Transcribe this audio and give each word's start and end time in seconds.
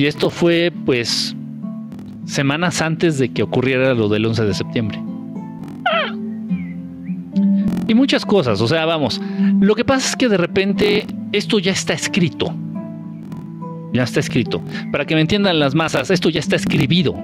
Y 0.00 0.06
esto 0.06 0.30
fue 0.30 0.72
pues 0.86 1.36
semanas 2.24 2.80
antes 2.80 3.18
de 3.18 3.28
que 3.28 3.42
ocurriera 3.42 3.92
lo 3.92 4.08
del 4.08 4.24
11 4.24 4.46
de 4.46 4.54
septiembre. 4.54 4.98
Y 7.86 7.92
muchas 7.92 8.24
cosas, 8.24 8.62
o 8.62 8.66
sea, 8.66 8.86
vamos, 8.86 9.20
lo 9.60 9.74
que 9.74 9.84
pasa 9.84 10.08
es 10.08 10.16
que 10.16 10.30
de 10.30 10.38
repente 10.38 11.06
esto 11.32 11.58
ya 11.58 11.72
está 11.72 11.92
escrito. 11.92 12.50
Ya 13.92 14.04
está 14.04 14.20
escrito. 14.20 14.62
Para 14.90 15.04
que 15.04 15.14
me 15.14 15.20
entiendan 15.20 15.58
las 15.58 15.74
masas, 15.74 16.10
esto 16.10 16.30
ya 16.30 16.40
está 16.40 16.56
escribido. 16.56 17.14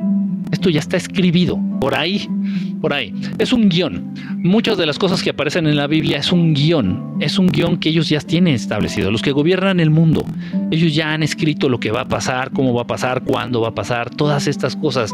Esto 0.51 0.69
ya 0.69 0.81
está 0.81 0.99
escribido 0.99 1.59
por 1.81 1.95
ahí, 1.95 2.29
por 2.81 2.93
ahí. 2.93 3.13
Es 3.39 3.53
un 3.53 3.69
guion. 3.69 4.15
Muchas 4.39 4.79
de 4.79 4.87
las 4.87 4.99
cosas 4.99 5.23
que 5.23 5.31
aparecen 5.31 5.67
en 5.67 5.77
la 5.77 5.87
Biblia 5.87 6.19
es 6.19 6.33
un 6.33 6.55
guion. 6.55 7.17
Es 7.21 7.39
un 7.39 7.49
guion 7.49 7.79
que 7.79 7.89
ellos 7.89 8.09
ya 8.09 8.21
tienen 8.21 8.55
establecido. 8.55 9.11
Los 9.11 9.23
que 9.23 9.33
gobiernan 9.33 9.81
el 9.81 9.91
mundo, 9.91 10.25
ellos 10.71 10.95
ya 10.95 11.13
han 11.13 11.23
escrito 11.23 11.69
lo 11.69 11.81
que 11.81 11.91
va 11.91 12.03
a 12.03 12.09
pasar, 12.09 12.51
cómo 12.53 12.75
va 12.75 12.83
a 12.83 12.87
pasar, 12.87 13.23
cuándo 13.25 13.61
va 13.61 13.69
a 13.69 13.75
pasar, 13.75 14.11
todas 14.11 14.47
estas 14.47 14.77
cosas 14.77 15.13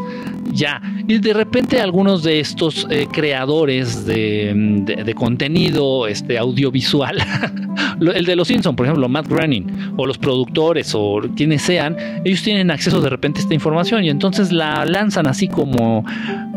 ya. 0.51 0.81
Y 1.07 1.17
de 1.17 1.33
repente 1.33 1.81
algunos 1.81 2.23
de 2.23 2.39
estos 2.39 2.87
eh, 2.89 3.07
creadores 3.11 4.05
de, 4.05 5.13
contenido 5.15 6.07
este, 6.07 6.37
audiovisual, 6.37 7.17
el 8.01 8.25
de 8.25 8.35
los 8.35 8.47
Simpson, 8.47 8.75
por 8.75 8.85
ejemplo, 8.85 9.07
Matt 9.07 9.27
Groening, 9.27 9.93
o 9.97 10.05
los 10.05 10.17
productores, 10.17 10.93
o 10.95 11.21
quienes 11.35 11.61
sean, 11.61 11.95
ellos 12.25 12.41
tienen 12.41 12.71
acceso 12.71 13.01
de 13.01 13.09
repente 13.09 13.39
a 13.39 13.43
esta 13.43 13.53
información 13.53 14.03
y 14.03 14.09
entonces 14.09 14.51
la 14.51 14.85
lanzan 14.85 15.27
así 15.27 15.47
como 15.47 16.05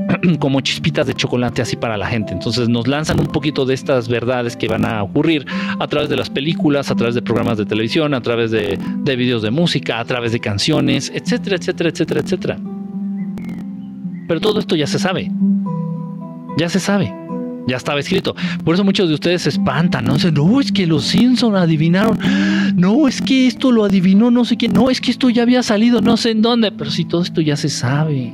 como 0.39 0.61
chispitas 0.61 1.07
de 1.07 1.15
chocolate 1.15 1.63
así 1.63 1.77
para 1.77 1.97
la 1.97 2.07
gente. 2.07 2.33
Entonces 2.33 2.69
nos 2.69 2.87
lanzan 2.87 3.21
un 3.21 3.27
poquito 3.27 3.65
de 3.65 3.75
estas 3.75 4.09
verdades 4.09 4.57
que 4.57 4.69
van 4.69 4.85
a 4.85 5.03
ocurrir 5.03 5.47
a 5.79 5.87
través 5.87 6.09
de 6.09 6.17
las 6.17 6.31
películas, 6.31 6.91
a 6.91 6.95
través 6.95 7.15
de 7.15 7.23
programas 7.23 7.59
de 7.59 7.67
televisión, 7.67 8.15
a 8.15 8.21
través 8.21 8.51
de, 8.51 8.79
de 8.99 9.17
videos 9.17 9.43
de 9.43 9.51
música, 9.51 10.01
a 10.01 10.05
través 10.05 10.33
de 10.33 10.41
canciones, 10.41 11.11
etcétera, 11.15 11.57
etcétera, 11.57 11.91
etcétera, 11.91 12.21
etcétera. 12.21 12.59
Pero 14.29 14.41
todo 14.41 14.61
esto 14.61 14.77
ya 14.77 14.87
se 14.87 14.99
sabe. 14.99 15.31
Ya 16.59 16.69
se 16.69 16.81
sabe. 16.81 17.15
Ya 17.67 17.77
estaba 17.77 17.99
escrito. 17.99 18.35
Por 18.65 18.75
eso 18.75 18.85
muchos 18.85 19.09
de 19.09 19.15
ustedes 19.15 19.43
se 19.43 19.49
espantan, 19.49 20.05
¿no? 20.05 20.15
Dicen, 20.15 20.35
no, 20.35 20.61
es 20.61 20.71
que 20.71 20.87
los 20.87 21.05
Simpson 21.05 21.57
adivinaron. 21.57 22.19
No, 22.77 23.09
es 23.09 23.21
que 23.21 23.47
esto 23.47 23.73
lo 23.73 23.85
adivinó 23.85 24.31
no 24.31 24.45
sé 24.45 24.57
quién. 24.57 24.73
No, 24.73 24.89
es 24.89 25.01
que 25.01 25.11
esto 25.11 25.31
ya 25.31 25.43
había 25.43 25.63
salido 25.63 26.01
no 26.01 26.17
sé 26.17 26.31
en 26.31 26.43
dónde. 26.43 26.71
Pero 26.71 26.91
si 26.91 27.05
todo 27.05 27.23
esto 27.23 27.41
ya 27.41 27.57
se 27.57 27.69
sabe. 27.69 28.33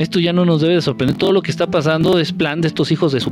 Esto 0.00 0.18
ya 0.18 0.32
no 0.32 0.46
nos 0.46 0.62
debe 0.62 0.76
de 0.76 0.80
sorprender. 0.80 1.18
Todo 1.18 1.30
lo 1.30 1.42
que 1.42 1.50
está 1.50 1.70
pasando 1.70 2.18
es 2.18 2.32
plan 2.32 2.62
de 2.62 2.68
estos 2.68 2.90
hijos 2.90 3.12
de 3.12 3.20
su 3.20 3.30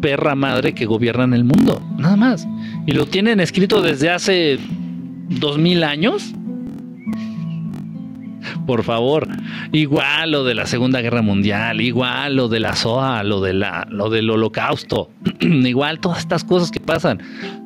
perra 0.00 0.34
madre 0.34 0.74
que 0.74 0.84
gobiernan 0.84 1.32
el 1.32 1.44
mundo. 1.44 1.80
Nada 1.96 2.16
más. 2.16 2.48
Y 2.88 2.90
lo 2.90 3.06
tienen 3.06 3.38
escrito 3.38 3.80
desde 3.80 4.10
hace 4.10 4.58
dos 5.28 5.58
mil 5.58 5.84
años. 5.84 6.34
Por 8.66 8.82
favor, 8.82 9.28
igual 9.70 10.32
lo 10.32 10.42
de 10.42 10.56
la 10.56 10.66
Segunda 10.66 11.00
Guerra 11.00 11.22
Mundial, 11.22 11.80
igual 11.80 12.34
lo 12.34 12.48
de 12.48 12.58
la 12.58 12.74
SOA, 12.74 13.22
lo, 13.22 13.40
de 13.40 13.54
la, 13.54 13.86
lo 13.88 14.10
del 14.10 14.28
holocausto, 14.28 15.10
igual 15.40 16.00
todas 16.00 16.18
estas 16.18 16.42
cosas 16.42 16.72
que 16.72 16.80
pasan, 16.80 17.20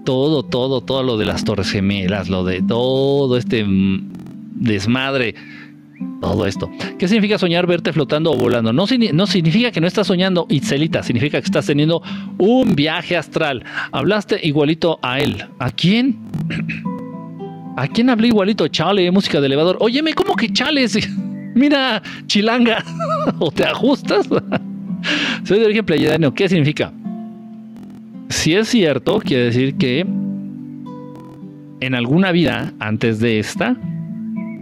todo, 0.04 0.42
todo, 0.42 0.82
todo 0.82 1.02
lo 1.02 1.16
de 1.16 1.24
las 1.24 1.44
Torres 1.44 1.70
Gemelas, 1.70 2.28
lo 2.28 2.44
de 2.44 2.60
todo 2.60 3.38
este 3.38 3.64
desmadre 3.66 5.34
todo 6.20 6.46
esto. 6.46 6.70
¿Qué 6.98 7.08
significa 7.08 7.38
soñar 7.38 7.66
verte 7.66 7.92
flotando 7.92 8.32
o 8.32 8.36
volando? 8.36 8.72
No, 8.72 8.86
no 9.12 9.26
significa 9.26 9.70
que 9.70 9.80
no 9.80 9.86
estás 9.86 10.06
soñando, 10.06 10.46
Itzelita, 10.48 11.02
significa 11.02 11.40
que 11.40 11.46
estás 11.46 11.66
teniendo 11.66 12.02
un 12.38 12.74
viaje 12.74 13.16
astral. 13.16 13.64
Hablaste 13.92 14.40
igualito 14.42 14.98
a 15.02 15.20
él. 15.20 15.44
¿A 15.58 15.70
quién? 15.70 16.18
¿A 17.76 17.88
quién 17.88 18.08
hablé 18.08 18.28
igualito? 18.28 18.66
Chale, 18.68 19.10
música 19.10 19.40
de 19.40 19.46
elevador. 19.46 19.76
Óyeme, 19.80 20.14
¿cómo 20.14 20.34
que 20.34 20.52
chales? 20.52 20.98
Mira, 21.54 22.02
chilanga. 22.26 22.82
¿O 23.38 23.50
te 23.50 23.64
ajustas? 23.64 24.28
Soy 25.44 25.58
de 25.58 25.66
origen 25.66 25.84
playadano. 25.84 26.32
¿Qué 26.34 26.48
significa? 26.48 26.92
Si 28.28 28.54
es 28.54 28.68
cierto, 28.68 29.20
quiere 29.20 29.44
decir 29.44 29.76
que 29.76 30.06
en 31.80 31.94
alguna 31.94 32.32
vida 32.32 32.72
antes 32.80 33.20
de 33.20 33.38
esta, 33.38 33.76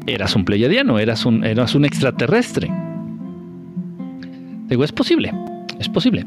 eras 0.06 0.36
un 0.36 0.44
pleiadiano, 0.44 0.98
eras 0.98 1.26
un, 1.26 1.44
eras 1.44 1.74
un 1.74 1.84
extraterrestre. 1.84 2.70
Digo, 4.68 4.84
es 4.84 4.92
posible, 4.92 5.32
es 5.78 5.88
posible. 5.88 6.26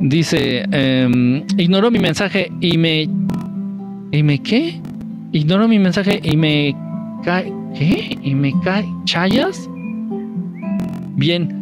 Dice, 0.00 0.64
em, 0.70 1.44
ignoró 1.56 1.90
mi 1.90 1.98
mensaje 1.98 2.50
y 2.60 2.78
me... 2.78 3.08
¿Y 4.12 4.22
me 4.22 4.42
qué? 4.42 4.80
Ignoró 5.32 5.68
mi 5.68 5.78
mensaje 5.78 6.20
y 6.22 6.36
me 6.36 6.74
cae... 7.22 7.52
¿Qué? 7.74 8.18
¿Y 8.22 8.34
me 8.34 8.52
cae... 8.64 8.84
¿Chayas? 9.04 9.68
Bien, 11.16 11.59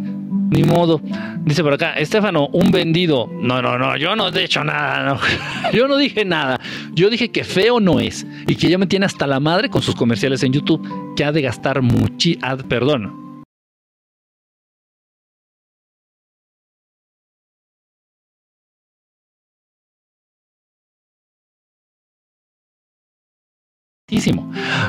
ni 0.50 0.64
modo. 0.64 1.00
Dice 1.44 1.62
por 1.62 1.72
acá, 1.74 1.94
Estefano, 1.94 2.48
un 2.52 2.70
vendido. 2.70 3.30
No, 3.40 3.62
no, 3.62 3.78
no, 3.78 3.96
yo 3.96 4.16
no 4.16 4.28
he 4.28 4.44
hecho 4.44 4.64
nada. 4.64 5.18
Yo 5.72 5.86
no 5.86 5.96
dije 5.96 6.24
nada. 6.24 6.60
Yo 6.94 7.10
dije 7.10 7.30
que 7.30 7.44
feo 7.44 7.78
no 7.78 8.00
es. 8.00 8.26
Y 8.46 8.54
que 8.54 8.70
ya 8.70 8.78
me 8.78 8.86
tiene 8.86 9.04
hasta 9.06 9.26
la 9.26 9.38
madre 9.38 9.68
con 9.68 9.82
sus 9.82 9.94
comerciales 9.94 10.42
en 10.42 10.52
YouTube. 10.52 11.14
Que 11.14 11.24
ha 11.24 11.32
de 11.32 11.42
gastar 11.42 11.82
mucho. 11.82 12.30
Perdón, 12.68 13.27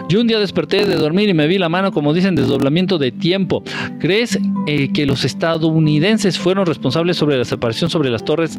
Yo 0.09 0.21
un 0.21 0.27
día 0.27 0.39
desperté 0.39 0.85
de 0.85 0.95
dormir 0.95 1.29
y 1.29 1.33
me 1.33 1.47
vi 1.47 1.57
la 1.57 1.69
mano, 1.69 1.91
como 1.91 2.13
dicen, 2.13 2.35
desdoblamiento 2.35 2.97
de 2.97 3.11
tiempo. 3.11 3.63
¿Crees 3.99 4.39
eh, 4.67 4.91
que 4.91 5.05
los 5.05 5.25
estadounidenses 5.25 6.39
fueron 6.39 6.65
responsables 6.65 7.17
sobre 7.17 7.37
la 7.37 7.45
separación 7.45 7.89
sobre 7.89 8.09
las 8.09 8.25
torres 8.25 8.57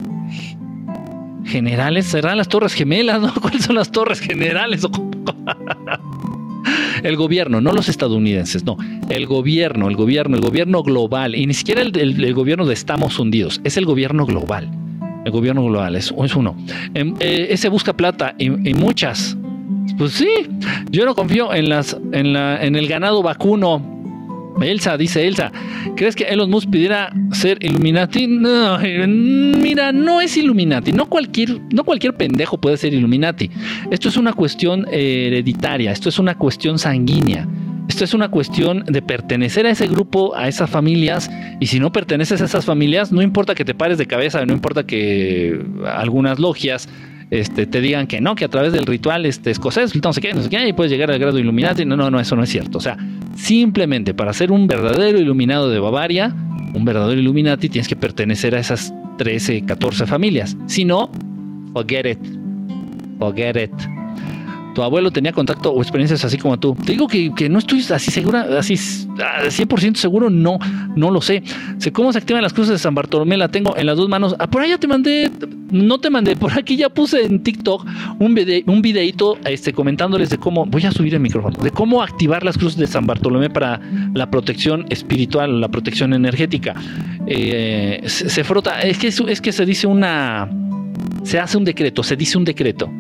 generales? 1.45 2.07
¿Serán 2.07 2.37
las 2.37 2.49
torres 2.49 2.75
gemelas? 2.75 3.21
¿no? 3.21 3.33
¿Cuáles 3.41 3.65
son 3.65 3.77
las 3.77 3.91
torres 3.91 4.21
generales? 4.21 4.87
el 7.03 7.17
gobierno, 7.17 7.61
no 7.61 7.73
los 7.73 7.89
estadounidenses, 7.89 8.65
no, 8.65 8.77
el 9.09 9.27
gobierno, 9.27 9.89
el 9.89 9.97
gobierno, 9.97 10.37
el 10.37 10.43
gobierno 10.43 10.83
global, 10.83 11.35
y 11.35 11.47
ni 11.47 11.55
siquiera 11.55 11.83
el, 11.83 12.35
gobierno 12.35 12.67
de 12.67 12.75
Estamos 12.75 13.19
hundidos, 13.19 13.61
es 13.65 13.77
el 13.77 13.87
gobierno 13.87 14.27
global. 14.27 14.71
El 15.25 15.33
gobierno 15.33 15.65
global 15.65 15.97
es, 15.97 16.13
uno. 16.13 16.57
Em, 16.95 17.15
eh, 17.21 17.49
ese 17.51 17.69
busca 17.69 17.93
plata 17.93 18.35
y 18.39 18.49
muchas, 18.73 19.37
pues 19.97 20.13
sí, 20.13 20.29
yo 20.91 21.05
no 21.05 21.15
confío 21.15 21.53
en 21.55 21.69
las, 21.69 21.97
en 22.13 22.33
la, 22.33 22.63
en 22.65 22.77
el 22.77 22.89
ganado 22.89 23.23
vacuno. 23.23 23.99
Elsa, 24.61 24.99
dice 24.99 25.27
Elsa, 25.27 25.53
¿crees 25.97 26.15
que 26.15 26.25
Elon 26.25 26.51
Musk 26.51 26.69
pidiera 26.69 27.13
ser 27.33 27.65
Illuminati? 27.65 28.27
No, 28.27 28.79
mira, 28.79 29.93
no 29.93 30.21
es 30.21 30.37
Illuminati, 30.37 30.93
no 30.93 31.09
cualquier, 31.09 31.61
no 31.73 31.85
cualquier 31.85 32.15
pendejo 32.15 32.59
puede 32.59 32.77
ser 32.77 32.93
Illuminati. 32.93 33.51
Esto 33.91 34.09
es 34.09 34.17
una 34.17 34.33
cuestión 34.33 34.87
hereditaria, 34.91 35.93
esto 35.93 36.09
es 36.09 36.19
una 36.19 36.35
cuestión 36.35 36.79
sanguínea. 36.79 37.49
Esto 37.89 38.05
es 38.05 38.15
una 38.15 38.29
cuestión 38.29 38.85
de 38.87 39.03
pertenecer 39.03 39.67
a 39.67 39.71
ese 39.71 39.89
grupo, 39.89 40.37
a 40.37 40.47
esas 40.47 40.71
familias, 40.71 41.29
y 41.59 41.67
si 41.67 41.81
no 41.81 41.91
perteneces 41.91 42.41
a 42.41 42.45
esas 42.45 42.65
familias, 42.65 43.11
no 43.11 43.21
importa 43.21 43.57
que 43.57 43.65
te 43.65 43.75
pares 43.75 43.99
de 43.99 44.07
cabeza, 44.07 44.47
no 44.47 44.53
importa 44.53 44.87
que 44.87 45.61
algunas 45.85 46.39
logias 46.39 46.89
este, 47.31 47.67
te 47.67 47.81
digan 47.81 48.07
que 48.07 48.21
no, 48.21 48.35
que 48.35 48.45
a 48.45 48.49
través 48.49 48.73
del 48.73 48.87
ritual 48.87 49.25
este, 49.25 49.51
escocés, 49.51 49.95
no 50.03 50.13
sé 50.13 50.21
qué, 50.21 50.35
no 50.35 50.43
sé 50.43 50.49
qué, 50.49 50.67
y 50.67 50.73
puedes 50.73 50.91
llegar 50.91 51.11
al 51.11 51.19
grado 51.19 51.39
Illuminati. 51.39 51.85
No, 51.85 51.97
no, 51.97 52.11
no, 52.11 52.21
eso 52.21 52.37
no 52.37 52.43
es 52.43 52.51
cierto. 52.51 52.79
O 52.79 52.81
sea, 52.81 52.97
simplemente 53.37 54.15
para 54.15 54.33
ser 54.33 54.51
un 54.51 54.67
verdadero 54.67 55.19
iluminado 55.19 55.71
de 55.71 55.79
Bavaria, 55.79 56.35
un 56.75 56.85
verdadero 56.85 57.21
Illuminati, 57.21 57.69
tienes 57.69 57.89
que 57.89 57.97
pertenecer 57.97 58.55
a 58.55 58.61
esas 58.61 58.93
13, 59.19 59.65
14 59.65 60.07
familias. 60.07 60.57
Si 60.67 60.85
no, 60.85 61.11
forget 61.73 62.07
it. 62.07 62.19
Forget 63.19 63.57
it 63.57 63.73
tu 64.75 64.83
abuelo 64.83 65.11
tenía 65.11 65.33
contacto 65.33 65.73
o 65.73 65.81
experiencias 65.83 66.25
así 66.25 66.39
como 66.39 66.59
tú. 66.59 66.75
Te 66.75 66.93
digo 66.93 67.09
que, 67.09 67.49
no 67.49 67.59
estoy 67.59 67.85
así 67.91 68.11
segura, 68.11 68.47
así 68.59 68.75
100% 68.75 69.97
seguro, 69.97 70.31
no, 70.31 70.59
no 70.97 71.11
lo 71.11 71.21
sé. 71.21 71.43
Sé 71.79 71.93
cómo 71.93 72.13
se 72.13 72.19
activan 72.19 72.43
las 72.43 72.53
cruces 72.53 72.73
de 72.73 72.79
San 72.79 72.95
Bartolomé, 72.95 73.37
la 73.37 73.49
tengo 73.49 73.77
en 73.77 73.87
las 73.87 73.97
dos 73.97 74.09
manos. 74.09 74.37
Ah, 74.39 74.49
por 74.49 74.63
allá 74.63 74.79
te 74.79 74.87
mandé, 74.87 75.31
no 75.71 75.99
te 75.99 76.11
mandé, 76.11 76.37
por 76.37 76.53
aquí 76.53 76.77
ya 76.77 76.89
puse 76.89 77.25
en 77.25 77.43
TikTok 77.43 77.87
un, 78.19 78.39
un 78.67 78.83
videito 78.83 79.39
este, 79.45 79.73
comentándoles 79.73 80.31
de 80.31 80.39
cómo, 80.39 80.67
voy 80.67 80.85
a 80.85 80.93
subir 80.93 81.15
el 81.15 81.21
micrófono, 81.21 81.59
de 81.63 81.71
cómo 81.71 82.03
activar 82.03 82.45
las 82.45 82.57
cruces 82.57 82.79
de 82.79 82.87
San 82.87 83.07
Bartolomé 83.07 83.51
para 83.51 83.81
la 84.15 84.31
protección 84.31 84.87
espiritual, 84.91 85.61
la 85.61 85.69
protección 85.69 86.15
energética. 86.15 86.75
Eh, 87.27 88.03
se, 88.07 88.45
frota, 88.45 88.81
es 88.83 88.99
que, 88.99 89.09
es 89.09 89.41
que 89.41 89.53
se 89.53 89.65
dice 89.65 89.87
una, 89.87 90.49
se 91.25 91.39
hace 91.39 91.57
un 91.57 91.65
decreto, 91.65 92.03
se 92.03 92.17
dice 92.17 92.39
un 92.39 92.45
decreto 92.45 92.91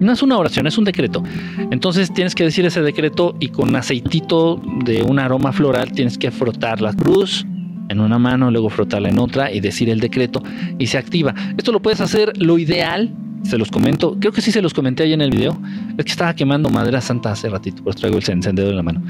no 0.00 0.12
es 0.12 0.22
una 0.22 0.36
oración, 0.36 0.66
es 0.66 0.78
un 0.78 0.84
decreto. 0.84 1.22
Entonces 1.70 2.12
tienes 2.12 2.34
que 2.34 2.44
decir 2.44 2.64
ese 2.66 2.82
decreto 2.82 3.34
y 3.40 3.48
con 3.48 3.74
aceitito 3.76 4.60
de 4.84 5.02
un 5.02 5.18
aroma 5.18 5.52
floral 5.52 5.92
tienes 5.92 6.18
que 6.18 6.30
frotar 6.30 6.80
la 6.80 6.92
cruz 6.92 7.46
en 7.88 8.00
una 8.00 8.18
mano, 8.18 8.50
luego 8.50 8.68
frotarla 8.68 9.08
en 9.08 9.18
otra 9.18 9.50
y 9.50 9.60
decir 9.60 9.88
el 9.90 10.00
decreto 10.00 10.42
y 10.78 10.86
se 10.86 10.98
activa. 10.98 11.34
Esto 11.56 11.72
lo 11.72 11.80
puedes 11.80 12.00
hacer, 12.00 12.32
lo 12.36 12.58
ideal, 12.58 13.14
se 13.42 13.58
los 13.58 13.70
comento. 13.70 14.16
Creo 14.20 14.32
que 14.32 14.40
sí 14.40 14.52
se 14.52 14.62
los 14.62 14.74
comenté 14.74 15.04
ahí 15.04 15.12
en 15.12 15.20
el 15.20 15.30
video. 15.30 15.58
Es 15.96 16.04
que 16.04 16.10
estaba 16.10 16.34
quemando 16.34 16.68
madera 16.70 17.00
santa 17.00 17.32
hace 17.32 17.48
ratito, 17.48 17.82
pues 17.82 17.96
traigo 17.96 18.18
el 18.18 18.30
encendedor 18.30 18.70
en 18.70 18.76
la 18.76 18.82
mano. 18.82 19.02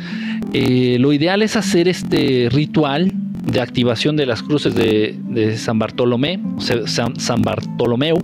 Eh, 0.53 0.97
lo 1.01 1.13
ideal 1.13 1.43
es 1.43 1.57
hacer 1.57 1.89
este 1.89 2.49
ritual 2.51 3.13
de 3.45 3.61
activación 3.61 4.17
de 4.17 4.27
las 4.27 4.43
cruces 4.43 4.75
de, 4.75 5.57
San 5.57 5.79
Bartolomé, 5.79 6.39
San, 6.87 7.19
San 7.19 7.43
Bartolomeo, 7.43 8.19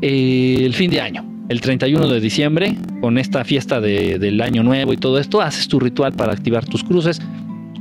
eh, 0.00 0.62
el 0.62 0.74
fin 0.74 0.90
de 0.90 1.00
año. 1.00 1.24
El 1.48 1.60
31 1.60 2.08
de 2.08 2.20
diciembre, 2.20 2.76
con 3.00 3.16
esta 3.18 3.44
fiesta 3.44 3.80
del 3.80 4.40
año 4.40 4.62
nuevo 4.62 4.92
y 4.92 4.96
todo 4.96 5.18
esto, 5.18 5.40
haces 5.40 5.66
tu 5.68 5.80
ritual 5.80 6.12
para 6.12 6.32
activar 6.32 6.64
tus 6.66 6.84
cruces 6.84 7.20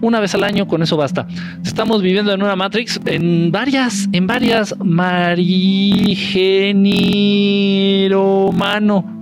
una 0.01 0.19
vez 0.19 0.36
al 0.36 0.43
año, 0.43 0.67
con 0.67 0.83
eso 0.83 0.97
basta. 0.97 1.27
Estamos 1.65 2.03
viviendo 2.03 2.31
en 2.33 2.43
una 2.43 2.55
Matrix, 2.55 3.00
en 3.05 3.51
varias, 3.51 4.07
en 4.12 4.27
varias 4.27 4.75
Marigeniro 4.79 6.12
mano. 8.51 9.13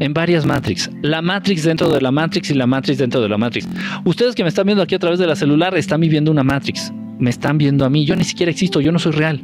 En 0.00 0.12
varias 0.14 0.46
Matrix. 0.46 0.90
La 1.02 1.22
Matrix 1.22 1.64
dentro 1.64 1.88
de 1.90 2.00
la 2.00 2.10
Matrix 2.10 2.50
y 2.50 2.54
la 2.54 2.66
Matrix 2.66 2.98
dentro 2.98 3.20
de 3.20 3.28
la 3.28 3.36
Matrix. 3.38 3.68
Ustedes 4.04 4.34
que 4.34 4.42
me 4.42 4.48
están 4.48 4.66
viendo 4.66 4.82
aquí 4.82 4.94
a 4.94 4.98
través 4.98 5.18
de 5.18 5.26
la 5.26 5.36
celular 5.36 5.76
están 5.76 6.00
viviendo 6.00 6.30
una 6.30 6.42
Matrix. 6.44 6.92
Me 7.18 7.30
están 7.30 7.58
viendo 7.58 7.84
a 7.84 7.90
mí. 7.90 8.06
Yo 8.06 8.16
ni 8.16 8.24
siquiera 8.24 8.50
existo. 8.50 8.80
Yo 8.80 8.92
no 8.92 8.98
soy 8.98 9.12
real. 9.12 9.42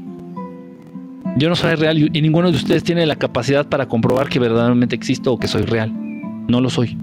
Yo 1.36 1.50
no 1.50 1.54
soy 1.54 1.74
real 1.74 1.98
y 1.98 2.22
ninguno 2.22 2.50
de 2.50 2.56
ustedes 2.56 2.82
tiene 2.82 3.04
la 3.04 3.16
capacidad 3.16 3.68
para 3.68 3.86
comprobar 3.86 4.30
que 4.30 4.38
verdaderamente 4.38 4.96
existo 4.96 5.34
o 5.34 5.38
que 5.38 5.48
soy 5.48 5.62
real. 5.62 5.92
No 6.48 6.62
lo 6.62 6.70
soy. 6.70 6.96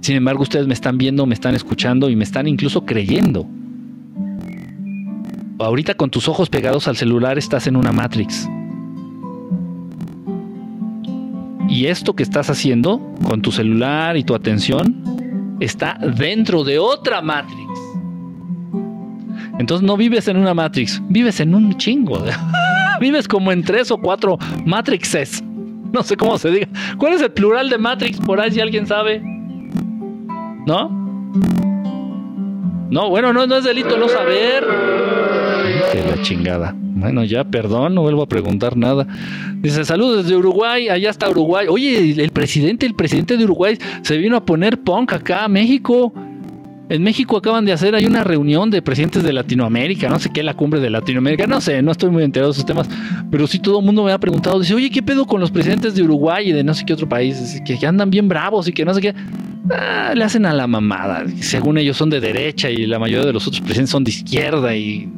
Sin 0.00 0.16
embargo, 0.16 0.42
ustedes 0.42 0.66
me 0.66 0.72
están 0.72 0.96
viendo, 0.96 1.26
me 1.26 1.34
están 1.34 1.54
escuchando 1.54 2.08
y 2.08 2.16
me 2.16 2.24
están 2.24 2.48
incluso 2.48 2.86
creyendo. 2.86 3.46
Ahorita 5.58 5.94
con 5.94 6.08
tus 6.08 6.28
ojos 6.28 6.48
pegados 6.48 6.88
al 6.88 6.96
celular 6.96 7.36
estás 7.36 7.66
en 7.66 7.76
una 7.76 7.92
Matrix. 7.92 8.48
Y 11.68 11.86
esto 11.86 12.14
que 12.16 12.22
estás 12.22 12.48
haciendo 12.48 13.14
con 13.24 13.42
tu 13.42 13.52
celular 13.52 14.16
y 14.16 14.24
tu 14.24 14.34
atención 14.34 15.56
está 15.60 15.98
dentro 16.16 16.64
de 16.64 16.78
otra 16.78 17.20
Matrix. 17.20 17.87
Entonces 19.58 19.86
no 19.86 19.96
vives 19.96 20.28
en 20.28 20.36
una 20.36 20.54
Matrix, 20.54 21.02
vives 21.08 21.40
en 21.40 21.54
un 21.54 21.76
chingo. 21.76 22.24
vives 23.00 23.26
como 23.26 23.52
en 23.52 23.62
tres 23.62 23.90
o 23.90 23.98
cuatro 23.98 24.38
Matrixes. 24.64 25.42
No 25.92 26.02
sé 26.02 26.16
cómo 26.16 26.38
se 26.38 26.50
diga. 26.50 26.68
¿Cuál 26.98 27.14
es 27.14 27.22
el 27.22 27.32
plural 27.32 27.70
de 27.70 27.78
Matrix? 27.78 28.20
Por 28.20 28.40
ahí 28.40 28.50
si 28.50 28.60
alguien 28.60 28.86
sabe. 28.86 29.20
¿No? 30.66 30.90
No, 32.90 33.10
bueno, 33.10 33.32
no, 33.32 33.46
no 33.46 33.56
es 33.56 33.64
delito 33.64 33.96
no 33.98 34.08
saber. 34.08 34.66
Que 35.92 36.04
la 36.04 36.22
chingada. 36.22 36.74
Bueno, 36.76 37.22
ya, 37.22 37.44
perdón, 37.44 37.94
no 37.94 38.02
vuelvo 38.02 38.22
a 38.22 38.26
preguntar 38.26 38.76
nada. 38.76 39.06
Dice, 39.56 39.84
saludos 39.84 40.24
desde 40.24 40.36
Uruguay, 40.36 40.88
allá 40.88 41.10
está 41.10 41.30
Uruguay. 41.30 41.66
Oye, 41.68 42.22
el 42.22 42.30
presidente, 42.30 42.86
el 42.86 42.94
presidente 42.94 43.36
de 43.36 43.44
Uruguay 43.44 43.78
se 44.02 44.16
vino 44.16 44.36
a 44.36 44.44
poner 44.44 44.78
punk 44.80 45.12
acá 45.12 45.44
a 45.44 45.48
México. 45.48 46.12
En 46.90 47.02
México 47.02 47.36
acaban 47.36 47.66
de 47.66 47.72
hacer, 47.72 47.94
hay 47.94 48.06
una 48.06 48.24
reunión 48.24 48.70
de 48.70 48.80
presidentes 48.80 49.22
de 49.22 49.32
Latinoamérica, 49.32 50.08
no 50.08 50.18
sé 50.18 50.30
qué, 50.30 50.42
la 50.42 50.54
cumbre 50.54 50.80
de 50.80 50.88
Latinoamérica, 50.88 51.46
no 51.46 51.60
sé, 51.60 51.82
no 51.82 51.92
estoy 51.92 52.08
muy 52.08 52.22
enterado 52.22 52.50
de 52.50 52.54
esos 52.54 52.64
temas, 52.64 52.88
pero 53.30 53.46
sí 53.46 53.58
todo 53.58 53.80
el 53.80 53.84
mundo 53.84 54.04
me 54.04 54.12
ha 54.12 54.18
preguntado, 54.18 54.58
dice, 54.58 54.72
oye, 54.72 54.88
¿qué 54.88 55.02
pedo 55.02 55.26
con 55.26 55.38
los 55.38 55.50
presidentes 55.50 55.94
de 55.94 56.02
Uruguay 56.02 56.48
y 56.48 56.52
de 56.52 56.64
no 56.64 56.72
sé 56.72 56.86
qué 56.86 56.94
otro 56.94 57.06
país? 57.06 57.60
Que, 57.66 57.86
andan 57.86 58.08
bien 58.08 58.26
bravos 58.26 58.68
y 58.68 58.72
que 58.72 58.86
no 58.86 58.94
sé 58.94 59.02
qué. 59.02 59.14
Ah, 59.70 60.14
le 60.14 60.24
hacen 60.24 60.46
a 60.46 60.54
la 60.54 60.66
mamada. 60.66 61.24
Según 61.40 61.76
ellos 61.76 61.96
son 61.96 62.08
de 62.08 62.20
derecha 62.20 62.70
y 62.70 62.86
la 62.86 62.98
mayoría 62.98 63.26
de 63.26 63.32
los 63.34 63.46
otros 63.46 63.60
presidentes 63.60 63.90
son 63.90 64.04
de 64.04 64.10
izquierda 64.10 64.74
y... 64.74 65.12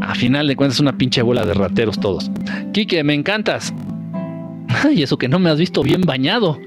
A 0.00 0.14
final 0.14 0.46
de 0.46 0.56
cuentas 0.56 0.76
es 0.76 0.80
una 0.80 0.96
pinche 0.96 1.20
bola 1.20 1.44
de 1.44 1.52
rateros 1.52 2.00
todos. 2.00 2.30
Quique, 2.72 3.04
me 3.04 3.12
encantas. 3.14 3.74
Y 4.94 5.02
eso 5.02 5.18
que 5.18 5.28
no 5.28 5.38
me 5.38 5.50
has 5.50 5.58
visto 5.58 5.82
bien 5.82 6.02
bañado. 6.02 6.58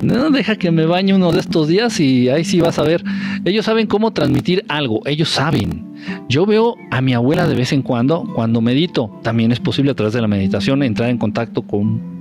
No, 0.00 0.30
deja 0.30 0.56
que 0.56 0.70
me 0.70 0.86
bañe 0.86 1.12
uno 1.12 1.32
de 1.32 1.40
estos 1.40 1.66
días 1.66 1.98
y 1.98 2.28
ahí 2.28 2.44
sí 2.44 2.60
vas 2.60 2.78
a 2.78 2.82
ver. 2.82 3.02
Ellos 3.44 3.64
saben 3.64 3.88
cómo 3.88 4.12
transmitir 4.12 4.64
algo, 4.68 5.00
ellos 5.06 5.28
saben. 5.28 5.84
Yo 6.28 6.46
veo 6.46 6.76
a 6.92 7.00
mi 7.00 7.14
abuela 7.14 7.48
de 7.48 7.56
vez 7.56 7.72
en 7.72 7.82
cuando, 7.82 8.24
cuando 8.34 8.60
medito, 8.60 9.10
también 9.22 9.50
es 9.50 9.58
posible 9.58 9.90
a 9.90 9.94
través 9.94 10.14
de 10.14 10.20
la 10.20 10.28
meditación 10.28 10.84
entrar 10.84 11.10
en 11.10 11.18
contacto 11.18 11.62
con 11.62 12.18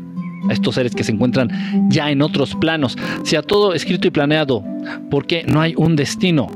estos 0.50 0.76
seres 0.76 0.96
que 0.96 1.04
se 1.04 1.12
encuentran 1.12 1.90
ya 1.90 2.10
en 2.10 2.24
otros 2.24 2.56
planos. 2.56 2.98
Sea 3.24 3.44
todo 3.44 3.74
escrito 3.76 4.08
y 4.08 4.12
planeado, 4.12 4.64
porque 5.12 5.44
no 5.48 5.62
hay 5.62 5.76
un 5.78 5.96
destino. 5.96 6.48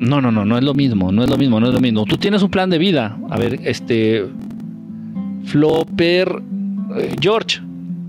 No, 0.00 0.20
no, 0.20 0.32
no, 0.32 0.44
no 0.44 0.58
es 0.58 0.64
lo 0.64 0.74
mismo, 0.74 1.12
no 1.12 1.22
es 1.22 1.30
lo 1.30 1.36
mismo, 1.36 1.60
no 1.60 1.68
es 1.68 1.74
lo 1.74 1.80
mismo. 1.80 2.04
Tú 2.06 2.16
tienes 2.16 2.42
un 2.42 2.50
plan 2.50 2.70
de 2.70 2.78
vida. 2.78 3.16
A 3.28 3.38
ver, 3.38 3.60
este. 3.64 4.26
Flopper. 5.44 6.42
Eh, 6.96 7.14
George. 7.20 7.60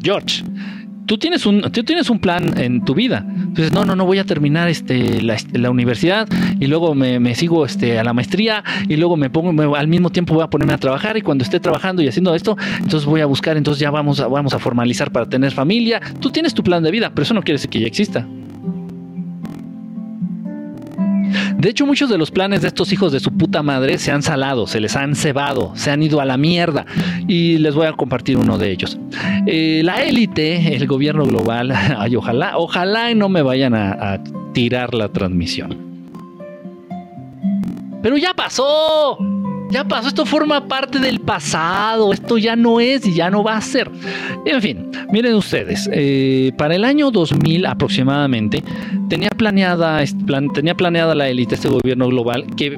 George 0.02 0.44
tú 1.12 1.18
tienes 1.18 1.46
un, 1.46 1.62
tú 1.74 1.84
tienes 1.84 2.10
un 2.10 2.20
plan 2.20 2.58
en 2.58 2.86
tu 2.86 2.96
vida. 2.96 3.26
Entonces, 3.28 3.74
no, 3.74 3.84
no, 3.84 3.98
no 3.98 4.06
voy 4.06 4.20
a 4.20 4.24
terminar 4.24 4.70
este, 4.70 5.22
la, 5.22 5.70
universidad 5.70 6.26
y 6.58 6.68
luego 6.68 6.96
me, 6.96 7.36
sigo 7.36 7.66
este, 7.66 8.00
a 8.00 8.04
la 8.06 8.14
maestría 8.14 8.64
y 8.88 8.96
luego 8.96 9.18
me 9.18 9.30
pongo, 9.30 9.76
al 9.76 9.90
mismo 9.90 10.10
tiempo 10.10 10.34
voy 10.34 10.44
a 10.44 10.48
ponerme 10.48 10.72
a 10.72 10.78
trabajar 10.78 11.18
y 11.18 11.22
cuando 11.22 11.44
esté 11.44 11.60
trabajando 11.60 12.02
y 12.02 12.08
haciendo 12.08 12.34
esto, 12.34 12.56
entonces 12.78 13.04
voy 13.04 13.20
a 13.20 13.26
buscar, 13.26 13.58
entonces 13.58 13.82
ya 13.82 13.92
vamos 13.92 14.22
a, 14.22 14.28
vamos 14.28 14.54
a 14.54 14.60
formalizar 14.60 15.12
para 15.12 15.26
tener 15.26 15.52
familia. 15.52 16.00
Tú 16.22 16.32
tienes 16.32 16.54
tu 16.54 16.64
plan 16.64 16.82
de 16.82 16.92
vida, 16.92 17.12
pero 17.14 17.24
eso 17.24 17.34
no 17.34 17.42
quiere 17.42 17.56
decir 17.56 17.70
que 17.70 17.82
ya 17.82 17.88
exista. 17.88 18.26
De 21.58 21.70
hecho, 21.70 21.86
muchos 21.86 22.10
de 22.10 22.18
los 22.18 22.32
planes 22.32 22.62
de 22.62 22.68
estos 22.68 22.92
hijos 22.92 23.12
de 23.12 23.20
su 23.20 23.32
puta 23.32 23.64
madre 23.64 23.98
se 23.98 24.12
han 24.12 24.22
salado, 24.22 24.68
se 24.68 24.80
les 24.80 24.96
han 24.96 25.16
cebado, 25.16 25.72
se 25.76 25.92
han 25.92 26.02
ido 26.04 26.22
a 26.22 26.26
la 26.26 26.38
mierda. 26.38 26.86
Y 27.28 27.58
les 27.58 27.76
voy 27.76 27.88
a 27.88 27.94
compartir 27.94 28.38
uno 28.38 28.58
de 28.58 28.72
ellos. 28.72 28.98
Eh, 29.48 29.82
la 29.84 30.04
élite, 30.04 30.76
el 30.76 30.88
gobierno 30.88 31.26
global, 31.26 31.72
ay, 31.98 32.16
ojalá, 32.16 32.58
ojalá 32.58 33.14
no 33.14 33.30
me 33.30 33.42
vayan 33.42 33.74
a 33.76 34.22
tirar 34.54 34.94
la 34.94 35.10
transmisión. 35.10 35.92
Pero 38.02 38.18
ya 38.18 38.34
pasó. 38.34 39.18
Ya 39.72 39.86
pasó, 39.86 40.10
esto 40.10 40.26
forma 40.26 40.68
parte 40.68 41.00
del 41.00 41.22
pasado, 41.22 42.12
esto 42.12 42.38
ya 42.38 42.58
no 42.58 42.82
es 42.82 43.08
y 43.08 43.14
ya 43.14 43.30
no 43.30 43.42
va 43.42 43.56
a 43.56 43.62
ser. 43.62 43.90
En 44.46 44.62
fin, 44.62 44.92
miren 45.12 45.34
ustedes, 45.36 45.90
eh, 45.94 46.52
para 46.58 46.76
el 46.76 46.84
año 46.84 47.10
2000 47.10 47.66
aproximadamente, 47.66 48.64
tenía 49.08 49.30
planeada, 49.30 50.04
tenía 50.54 50.76
planeada 50.76 51.16
la 51.16 51.30
élite, 51.30 51.56
este 51.56 51.70
gobierno 51.70 52.10
global, 52.10 52.46
que 52.58 52.78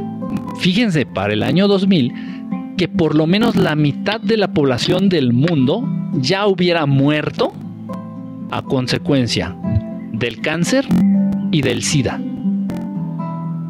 fíjense, 0.59 1.07
para 1.07 1.33
el 1.33 1.41
año 1.41 1.67
2000, 1.67 2.13
que 2.77 2.88
por 2.88 3.15
lo 3.15 3.25
menos 3.25 3.55
la 3.55 3.75
mitad 3.75 4.21
de 4.21 4.38
la 4.38 4.53
población 4.53 5.09
del 5.09 5.33
mundo 5.33 5.83
ya 6.13 6.45
hubiera 6.45 6.85
muerto 6.85 7.53
a 8.51 8.62
consecuencia 8.62 9.55
del 10.12 10.41
cáncer 10.41 10.85
y 11.51 11.63
del 11.63 11.81
SIDA 11.81 12.19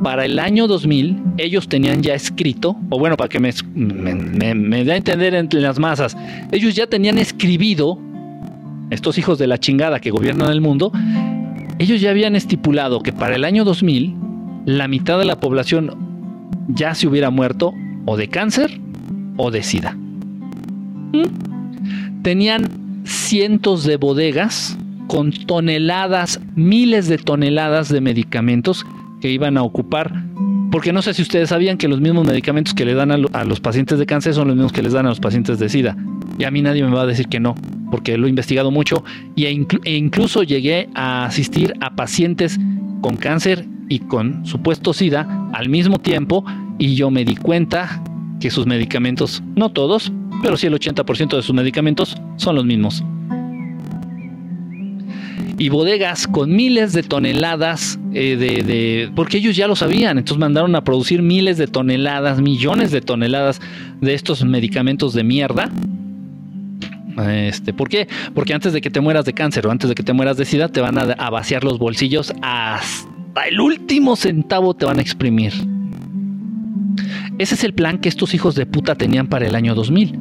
para 0.03 0.25
el 0.25 0.38
año 0.38 0.67
2000 0.67 1.24
ellos 1.38 1.67
tenían 1.69 2.03
ya 2.03 2.13
escrito, 2.13 2.75
o 2.89 3.00
bueno, 3.00 3.15
para 3.15 3.29
que 3.29 3.39
me, 3.39 3.53
me, 3.74 4.83
dé 4.83 4.91
a 4.91 4.98
entender 4.98 5.33
entre 5.33 5.62
las 5.62 5.79
masas, 5.79 6.15
ellos 6.51 6.75
ya 6.75 6.88
tenían 6.88 7.17
escribido, 7.17 7.98
estos 8.89 9.17
hijos 9.17 9.39
de 9.39 9.48
la 9.48 9.57
chingada 9.57 10.00
que 10.00 10.12
gobiernan 10.12 10.51
el 10.51 10.62
mundo, 10.62 10.91
ellos 11.79 12.01
ya 12.01 12.12
habían 12.12 12.36
estipulado 12.36 13.01
que 13.01 13.13
para 13.13 13.36
el 13.36 13.45
año 13.45 13.63
2000 13.63 14.15
la 14.65 14.88
mitad 14.88 15.17
de 15.17 15.25
la 15.25 15.39
población 15.39 15.95
ya 16.67 16.93
se 16.93 17.07
hubiera 17.07 17.29
muerto 17.29 17.74
o 18.05 18.17
de 18.17 18.27
cáncer 18.27 18.79
o 19.38 19.51
de 19.51 19.63
sida. 19.63 19.98
¿Mm? 21.13 22.22
Tenían 22.22 23.03
cientos 23.05 23.86
de 23.86 23.98
bodegas 23.98 24.77
con 25.07 25.31
toneladas, 25.31 26.39
miles 26.55 27.07
de 27.07 27.17
toneladas 27.17 27.89
de 27.89 28.01
medicamentos 28.01 28.86
que 29.24 29.32
iban 29.32 29.58
a 29.58 29.63
ocupar. 29.63 30.12
Porque 30.70 30.92
no 30.92 31.01
sé 31.01 31.13
si 31.13 31.22
ustedes 31.22 31.48
sabían 31.48 31.77
que 31.77 31.88
los 31.88 32.01
mismos 32.01 32.27
medicamentos 32.27 32.74
que 32.74 32.84
le 32.84 32.94
dan 32.94 33.10
a, 33.10 33.44
los 33.46 33.60
pacientes 33.62 33.98
de 33.98 34.06
cáncer 34.06 34.34
son 34.34 34.50
los 34.50 34.58
mismos 34.58 34.74
que 34.74 34.82
les 34.82 34.92
dan 34.92 35.06
a 35.06 35.10
los 35.10 35.22
pacientes 35.22 35.60
de 35.60 35.70
SIDA. 35.70 35.96
Y 36.38 36.44
a 36.44 36.51
mí 36.51 36.62
nadie 36.62 36.84
me 36.84 36.94
va 36.94 37.03
a 37.03 37.06
decir 37.06 37.30
que 37.30 37.39
no, 37.39 37.56
porque 37.89 38.18
lo 38.18 38.27
he 38.27 38.30
investigado 38.30 38.70
mucho 38.70 39.06
y 39.38 39.46
e, 39.46 39.65
e 39.86 39.96
incluso 39.96 40.44
llegué 40.44 40.89
a 40.94 41.24
asistir 41.24 41.74
a 41.80 41.96
pacientes 41.96 42.60
con 43.00 43.15
cáncer 43.15 43.65
y 43.88 44.00
con 44.00 44.46
supuesto 44.46 44.92
SIDA 44.92 45.50
al 45.53 45.70
mismo 45.70 46.00
tiempo 46.00 46.44
y 46.77 46.96
yo 46.96 47.10
me 47.10 47.24
di 47.24 47.38
cuenta 47.38 48.03
que 48.42 48.51
sus 48.51 48.65
medicamentos, 48.65 49.42
no 49.56 49.72
todos, 49.72 50.12
pero 50.42 50.58
sí 50.58 50.68
el 50.68 50.74
80% 50.74 51.38
de 51.38 51.44
sus 51.44 51.56
medicamentos 51.56 52.18
son 52.36 52.56
los 52.56 52.65
mismos 52.65 53.06
y 55.63 55.70
bodegas 55.70 56.27
con 56.27 56.53
miles 56.53 56.91
de 56.91 57.03
toneladas 57.03 57.98
eh, 58.13 58.36
de, 58.36 59.10
porque 59.15 59.38
ellos 59.38 59.55
ya 59.55 59.65
lo 59.65 59.77
sabían, 59.77 60.17
entonces 60.17 60.38
mandaron 60.38 60.75
a 60.75 60.84
producir 60.84 61.22
miles 61.22 61.58
de 61.58 61.67
toneladas, 61.67 62.41
millones 62.41 62.91
de 62.91 63.00
toneladas 63.00 63.62
de 64.01 64.13
estos 64.13 64.43
medicamentos 64.43 65.13
de 65.13 65.24
mierda. 65.24 65.72
Este, 67.29 67.72
¿Por 67.72 67.88
qué? 67.88 68.10
Porque 68.36 68.53
antes 68.53 68.74
de 68.74 68.82
que 68.82 68.89
te 68.89 69.00
mueras 69.00 69.24
de 69.24 69.32
cáncer 69.32 69.65
o 69.65 69.72
antes 69.72 69.88
de 69.88 69.96
que 69.96 70.03
te 70.03 70.12
mueras 70.12 70.36
de 70.36 70.43
sida, 70.43 70.67
te 70.67 70.82
van 70.82 70.98
a, 70.98 71.03
a 71.13 71.29
vaciar 71.29 71.63
los 71.63 71.79
bolsillos 71.79 72.34
hasta 72.41 73.48
el 73.48 73.62
último 73.62 74.17
centavo 74.17 74.74
te 74.74 74.86
van 74.86 75.00
a 75.00 75.01
exprimir. 75.01 75.53
Ese 77.38 77.55
es 77.55 77.63
el 77.63 77.74
plan 77.74 78.00
que 78.00 78.10
estos 78.10 78.34
hijos 78.34 78.55
de 78.55 78.65
puta 78.65 78.96
tenían 78.96 79.27
para 79.27 79.48
el 79.48 79.55
año 79.55 79.75
2000. 79.75 80.20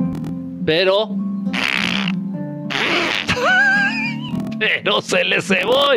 Pero 0.64 1.16
pero 4.62 5.00
se 5.00 5.25
le 5.25 5.40
cebó. 5.40 5.88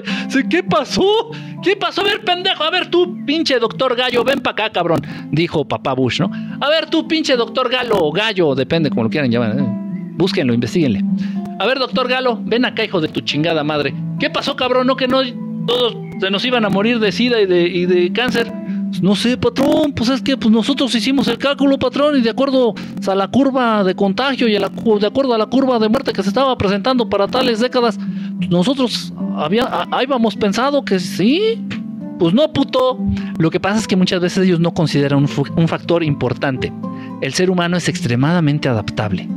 ¿Qué 0.49 0.63
pasó? 0.63 1.31
¿Qué 1.61 1.75
pasó? 1.75 2.01
A 2.01 2.05
ver, 2.05 2.21
pendejo, 2.21 2.63
a 2.63 2.71
ver 2.71 2.87
tú, 2.87 3.23
pinche 3.25 3.59
doctor 3.59 3.95
Gallo, 3.95 4.23
ven 4.23 4.39
para 4.39 4.65
acá, 4.65 4.71
cabrón. 4.71 5.01
Dijo 5.31 5.67
papá 5.67 5.93
Bush, 5.93 6.19
¿no? 6.19 6.31
A 6.59 6.69
ver 6.69 6.89
tú, 6.89 7.07
pinche 7.07 7.35
doctor 7.35 7.69
Galo 7.69 7.97
o 7.99 8.11
Gallo, 8.11 8.55
depende 8.55 8.89
como 8.89 9.03
lo 9.03 9.09
quieran 9.09 9.29
llamar. 9.29 9.57
¿eh? 9.57 9.63
Búsquenlo, 10.17 10.53
investiguenle. 10.53 11.03
A 11.59 11.65
ver, 11.65 11.77
doctor 11.77 12.07
Galo, 12.07 12.39
ven 12.43 12.65
acá, 12.65 12.83
hijo 12.83 12.99
de 13.01 13.07
tu 13.07 13.21
chingada 13.21 13.63
madre. 13.63 13.93
¿Qué 14.19 14.29
pasó, 14.29 14.55
cabrón? 14.55 14.87
¿No 14.87 14.95
que 14.95 15.07
no 15.07 15.21
todos 15.67 15.95
se 16.19 16.31
nos 16.31 16.43
iban 16.43 16.65
a 16.65 16.69
morir 16.69 16.99
de 16.99 17.11
sida 17.11 17.39
y 17.41 17.45
de, 17.45 17.67
y 17.67 17.85
de 17.85 18.11
cáncer? 18.13 18.51
No 19.01 19.15
sé, 19.15 19.37
patrón, 19.37 19.93
pues 19.93 20.09
es 20.09 20.21
que 20.21 20.37
pues 20.37 20.51
nosotros 20.51 20.93
hicimos 20.95 21.27
el 21.27 21.37
cálculo, 21.37 21.77
patrón, 21.77 22.17
y 22.17 22.21
de 22.21 22.29
acuerdo 22.29 22.73
a 23.07 23.15
la 23.15 23.27
curva 23.27 23.83
de 23.83 23.95
contagio 23.95 24.47
y 24.47 24.53
de 24.53 25.07
acuerdo 25.07 25.33
a 25.33 25.37
la 25.37 25.45
curva 25.45 25.79
de 25.79 25.89
muerte 25.89 26.13
que 26.13 26.23
se 26.23 26.29
estaba 26.29 26.57
presentando 26.57 27.09
para 27.09 27.27
tales 27.27 27.59
décadas, 27.59 27.97
nosotros 28.49 29.13
había, 29.35 29.63
habíamos 29.91 30.35
pensado 30.35 30.83
que 30.83 30.99
sí. 30.99 31.61
Pues 32.17 32.33
no, 32.33 32.51
puto. 32.53 32.97
Lo 33.37 33.51
que 33.51 33.59
pasa 33.59 33.77
es 33.77 33.87
que 33.87 33.97
muchas 33.97 34.21
veces 34.21 34.45
ellos 34.45 34.61
no 34.61 34.73
consideran 34.73 35.19
un, 35.19 35.29
un 35.57 35.67
factor 35.67 36.01
importante. 36.01 36.71
El 37.21 37.33
ser 37.33 37.49
humano 37.49 37.75
es 37.75 37.89
extremadamente 37.89 38.69
adaptable. 38.69 39.27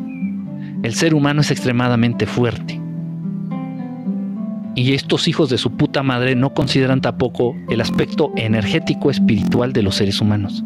El 0.85 0.95
ser 0.95 1.13
humano 1.13 1.41
es 1.41 1.51
extremadamente 1.51 2.25
fuerte. 2.27 2.78
Y 4.79 4.95
estos 4.95 5.27
hijos 5.27 5.51
de 5.51 5.59
su 5.59 5.73
puta 5.73 6.05
madre 6.05 6.37
no 6.37 6.55
consideran 6.55 7.01
tampoco 7.01 7.57
el 7.69 7.81
aspecto 7.81 8.31
energético 8.37 9.11
espiritual 9.11 9.73
de 9.73 9.83
los 9.83 9.97
seres 9.97 10.21
humanos. 10.21 10.63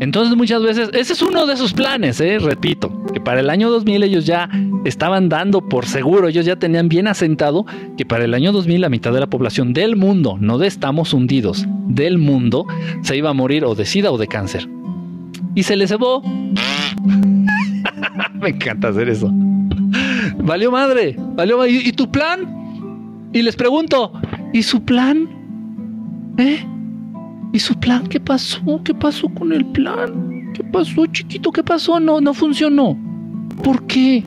Entonces 0.00 0.36
muchas 0.36 0.62
veces, 0.62 0.90
ese 0.92 1.14
es 1.14 1.22
uno 1.22 1.46
de 1.46 1.56
sus 1.56 1.72
planes, 1.72 2.20
¿eh? 2.20 2.38
repito, 2.38 3.06
que 3.14 3.20
para 3.20 3.40
el 3.40 3.48
año 3.48 3.70
2000 3.70 4.02
ellos 4.02 4.26
ya 4.26 4.50
estaban 4.84 5.30
dando 5.30 5.66
por 5.66 5.86
seguro, 5.86 6.28
ellos 6.28 6.44
ya 6.44 6.56
tenían 6.56 6.90
bien 6.90 7.08
asentado 7.08 7.64
que 7.96 8.04
para 8.04 8.24
el 8.24 8.34
año 8.34 8.52
2000 8.52 8.78
la 8.78 8.90
mitad 8.90 9.14
de 9.14 9.20
la 9.20 9.30
población 9.30 9.72
del 9.72 9.96
mundo, 9.96 10.36
no 10.38 10.58
de 10.58 10.66
estamos 10.66 11.14
hundidos, 11.14 11.64
del 11.88 12.18
mundo, 12.18 12.66
se 13.00 13.16
iba 13.16 13.30
a 13.30 13.32
morir 13.32 13.64
o 13.64 13.74
de 13.74 13.86
sida 13.86 14.10
o 14.10 14.18
de 14.18 14.28
cáncer. 14.28 14.68
Y 15.54 15.62
se 15.62 15.74
les 15.74 15.88
cebó. 15.88 16.22
Me 18.34 18.50
encanta 18.50 18.88
hacer 18.88 19.08
eso. 19.08 19.32
Valió 20.46 20.70
madre, 20.70 21.16
valió 21.18 21.58
madre. 21.58 21.72
¿Y, 21.72 21.92
tu 21.92 22.08
plan? 22.08 23.30
Y 23.32 23.42
les 23.42 23.56
pregunto, 23.56 24.12
¿y 24.52 24.62
su 24.62 24.80
plan? 24.84 25.28
¿Eh? 26.38 26.64
¿Y 27.52 27.58
su 27.58 27.74
plan? 27.74 28.06
¿Qué 28.06 28.20
pasó? 28.20 28.80
¿Qué 28.84 28.94
pasó 28.94 29.28
con 29.28 29.52
el 29.52 29.66
plan? 29.66 30.52
¿Qué 30.54 30.62
pasó, 30.62 31.04
chiquito? 31.06 31.50
¿Qué 31.50 31.64
pasó? 31.64 31.98
No, 31.98 32.20
no 32.20 32.32
funcionó. 32.32 32.96
¿Por 33.64 33.88
qué? 33.88 34.22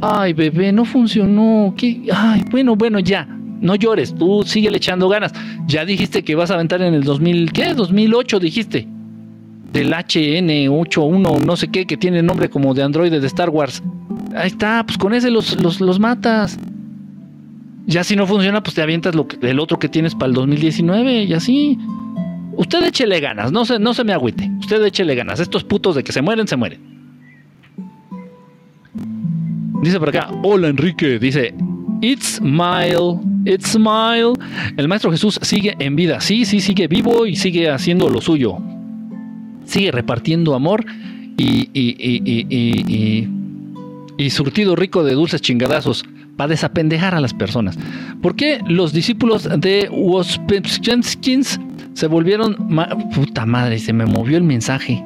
Ay, 0.00 0.32
bebé, 0.32 0.72
no 0.72 0.84
funcionó. 0.84 1.72
¿Qué? 1.76 2.02
Ay, 2.12 2.42
bueno, 2.50 2.74
bueno, 2.74 2.98
ya. 2.98 3.24
No 3.60 3.76
llores, 3.76 4.12
tú 4.16 4.42
sigue 4.44 4.76
echando 4.76 5.08
ganas. 5.08 5.32
Ya 5.68 5.84
dijiste 5.84 6.24
que 6.24 6.34
vas 6.34 6.50
a 6.50 6.54
aventar 6.54 6.82
en 6.82 6.94
el 6.94 7.04
2000, 7.04 7.52
¿qué? 7.52 7.74
2008 7.74 8.40
dijiste. 8.40 8.88
Del 9.72 9.92
HN81, 9.92 11.44
no 11.44 11.56
sé 11.56 11.68
qué, 11.68 11.86
que 11.86 11.96
tiene 11.96 12.24
nombre 12.24 12.50
como 12.50 12.74
de 12.74 12.82
Android 12.82 13.12
de 13.12 13.26
Star 13.28 13.50
Wars. 13.50 13.84
Ahí 14.34 14.48
está, 14.48 14.84
pues 14.84 14.98
con 14.98 15.14
ese 15.14 15.30
los, 15.30 15.60
los, 15.60 16.00
matas. 16.00 16.58
Ya 17.86 18.04
si 18.04 18.16
no 18.16 18.26
funciona, 18.26 18.62
pues 18.62 18.74
te 18.74 18.82
avientas 18.82 19.14
lo 19.14 19.26
el 19.40 19.60
otro 19.60 19.78
que 19.78 19.88
tienes 19.88 20.14
para 20.14 20.26
el 20.26 20.34
2019 20.34 21.24
y 21.24 21.32
así. 21.32 21.78
Usted 22.52 22.84
échele 22.84 23.20
ganas, 23.20 23.52
no 23.52 23.64
se, 23.64 23.78
no 23.78 23.94
se 23.94 24.04
me 24.04 24.12
agüite. 24.12 24.50
Usted 24.60 24.84
échele 24.84 25.14
ganas. 25.14 25.40
Estos 25.40 25.64
putos 25.64 25.94
de 25.94 26.04
que 26.04 26.12
se 26.12 26.20
mueren, 26.20 26.46
se 26.48 26.56
mueren. 26.56 26.80
Dice 29.82 29.98
por 29.98 30.08
acá, 30.08 30.28
hola 30.42 30.68
Enrique, 30.68 31.20
dice, 31.20 31.54
It's 32.00 32.36
smile, 32.36 33.20
it's 33.44 33.70
smile. 33.70 34.32
El 34.76 34.88
Maestro 34.88 35.10
Jesús 35.10 35.38
sigue 35.42 35.74
en 35.78 35.96
vida, 35.96 36.20
sí, 36.20 36.44
sí, 36.44 36.60
sigue 36.60 36.88
vivo 36.88 37.26
y 37.26 37.36
sigue 37.36 37.70
haciendo 37.70 38.08
lo 38.08 38.20
suyo. 38.20 38.58
Sigue 39.64 39.92
repartiendo 39.92 40.54
amor 40.54 40.84
y, 41.36 41.70
y, 41.72 41.96
y, 42.00 42.94
y 42.94 43.37
surtido 44.30 44.76
rico 44.76 45.04
de 45.04 45.14
dulces 45.14 45.40
chingadazos 45.40 46.04
para 46.36 46.48
desapendejar 46.48 47.14
a 47.14 47.20
las 47.20 47.34
personas. 47.34 47.78
¿Por 48.22 48.36
qué 48.36 48.60
los 48.66 48.92
discípulos 48.92 49.48
de 49.58 49.88
Wospenskinsk 49.90 51.60
se 51.94 52.06
volvieron... 52.06 52.56
Puta 53.14 53.44
madre, 53.44 53.78
se 53.78 53.92
me 53.92 54.06
movió 54.06 54.36
el 54.36 54.44
mensaje. 54.44 55.04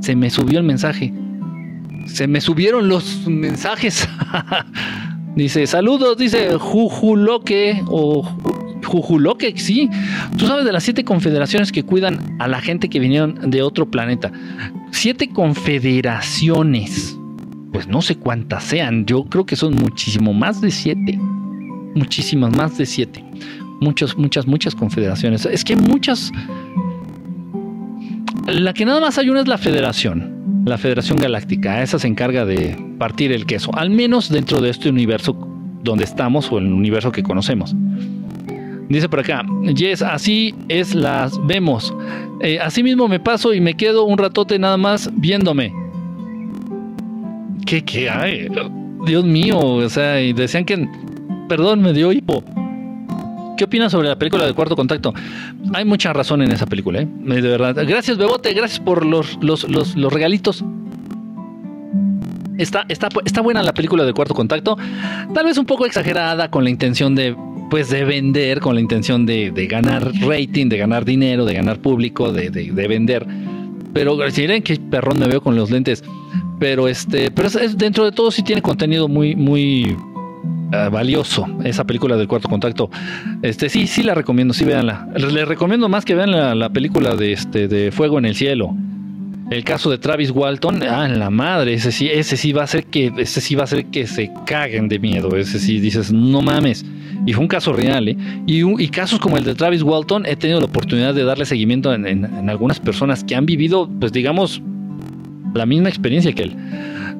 Se 0.00 0.16
me 0.16 0.30
subió 0.30 0.58
el 0.58 0.64
mensaje. 0.64 1.12
Se 2.06 2.26
me 2.26 2.40
subieron 2.40 2.88
los 2.88 3.26
mensajes. 3.26 4.08
dice, 5.36 5.66
saludos, 5.66 6.16
dice 6.16 6.56
Jujuloque 6.58 7.82
o 7.86 8.22
Jujuloque, 8.84 9.52
sí. 9.58 9.90
Tú 10.38 10.46
sabes 10.46 10.64
de 10.64 10.72
las 10.72 10.82
siete 10.82 11.04
confederaciones 11.04 11.72
que 11.72 11.82
cuidan 11.82 12.36
a 12.38 12.48
la 12.48 12.60
gente 12.60 12.88
que 12.88 13.00
vinieron 13.00 13.50
de 13.50 13.62
otro 13.62 13.90
planeta. 13.90 14.32
Siete 14.90 15.28
confederaciones 15.28 17.19
pues 17.72 17.86
no 17.86 18.02
sé 18.02 18.16
cuántas 18.16 18.64
sean, 18.64 19.06
yo 19.06 19.24
creo 19.24 19.46
que 19.46 19.56
son 19.56 19.74
muchísimo 19.76 20.32
más 20.32 20.60
de 20.60 20.70
siete, 20.70 21.18
muchísimas 21.94 22.54
más 22.56 22.76
de 22.78 22.86
siete, 22.86 23.24
muchas, 23.80 24.16
muchas, 24.16 24.46
muchas 24.46 24.74
confederaciones. 24.74 25.46
Es 25.46 25.64
que 25.64 25.76
muchas, 25.76 26.32
la 28.46 28.72
que 28.72 28.84
nada 28.84 29.00
más 29.00 29.18
hay 29.18 29.30
una 29.30 29.40
es 29.40 29.48
la 29.48 29.58
Federación, 29.58 30.64
la 30.66 30.78
Federación 30.78 31.18
Galáctica, 31.18 31.82
esa 31.82 31.98
se 31.98 32.08
encarga 32.08 32.44
de 32.44 32.76
partir 32.98 33.32
el 33.32 33.46
queso, 33.46 33.70
al 33.74 33.90
menos 33.90 34.28
dentro 34.28 34.60
de 34.60 34.70
este 34.70 34.88
universo 34.88 35.36
donde 35.82 36.04
estamos 36.04 36.50
o 36.52 36.58
el 36.58 36.72
universo 36.72 37.12
que 37.12 37.22
conocemos. 37.22 37.74
Dice 38.88 39.08
por 39.08 39.20
acá, 39.20 39.44
yes, 39.72 40.02
así 40.02 40.52
es, 40.68 40.96
las 40.96 41.38
vemos. 41.46 41.94
Eh, 42.40 42.58
así 42.58 42.82
mismo 42.82 43.06
me 43.06 43.20
paso 43.20 43.54
y 43.54 43.60
me 43.60 43.74
quedo 43.74 44.04
un 44.04 44.18
ratote 44.18 44.58
nada 44.58 44.76
más 44.76 45.08
viéndome. 45.14 45.72
¿Qué, 47.70 47.84
qué 47.84 48.10
hay? 48.10 48.48
Dios 49.06 49.24
mío, 49.24 49.56
o 49.60 49.88
sea, 49.88 50.20
y 50.20 50.32
decían 50.32 50.64
que, 50.64 50.88
perdón, 51.48 51.80
me 51.80 51.92
dio 51.92 52.10
hipo. 52.10 52.42
¿Qué 53.56 53.62
opinas 53.62 53.92
sobre 53.92 54.08
la 54.08 54.18
película 54.18 54.44
de 54.44 54.54
Cuarto 54.54 54.74
Contacto? 54.74 55.14
Hay 55.72 55.84
mucha 55.84 56.12
razón 56.12 56.42
en 56.42 56.50
esa 56.50 56.66
película, 56.66 57.02
¿eh? 57.02 57.06
De 57.06 57.40
verdad. 57.40 57.76
Gracias, 57.86 58.18
Bebote, 58.18 58.54
gracias 58.54 58.80
por 58.80 59.06
los, 59.06 59.38
los, 59.40 59.68
los, 59.70 59.94
los 59.94 60.12
regalitos. 60.12 60.64
Está, 62.58 62.86
está, 62.88 63.08
está, 63.24 63.40
buena 63.40 63.62
la 63.62 63.72
película 63.72 64.04
de 64.04 64.14
Cuarto 64.14 64.34
Contacto. 64.34 64.76
Tal 65.32 65.44
vez 65.44 65.56
un 65.56 65.64
poco 65.64 65.86
exagerada 65.86 66.50
con 66.50 66.64
la 66.64 66.70
intención 66.70 67.14
de, 67.14 67.36
pues, 67.70 67.88
de 67.88 68.04
vender, 68.04 68.58
con 68.58 68.74
la 68.74 68.80
intención 68.80 69.26
de, 69.26 69.52
de 69.52 69.68
ganar 69.68 70.10
rating, 70.22 70.68
de 70.68 70.76
ganar 70.76 71.04
dinero, 71.04 71.44
de 71.44 71.54
ganar 71.54 71.78
público, 71.78 72.32
de, 72.32 72.50
de, 72.50 72.72
de 72.72 72.88
vender. 72.88 73.24
Pero 73.92 74.28
si 74.32 74.40
miren 74.40 74.64
qué 74.64 74.76
perrón 74.76 75.20
me 75.20 75.28
veo 75.28 75.40
con 75.40 75.54
los 75.54 75.70
lentes. 75.70 76.02
Pero 76.60 76.86
este, 76.86 77.30
pero 77.30 77.48
es, 77.48 77.76
dentro 77.76 78.04
de 78.04 78.12
todo 78.12 78.30
sí 78.30 78.42
tiene 78.42 78.60
contenido 78.60 79.08
muy, 79.08 79.34
muy 79.34 79.96
eh, 80.72 80.88
valioso. 80.92 81.46
Esa 81.64 81.84
película 81.84 82.16
del 82.16 82.28
cuarto 82.28 82.48
contacto. 82.48 82.90
Este, 83.42 83.70
sí, 83.70 83.86
sí 83.86 84.02
la 84.02 84.14
recomiendo, 84.14 84.52
sí 84.52 84.66
véanla. 84.66 85.08
Les 85.16 85.48
recomiendo 85.48 85.88
más 85.88 86.04
que 86.04 86.14
vean 86.14 86.30
la, 86.30 86.68
película 86.68 87.16
de 87.16 87.32
este 87.32 87.66
de 87.66 87.90
Fuego 87.90 88.18
en 88.18 88.26
el 88.26 88.36
Cielo. 88.36 88.76
El 89.50 89.64
caso 89.64 89.90
de 89.90 89.98
Travis 89.98 90.30
Walton, 90.30 90.82
ah, 90.84 91.06
en 91.06 91.18
la 91.18 91.30
madre, 91.30 91.74
ese 91.74 91.90
sí, 91.90 92.08
ese 92.08 92.36
sí 92.36 92.52
va 92.52 92.62
a 92.62 92.66
ser 92.68 92.84
que, 92.84 93.10
ese 93.16 93.40
sí 93.40 93.56
va 93.56 93.62
a 93.62 93.64
hacer 93.64 93.86
que 93.86 94.06
se 94.06 94.30
caguen 94.46 94.88
de 94.88 95.00
miedo. 95.00 95.34
Ese 95.36 95.58
sí 95.58 95.80
dices, 95.80 96.12
no 96.12 96.42
mames. 96.42 96.84
Y 97.26 97.32
fue 97.32 97.42
un 97.42 97.48
caso 97.48 97.72
real, 97.72 98.06
¿eh? 98.06 98.16
Y, 98.46 98.62
y 98.82 98.88
casos 98.88 99.18
como 99.18 99.38
el 99.38 99.44
de 99.44 99.54
Travis 99.54 99.82
Walton, 99.82 100.26
he 100.26 100.36
tenido 100.36 100.60
la 100.60 100.66
oportunidad 100.66 101.14
de 101.14 101.24
darle 101.24 101.46
seguimiento 101.46 101.92
en, 101.92 102.06
en 102.06 102.50
algunas 102.50 102.78
personas 102.78 103.24
que 103.24 103.34
han 103.34 103.44
vivido, 103.44 103.90
pues 103.98 104.12
digamos, 104.12 104.62
la 105.54 105.66
misma 105.66 105.88
experiencia 105.88 106.32
que 106.32 106.44
él. 106.44 106.56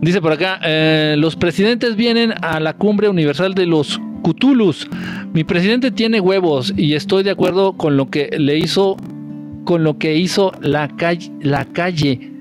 Dice 0.00 0.20
por 0.20 0.32
acá, 0.32 0.58
eh, 0.64 1.14
los 1.18 1.36
presidentes 1.36 1.96
vienen 1.96 2.32
a 2.40 2.58
la 2.60 2.72
cumbre 2.74 3.08
universal 3.08 3.54
de 3.54 3.66
los 3.66 4.00
Cthulhus. 4.22 4.88
Mi 5.32 5.44
presidente 5.44 5.90
tiene 5.90 6.20
huevos 6.20 6.72
y 6.76 6.94
estoy 6.94 7.22
de 7.22 7.30
acuerdo 7.30 7.74
con 7.74 7.96
lo 7.96 8.08
que 8.10 8.30
le 8.38 8.58
hizo, 8.58 8.96
con 9.64 9.84
lo 9.84 9.98
que 9.98 10.16
hizo 10.16 10.52
la 10.60 10.88
calle. 10.88 11.30
La 11.40 11.64
calle. 11.66 12.32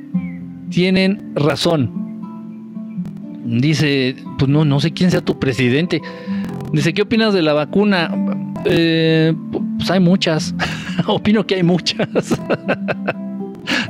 Tienen 0.70 1.32
razón. 1.36 1.92
Dice, 3.46 4.16
pues 4.38 4.50
no, 4.50 4.64
no 4.64 4.80
sé 4.80 4.92
quién 4.92 5.12
sea 5.12 5.22
tu 5.22 5.40
presidente. 5.40 6.02
Dice, 6.72 6.94
¿qué 6.94 7.02
opinas 7.02 7.34
de 7.34 7.42
la 7.42 7.54
vacuna? 7.54 8.12
Eh, 8.66 9.34
pues 9.78 9.90
hay 9.90 10.00
muchas. 10.00 10.54
Opino 11.08 11.46
que 11.46 11.56
hay 11.56 11.64
muchas. 11.64 12.08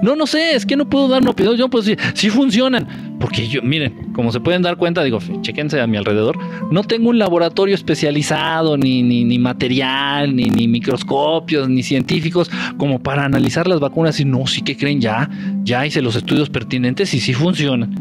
No, 0.01 0.15
no 0.15 0.27
sé, 0.27 0.55
es 0.55 0.65
que 0.65 0.75
no 0.75 0.89
puedo 0.89 1.07
dar 1.07 1.21
una 1.21 1.31
opinión. 1.31 1.55
Yo 1.57 1.69
puedo 1.69 1.83
decir, 1.83 1.99
sí 2.13 2.29
funcionan. 2.29 3.17
Porque 3.19 3.47
yo, 3.47 3.61
miren, 3.61 4.13
como 4.13 4.31
se 4.31 4.39
pueden 4.39 4.61
dar 4.61 4.77
cuenta, 4.77 5.03
digo, 5.03 5.19
chequense 5.41 5.81
a 5.81 5.87
mi 5.87 5.97
alrededor, 5.97 6.37
no 6.71 6.83
tengo 6.83 7.09
un 7.09 7.19
laboratorio 7.19 7.75
especializado, 7.75 8.77
ni, 8.77 9.03
ni, 9.03 9.25
ni 9.25 9.37
material, 9.37 10.33
ni, 10.33 10.45
ni 10.45 10.67
microscopios, 10.69 11.67
ni 11.67 11.83
científicos, 11.83 12.49
como 12.77 12.99
para 12.99 13.25
analizar 13.25 13.67
las 13.67 13.81
vacunas 13.81 14.19
y 14.21 14.25
no, 14.25 14.47
sí 14.47 14.61
que 14.61 14.77
creen 14.77 15.01
ya, 15.01 15.29
ya 15.63 15.85
hice 15.85 16.01
los 16.01 16.15
estudios 16.15 16.49
pertinentes 16.49 17.13
y 17.13 17.19
sí 17.19 17.33
funcionan. 17.33 17.93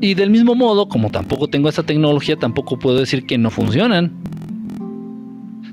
Y 0.00 0.14
del 0.14 0.30
mismo 0.30 0.54
modo, 0.54 0.88
como 0.88 1.10
tampoco 1.10 1.48
tengo 1.48 1.68
esa 1.68 1.84
tecnología, 1.84 2.36
tampoco 2.36 2.78
puedo 2.78 2.98
decir 2.98 3.26
que 3.26 3.38
no 3.38 3.50
funcionan. 3.50 4.12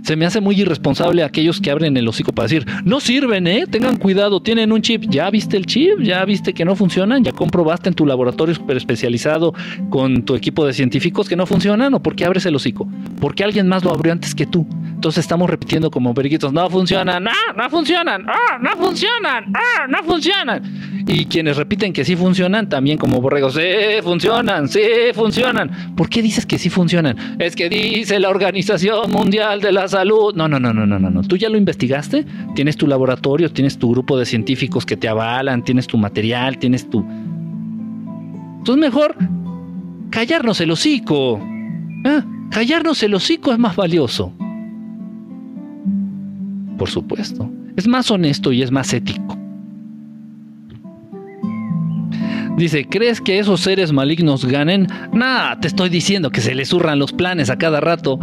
Se 0.04 0.16
me 0.16 0.26
hace 0.26 0.42
muy 0.42 0.60
irresponsable 0.60 1.24
aquellos 1.24 1.62
que 1.62 1.70
abren 1.70 1.96
el 1.96 2.08
hocico 2.08 2.32
para 2.34 2.48
decir, 2.48 2.66
no 2.84 3.00
sirven, 3.00 3.46
¿eh? 3.46 3.66
Tengan 3.70 3.98
cuidado, 3.98 4.42
tienen 4.42 4.72
un 4.72 4.82
chip. 4.82 5.04
¿Ya 5.08 5.30
viste 5.30 5.58
el 5.58 5.68
chip? 5.68 6.00
¿Ya 6.02 6.26
viste 6.26 6.54
que 6.54 6.66
no 6.66 6.76
funcionan? 6.76 7.24
¿Ya 7.24 7.32
comprobaste 7.32 7.90
en 7.90 7.96
tu 7.96 8.06
laboratorio 8.06 8.56
super 8.56 8.78
especializado 8.78 9.54
con 9.90 10.24
tu 10.24 10.36
equipo 10.36 10.66
de 10.66 10.74
científicos 10.74 11.30
que 11.30 11.36
no 11.36 11.46
funcionan? 11.46 11.94
¿O 11.94 12.02
por 12.02 12.16
qué 12.16 12.26
abres 12.26 12.46
el 12.48 12.56
hocico? 12.56 12.88
Porque 13.20 13.44
alguien 13.44 13.68
más 13.68 13.84
lo 13.84 13.92
abrió 13.92 14.12
antes 14.12 14.34
que 14.34 14.48
tú. 14.48 14.66
Entonces 15.02 15.24
estamos 15.24 15.50
repitiendo 15.50 15.90
como 15.90 16.14
periquitos, 16.14 16.54
no 16.54 16.70
funcionan, 16.70 17.24
no, 17.24 17.32
no 17.56 17.70
funcionan, 17.70 18.24
ah, 18.28 18.60
no 18.62 18.72
funcionan, 18.78 19.52
ah, 19.56 19.88
no 19.88 20.04
funcionan. 20.04 20.92
Y 21.08 21.26
quienes 21.26 21.58
repiten 21.58 21.92
que 21.92 22.06
sí 22.06 22.16
funcionan, 22.16 22.70
también 22.70 22.98
como 22.98 23.20
borregos, 23.20 23.56
sí 23.56 23.62
funcionan, 24.04 24.68
sí 24.68 24.80
funcionan. 25.14 25.96
¿Por 25.96 26.08
qué 26.08 26.22
dices 26.22 26.46
que 26.46 26.60
sí 26.60 26.70
funcionan? 26.70 27.38
Es 27.40 27.56
que 27.56 27.68
dice 27.68 28.20
la 28.20 28.30
Organización 28.30 29.10
Mundial 29.12 29.62
de 29.62 29.72
la 29.72 29.88
Salud. 29.92 30.34
No, 30.36 30.48
no, 30.48 30.60
no, 30.60 30.74
no, 30.74 30.86
no, 30.86 31.00
no, 31.00 31.10
no. 31.10 31.22
¿Tú 31.24 31.38
ya 31.38 31.50
lo 31.50 31.58
investigaste? 31.58 32.26
Tienes 32.56 32.78
tu 32.78 32.88
laboratorio, 32.88 33.52
tienes 33.52 33.78
tu 33.78 33.92
grupo 33.92 34.18
de 34.18 34.26
científicos 34.26 34.86
que 34.86 34.98
te 34.98 35.08
avalan, 35.08 35.64
tienes 35.64 35.88
tu 35.88 35.98
material, 35.98 36.58
tienes 36.58 36.90
tu... 36.90 37.06
Entonces 38.60 38.78
mejor 38.78 39.16
callarnos 40.10 40.62
el 40.62 40.72
hocico. 40.72 41.40
¿Ah? 42.06 42.24
Callarnos 42.52 43.02
el 43.04 43.14
hocico 43.14 43.52
es 43.52 43.60
más 43.60 43.76
valioso 43.76 44.34
por 46.82 46.90
supuesto. 46.90 47.48
Es 47.78 47.88
más 47.88 48.10
honesto 48.10 48.52
y 48.52 48.64
es 48.64 48.72
más 48.72 48.92
ético. 48.92 49.38
Dice, 52.58 52.86
¿crees 52.86 53.22
que 53.22 53.38
esos 53.38 53.60
seres 53.62 53.94
malignos 53.94 54.46
ganen? 54.46 54.88
Nada, 55.14 55.60
te 55.60 55.68
estoy 55.68 55.90
diciendo 55.90 56.32
que 56.32 56.42
se 56.42 56.56
les 56.56 56.70
zurran 56.70 56.98
los 56.98 57.14
planes 57.14 57.52
a 57.52 57.60
cada 57.60 57.82
rato. 57.82 58.20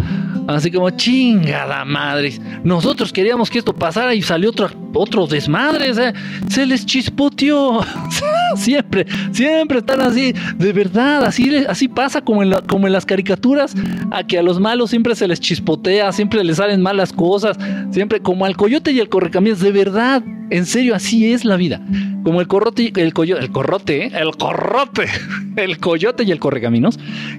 Así 0.49 0.71
como, 0.71 0.89
chingada 0.89 1.85
madre. 1.85 2.33
Nosotros 2.65 3.13
queríamos 3.13 3.51
que 3.51 3.59
esto 3.59 3.75
pasara 3.75 4.15
y 4.15 4.23
salió 4.23 4.49
otro, 4.49 4.71
otro 4.95 5.27
desmadre. 5.27 5.93
Se 6.49 6.65
les 6.65 6.87
chispoteó. 6.87 7.85
siempre, 8.57 9.07
siempre 9.31 9.81
están 9.81 10.01
así. 10.01 10.33
De 10.57 10.73
verdad, 10.73 11.23
así, 11.25 11.55
así 11.69 11.87
pasa 11.87 12.23
como 12.23 12.43
en, 12.43 12.93
las 12.93 13.05
caricaturas. 13.05 13.75
A 14.11 14.27
que 14.27 14.39
a 14.39 14.43
los 14.43 14.59
malos 14.59 14.89
siempre 14.89 15.15
se 15.15 15.29
les 15.29 15.39
chispotea, 15.39 16.11
siempre 16.13 16.43
les 16.43 16.57
salen 16.57 16.81
malas 16.81 17.13
cosas. 17.13 17.59
Siempre 17.91 18.21
como 18.21 18.47
al 18.47 18.57
coyote 18.57 18.91
y 18.93 19.01
el 19.01 19.11
correcaminos. 19.11 19.61
De 19.61 19.71
verdad, 19.71 20.23
en 20.49 20.65
serio, 20.65 20.95
así 20.95 21.31
es 21.31 21.45
la 21.45 21.57
vida. 21.57 21.83
Como 22.25 22.41
el 22.41 22.49
corrote, 22.49 22.91
el 22.97 23.13
coyote, 23.13 23.43
el 23.43 23.51
corrote, 23.51 24.07
¿eh? 24.07 24.13
el 24.15 24.31
corrote, 24.31 25.09
el 25.57 25.77
coyote 25.77 26.25
y 26.25 26.31
el 26.31 26.39
correcaminos, 26.39 26.99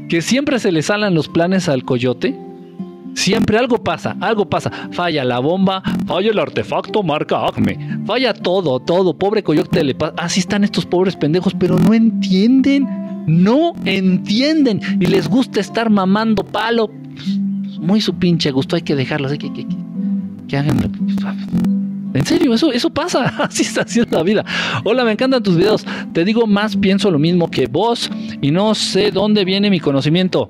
que 0.09 0.21
siempre 0.21 0.59
se 0.59 0.71
le 0.71 0.83
salen 0.83 1.15
los 1.15 1.27
planes 1.27 1.69
al 1.69 1.83
coyote 1.83 2.37
Siempre 3.15 3.57
algo 3.57 3.83
pasa, 3.83 4.15
algo 4.21 4.49
pasa. 4.49 4.71
Falla 4.91 5.23
la 5.23 5.39
bomba, 5.39 5.81
falla 6.05 6.31
el 6.31 6.39
artefacto 6.39 7.03
marca 7.03 7.45
Acme, 7.45 8.01
falla 8.05 8.33
todo, 8.33 8.79
todo. 8.79 9.17
Pobre 9.17 9.43
coyote 9.43 9.83
le. 9.83 9.95
Así 10.17 10.39
están 10.39 10.63
estos 10.63 10.85
pobres 10.85 11.15
pendejos, 11.15 11.53
pero 11.53 11.77
no 11.79 11.93
entienden, 11.93 12.87
no 13.27 13.73
entienden. 13.85 14.81
Y 14.99 15.05
les 15.07 15.27
gusta 15.27 15.59
estar 15.59 15.89
mamando 15.89 16.43
palo. 16.43 16.89
Muy 17.79 18.01
su 18.01 18.15
pinche 18.15 18.51
gusto, 18.51 18.75
hay 18.75 18.81
que 18.81 18.95
dejarlo. 18.95 19.29
Hay 19.29 19.37
que, 19.37 19.51
que, 19.53 19.67
que, 19.67 19.75
que 20.47 20.57
hagan. 20.57 21.78
En 22.13 22.25
serio, 22.25 22.53
eso, 22.53 22.71
eso 22.71 22.89
pasa. 22.89 23.25
Así 23.39 23.63
está 23.63 23.81
haciendo 23.81 24.17
la 24.17 24.23
vida. 24.23 24.45
Hola, 24.83 25.03
me 25.03 25.11
encantan 25.11 25.43
tus 25.43 25.55
videos. 25.55 25.85
Te 26.13 26.25
digo 26.25 26.47
más, 26.47 26.75
pienso 26.75 27.11
lo 27.11 27.19
mismo 27.19 27.49
que 27.49 27.67
vos 27.67 28.09
y 28.41 28.51
no 28.51 28.75
sé 28.75 29.11
dónde 29.11 29.45
viene 29.45 29.69
mi 29.69 29.79
conocimiento. 29.79 30.49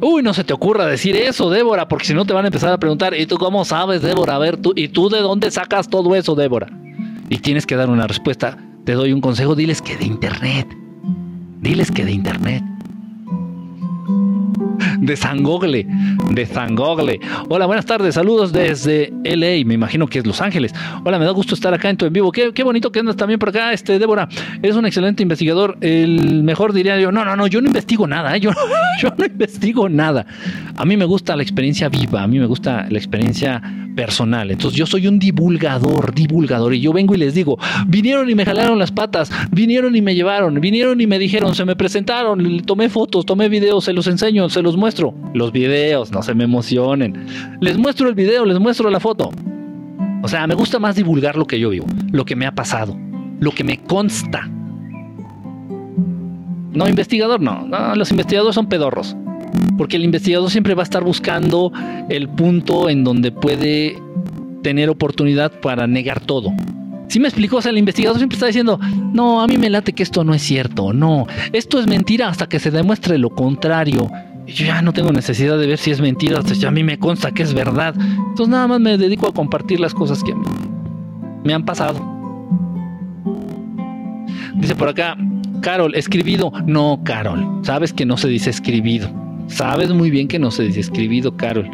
Uy, 0.00 0.22
no 0.22 0.32
se 0.32 0.44
te 0.44 0.52
ocurra 0.52 0.86
decir 0.86 1.16
eso, 1.16 1.50
Débora, 1.50 1.88
porque 1.88 2.06
si 2.06 2.14
no 2.14 2.24
te 2.24 2.32
van 2.32 2.44
a 2.44 2.48
empezar 2.48 2.72
a 2.72 2.78
preguntar, 2.78 3.14
¿y 3.18 3.26
tú 3.26 3.36
cómo 3.36 3.64
sabes, 3.64 4.02
Débora? 4.02 4.36
A 4.36 4.38
ver, 4.38 4.56
tú, 4.56 4.72
¿y 4.74 4.88
tú 4.88 5.08
de 5.08 5.20
dónde 5.20 5.50
sacas 5.50 5.88
todo 5.88 6.14
eso, 6.14 6.34
Débora? 6.34 6.68
Y 7.28 7.38
tienes 7.38 7.66
que 7.66 7.76
dar 7.76 7.90
una 7.90 8.06
respuesta. 8.06 8.58
Te 8.84 8.92
doy 8.92 9.12
un 9.12 9.20
consejo, 9.20 9.54
diles 9.54 9.82
que 9.82 9.96
de 9.96 10.04
internet. 10.04 10.66
Diles 11.60 11.90
que 11.90 12.04
de 12.04 12.12
internet 12.12 12.62
de 15.00 15.16
Zangogle, 15.16 15.86
de 16.30 16.46
Zangogle. 16.46 17.20
Hola, 17.48 17.66
buenas 17.66 17.86
tardes, 17.86 18.14
saludos 18.14 18.52
desde 18.52 19.12
LA, 19.24 19.64
me 19.66 19.74
imagino 19.74 20.06
que 20.06 20.18
es 20.18 20.26
Los 20.26 20.40
Ángeles. 20.40 20.74
Hola, 21.04 21.18
me 21.18 21.24
da 21.24 21.30
gusto 21.30 21.54
estar 21.54 21.72
acá 21.74 21.90
en 21.90 21.96
tu 21.96 22.06
en 22.06 22.12
vivo. 22.12 22.32
Qué, 22.32 22.62
bonito 22.62 22.92
que 22.92 23.00
andas 23.00 23.16
también 23.16 23.38
por 23.38 23.50
acá, 23.50 23.72
este 23.72 23.98
Débora. 23.98 24.28
Eres 24.62 24.76
un 24.76 24.86
excelente 24.86 25.22
investigador, 25.22 25.76
el 25.80 26.42
mejor 26.42 26.72
diría 26.72 26.98
yo. 27.00 27.12
No, 27.12 27.24
no, 27.24 27.36
no, 27.36 27.46
yo 27.46 27.60
no 27.60 27.66
investigo 27.66 28.06
nada, 28.06 28.36
¿eh? 28.36 28.40
yo, 28.40 28.50
yo 29.02 29.10
no 29.16 29.24
investigo 29.24 29.88
nada. 29.88 30.26
A 30.76 30.84
mí 30.84 30.96
me 30.96 31.04
gusta 31.04 31.36
la 31.36 31.42
experiencia 31.42 31.88
viva, 31.88 32.22
a 32.22 32.26
mí 32.26 32.38
me 32.38 32.46
gusta 32.46 32.86
la 32.88 32.98
experiencia 32.98 33.62
personal. 33.94 34.50
Entonces 34.50 34.78
yo 34.78 34.86
soy 34.86 35.06
un 35.06 35.18
divulgador, 35.18 36.14
divulgador. 36.14 36.74
Y 36.74 36.80
yo 36.80 36.92
vengo 36.92 37.14
y 37.14 37.18
les 37.18 37.34
digo, 37.34 37.58
vinieron 37.86 38.30
y 38.30 38.34
me 38.34 38.44
jalaron 38.44 38.78
las 38.78 38.92
patas, 38.92 39.30
vinieron 39.50 39.94
y 39.96 40.02
me 40.02 40.14
llevaron, 40.14 40.60
vinieron 40.60 41.00
y 41.00 41.06
me 41.06 41.18
dijeron, 41.18 41.54
se 41.54 41.64
me 41.64 41.76
presentaron, 41.76 42.62
tomé 42.62 42.88
fotos, 42.88 43.26
tomé 43.26 43.48
videos, 43.48 43.84
se 43.84 43.92
los 43.92 44.06
enseño, 44.06 44.48
se 44.48 44.62
los 44.62 44.69
muestro. 44.76 45.14
Los 45.34 45.52
videos, 45.52 46.10
no 46.10 46.22
se 46.22 46.34
me 46.34 46.44
emocionen. 46.44 47.26
Les 47.60 47.78
muestro 47.78 48.08
el 48.08 48.14
video, 48.14 48.44
les 48.44 48.58
muestro 48.58 48.90
la 48.90 49.00
foto. 49.00 49.30
O 50.22 50.28
sea, 50.28 50.46
me 50.46 50.54
gusta 50.54 50.78
más 50.78 50.96
divulgar 50.96 51.36
lo 51.36 51.46
que 51.46 51.58
yo 51.58 51.70
vivo, 51.70 51.86
lo 52.10 52.24
que 52.24 52.36
me 52.36 52.46
ha 52.46 52.54
pasado, 52.54 52.96
lo 53.40 53.52
que 53.52 53.64
me 53.64 53.78
consta. 53.78 54.48
No, 56.72 56.88
investigador, 56.88 57.40
no. 57.40 57.66
los 57.94 58.10
investigadores 58.10 58.54
son 58.54 58.68
pedorros. 58.68 59.16
Porque 59.76 59.96
el 59.96 60.04
investigador 60.04 60.50
siempre 60.50 60.74
va 60.74 60.82
a 60.82 60.84
estar 60.84 61.02
buscando 61.02 61.72
el 62.08 62.28
punto 62.28 62.88
en 62.88 63.02
donde 63.02 63.32
puede 63.32 63.96
tener 64.62 64.90
oportunidad 64.90 65.52
para 65.60 65.86
negar 65.86 66.20
todo. 66.20 66.52
Si 67.08 67.18
me 67.18 67.26
explicó, 67.26 67.56
o 67.56 67.62
sea, 67.62 67.72
el 67.72 67.78
investigador 67.78 68.18
siempre 68.18 68.36
está 68.36 68.46
diciendo, 68.46 68.78
no, 69.12 69.42
a 69.42 69.48
mí 69.48 69.58
me 69.58 69.68
late 69.68 69.92
que 69.94 70.04
esto 70.04 70.22
no 70.22 70.32
es 70.32 70.42
cierto, 70.42 70.92
no, 70.92 71.26
esto 71.52 71.80
es 71.80 71.88
mentira 71.88 72.28
hasta 72.28 72.48
que 72.48 72.60
se 72.60 72.70
demuestre 72.70 73.18
lo 73.18 73.30
contrario. 73.30 74.08
Yo 74.54 74.66
ya 74.66 74.82
no 74.82 74.92
tengo 74.92 75.12
necesidad 75.12 75.58
de 75.58 75.66
ver 75.66 75.78
si 75.78 75.90
es 75.90 76.00
mentira, 76.00 76.40
a 76.40 76.70
mí 76.70 76.84
me 76.84 76.98
consta 76.98 77.32
que 77.32 77.42
es 77.42 77.54
verdad. 77.54 77.94
Entonces 77.98 78.48
nada 78.48 78.66
más 78.66 78.80
me 78.80 78.96
dedico 78.96 79.28
a 79.28 79.32
compartir 79.32 79.80
las 79.80 79.94
cosas 79.94 80.22
que 80.22 80.34
me 81.44 81.54
han 81.54 81.64
pasado. 81.64 81.98
Dice 84.54 84.74
por 84.74 84.88
acá, 84.88 85.16
Carol, 85.60 85.94
escribido. 85.94 86.52
No, 86.66 87.00
Carol, 87.04 87.60
sabes 87.62 87.92
que 87.92 88.04
no 88.04 88.16
se 88.16 88.28
dice 88.28 88.50
escribido. 88.50 89.10
Sabes 89.48 89.92
muy 89.92 90.10
bien 90.10 90.28
que 90.28 90.38
no 90.38 90.50
se 90.50 90.64
dice 90.64 90.80
escribido, 90.80 91.36
Carol. 91.36 91.68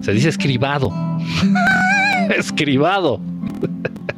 Se 0.00 0.12
dice 0.12 0.28
escribado. 0.28 0.92
escribado. 2.36 3.20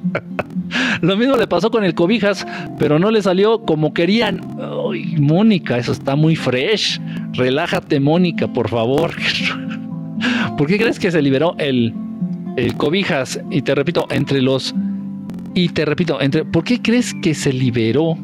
Lo 1.01 1.17
mismo 1.17 1.37
le 1.37 1.47
pasó 1.47 1.71
con 1.71 1.85
el 1.85 1.95
cobijas, 1.95 2.47
pero 2.79 2.99
no 2.99 3.11
le 3.11 3.23
salió 3.23 3.63
como 3.63 3.95
querían. 3.95 4.41
Ay, 4.59 5.17
Mónica, 5.19 5.79
eso 5.79 5.93
está 5.93 6.17
muy 6.17 6.37
fresh. 6.37 7.01
Relájate, 7.33 8.01
Mónica, 8.01 8.49
por 8.53 8.69
favor. 8.69 9.13
¿Por 10.59 10.67
qué 10.67 10.79
crees 10.79 10.99
que 10.99 11.11
se 11.11 11.23
liberó 11.23 11.55
el, 11.59 11.95
el 12.57 12.75
cobijas? 12.75 13.41
Y 13.51 13.63
te 13.63 13.75
repito, 13.75 14.07
entre 14.11 14.43
los. 14.43 14.75
Y 15.55 15.69
te 15.69 15.85
repito, 15.85 16.21
entre. 16.21 16.45
¿Por 16.45 16.65
qué 16.65 16.81
crees 16.81 17.15
que 17.23 17.35
se 17.35 17.53
liberó 17.53 18.17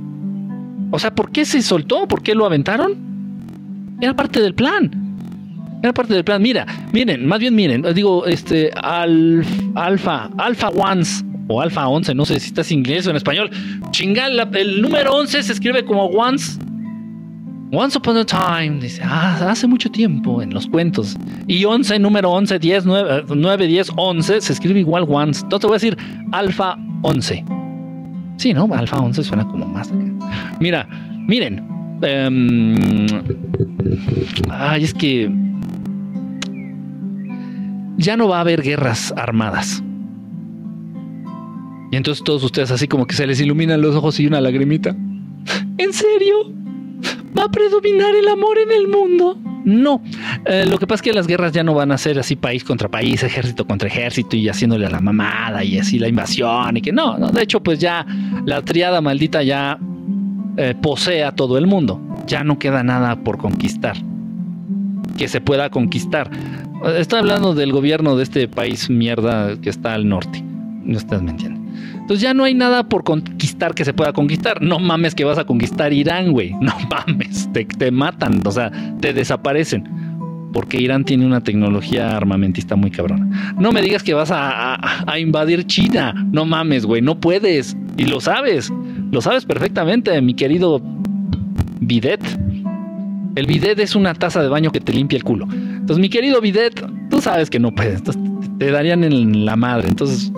o 0.92 0.98
sea, 0.98 1.14
¿por 1.14 1.32
qué 1.32 1.46
se 1.46 1.62
soltó? 1.62 2.06
¿Por 2.06 2.22
qué 2.22 2.34
lo 2.34 2.44
aventaron? 2.44 3.96
Era 4.00 4.14
parte 4.14 4.40
del 4.42 4.54
plan. 4.54 4.90
Era 5.82 5.94
parte 5.94 6.12
del 6.12 6.22
plan. 6.22 6.40
Mira, 6.42 6.66
miren, 6.92 7.26
más 7.26 7.40
bien 7.40 7.54
miren, 7.54 7.82
digo, 7.94 8.26
este, 8.26 8.70
alfa, 8.74 10.30
alfa 10.36 10.68
ones 10.68 11.24
o 11.48 11.60
alfa 11.60 11.88
11, 11.88 12.14
no 12.14 12.24
sé 12.24 12.40
si 12.40 12.48
estás 12.48 12.70
inglés 12.72 13.06
o 13.06 13.10
en 13.10 13.16
español. 13.16 13.50
Chingal, 13.90 14.48
el 14.54 14.82
número 14.82 15.14
11 15.14 15.42
se 15.42 15.52
escribe 15.52 15.84
como 15.84 16.06
once. 16.06 16.58
Once 17.74 17.96
upon 17.96 18.18
a 18.18 18.24
time, 18.24 18.80
dice, 18.80 19.00
ah, 19.02 19.48
hace 19.48 19.66
mucho 19.66 19.90
tiempo 19.90 20.42
en 20.42 20.52
los 20.52 20.66
cuentos. 20.66 21.16
Y 21.46 21.64
11, 21.64 21.98
número 22.00 22.30
11, 22.30 22.58
10, 22.58 22.84
9, 22.84 23.24
9, 23.34 23.66
10, 23.66 23.92
11, 23.96 24.40
se 24.42 24.52
escribe 24.52 24.80
igual 24.80 25.06
once. 25.08 25.40
Entonces 25.42 25.66
voy 25.66 25.74
a 25.74 25.78
decir 25.78 25.96
alfa 26.32 26.76
11. 27.00 27.44
Sí, 28.36 28.52
¿no? 28.52 28.68
Alfa 28.74 28.98
11 28.98 29.22
suena 29.22 29.48
como 29.48 29.66
más. 29.66 29.90
Mira, 30.60 30.86
miren. 31.26 31.66
Em, 32.02 33.06
ay, 34.50 34.84
es 34.84 34.92
que 34.92 35.30
ya 37.96 38.16
no 38.16 38.28
va 38.28 38.38
a 38.38 38.40
haber 38.40 38.62
guerras 38.62 39.14
armadas. 39.16 39.82
Y 41.92 41.96
entonces 41.96 42.24
todos 42.24 42.42
ustedes 42.42 42.70
así 42.70 42.88
como 42.88 43.06
que 43.06 43.14
se 43.14 43.26
les 43.26 43.38
iluminan 43.38 43.82
los 43.82 43.94
ojos 43.94 44.18
y 44.18 44.26
una 44.26 44.40
lagrimita. 44.40 44.96
¿En 45.76 45.92
serio? 45.92 46.50
¿Va 47.38 47.44
a 47.44 47.48
predominar 47.50 48.14
el 48.14 48.26
amor 48.28 48.56
en 48.58 48.72
el 48.72 48.88
mundo? 48.88 49.38
No, 49.64 50.02
eh, 50.46 50.64
lo 50.66 50.78
que 50.78 50.86
pasa 50.86 50.96
es 50.96 51.02
que 51.02 51.12
las 51.12 51.26
guerras 51.26 51.52
ya 51.52 51.62
no 51.62 51.74
van 51.74 51.92
a 51.92 51.98
ser 51.98 52.18
así 52.18 52.34
país 52.34 52.64
contra 52.64 52.88
país, 52.88 53.22
ejército 53.22 53.66
contra 53.66 53.88
ejército 53.88 54.36
y 54.36 54.48
haciéndole 54.48 54.86
a 54.86 54.90
la 54.90 55.00
mamada 55.00 55.62
y 55.62 55.78
así 55.78 55.98
la 55.98 56.08
invasión 56.08 56.78
y 56.78 56.80
que 56.80 56.92
no, 56.92 57.16
de 57.30 57.42
hecho 57.42 57.62
pues 57.62 57.78
ya 57.78 58.04
la 58.44 58.62
triada 58.62 59.00
maldita 59.00 59.42
ya 59.42 59.78
eh, 60.56 60.74
posee 60.80 61.22
a 61.22 61.32
todo 61.32 61.58
el 61.58 61.68
mundo, 61.68 62.00
ya 62.26 62.42
no 62.42 62.58
queda 62.58 62.82
nada 62.82 63.22
por 63.22 63.38
conquistar, 63.38 63.96
que 65.16 65.28
se 65.28 65.40
pueda 65.40 65.70
conquistar. 65.70 66.28
Estoy 66.96 67.20
hablando 67.20 67.54
del 67.54 67.70
gobierno 67.70 68.16
de 68.16 68.24
este 68.24 68.48
país 68.48 68.90
mierda 68.90 69.60
que 69.60 69.70
está 69.70 69.94
al 69.94 70.08
norte, 70.08 70.42
no 70.42 70.98
estás 70.98 71.22
me. 71.22 71.61
Entonces 72.12 72.28
ya 72.28 72.34
no 72.34 72.44
hay 72.44 72.52
nada 72.52 72.82
por 72.90 73.04
conquistar 73.04 73.74
que 73.74 73.86
se 73.86 73.94
pueda 73.94 74.12
conquistar. 74.12 74.60
No 74.60 74.78
mames 74.78 75.14
que 75.14 75.24
vas 75.24 75.38
a 75.38 75.46
conquistar 75.46 75.94
Irán, 75.94 76.32
güey. 76.32 76.54
No 76.60 76.74
mames, 76.90 77.50
te, 77.54 77.64
te 77.64 77.90
matan, 77.90 78.42
o 78.46 78.50
sea, 78.50 78.70
te 79.00 79.14
desaparecen. 79.14 79.88
Porque 80.52 80.78
Irán 80.78 81.06
tiene 81.06 81.24
una 81.24 81.40
tecnología 81.40 82.14
armamentista 82.14 82.76
muy 82.76 82.90
cabrona. 82.90 83.54
No 83.58 83.72
me 83.72 83.80
digas 83.80 84.02
que 84.02 84.12
vas 84.12 84.30
a, 84.30 85.10
a 85.10 85.18
invadir 85.18 85.66
China. 85.66 86.12
No 86.32 86.44
mames, 86.44 86.84
güey, 86.84 87.00
no 87.00 87.18
puedes. 87.18 87.78
Y 87.96 88.04
lo 88.04 88.20
sabes. 88.20 88.70
Lo 89.10 89.22
sabes 89.22 89.46
perfectamente, 89.46 90.20
mi 90.20 90.34
querido 90.34 90.82
bidet. 91.80 92.20
El 93.36 93.46
bidet 93.46 93.78
es 93.78 93.96
una 93.96 94.12
taza 94.12 94.42
de 94.42 94.48
baño 94.48 94.70
que 94.70 94.80
te 94.80 94.92
limpia 94.92 95.16
el 95.16 95.24
culo. 95.24 95.48
Entonces, 95.50 95.98
mi 95.98 96.10
querido 96.10 96.42
bidet, 96.42 96.84
tú 97.08 97.22
sabes 97.22 97.48
que 97.48 97.58
no 97.58 97.74
puedes. 97.74 98.02
te 98.58 98.70
darían 98.70 99.02
en 99.02 99.46
la 99.46 99.56
madre. 99.56 99.88
Entonces, 99.88 100.30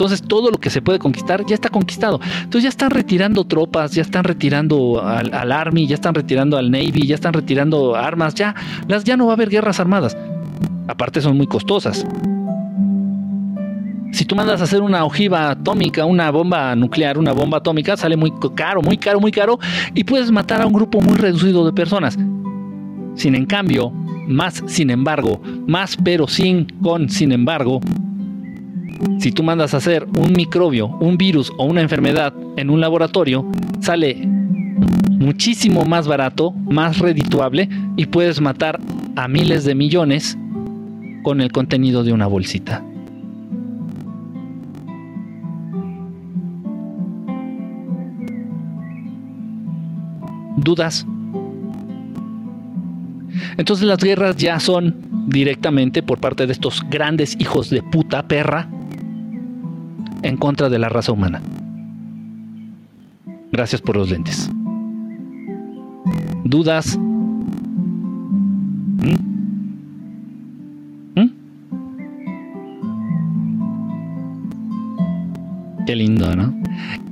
entonces 0.00 0.22
todo 0.26 0.50
lo 0.50 0.56
que 0.56 0.70
se 0.70 0.80
puede 0.80 0.98
conquistar 0.98 1.44
ya 1.44 1.54
está 1.54 1.68
conquistado. 1.68 2.20
Entonces 2.38 2.62
ya 2.62 2.68
están 2.70 2.90
retirando 2.90 3.44
tropas, 3.44 3.92
ya 3.92 4.00
están 4.00 4.24
retirando 4.24 5.02
al, 5.04 5.52
Army, 5.52 5.86
ya 5.86 5.94
están 5.94 6.14
retirando 6.14 6.56
al 6.56 6.70
Navy, 6.70 7.06
ya 7.06 7.14
están 7.14 7.34
retirando 7.34 7.94
armas, 7.94 8.34
ya, 8.34 8.54
las, 8.88 9.04
ya 9.04 9.18
no 9.18 9.26
va 9.26 9.32
a 9.32 9.34
haber 9.34 9.50
guerras 9.50 9.78
armadas. 9.78 10.16
Aparte 10.88 11.20
son 11.20 11.36
muy 11.36 11.46
costosas. 11.46 12.06
Si 14.12 14.24
tú 14.24 14.34
mandas 14.34 14.62
a 14.62 14.64
hacer 14.64 14.80
una 14.80 15.04
ojiva 15.04 15.50
atómica, 15.50 16.06
una 16.06 16.30
bomba 16.30 16.74
nuclear, 16.76 17.18
una 17.18 17.32
bomba 17.32 17.58
atómica, 17.58 17.94
sale 17.98 18.16
muy 18.16 18.32
caro, 18.54 18.80
muy 18.80 18.96
caro, 18.96 19.20
muy 19.20 19.32
caro, 19.32 19.58
y 19.94 20.04
puedes 20.04 20.30
matar 20.30 20.62
a 20.62 20.66
un 20.66 20.72
grupo 20.72 21.02
muy 21.02 21.18
reducido 21.18 21.66
de 21.66 21.74
personas. 21.74 22.18
Sin 23.16 23.34
en 23.34 23.44
cambio, 23.44 23.90
más 24.26 24.62
sin 24.66 24.88
embargo, 24.88 25.42
más 25.66 25.98
pero 26.02 26.26
sin 26.26 26.64
con 26.80 27.10
sin 27.10 27.32
embargo, 27.32 27.82
si 29.18 29.32
tú 29.32 29.42
mandas 29.42 29.74
a 29.74 29.78
hacer 29.78 30.06
un 30.18 30.32
microbio, 30.32 30.86
un 30.86 31.16
virus 31.16 31.52
o 31.58 31.64
una 31.64 31.80
enfermedad 31.80 32.32
en 32.56 32.70
un 32.70 32.80
laboratorio, 32.80 33.46
sale 33.80 34.14
muchísimo 35.10 35.84
más 35.84 36.08
barato, 36.08 36.52
más 36.52 36.98
redituable 36.98 37.68
y 37.96 38.06
puedes 38.06 38.40
matar 38.40 38.80
a 39.16 39.28
miles 39.28 39.64
de 39.64 39.74
millones 39.74 40.38
con 41.22 41.40
el 41.40 41.52
contenido 41.52 42.02
de 42.02 42.12
una 42.12 42.26
bolsita. 42.26 42.82
¿Dudas? 50.56 51.06
Entonces 53.56 53.86
las 53.86 53.98
guerras 53.98 54.36
ya 54.36 54.58
son 54.60 54.96
directamente 55.26 56.02
por 56.02 56.18
parte 56.18 56.46
de 56.46 56.52
estos 56.52 56.82
grandes 56.88 57.36
hijos 57.38 57.70
de 57.70 57.82
puta 57.82 58.26
perra 58.26 58.68
en 60.22 60.36
contra 60.36 60.68
de 60.68 60.78
la 60.78 60.88
raza 60.88 61.12
humana. 61.12 61.40
Gracias 63.52 63.80
por 63.80 63.96
los 63.96 64.10
lentes. 64.10 64.50
¿Dudas? 66.44 66.98
¿Mm? 68.98 69.29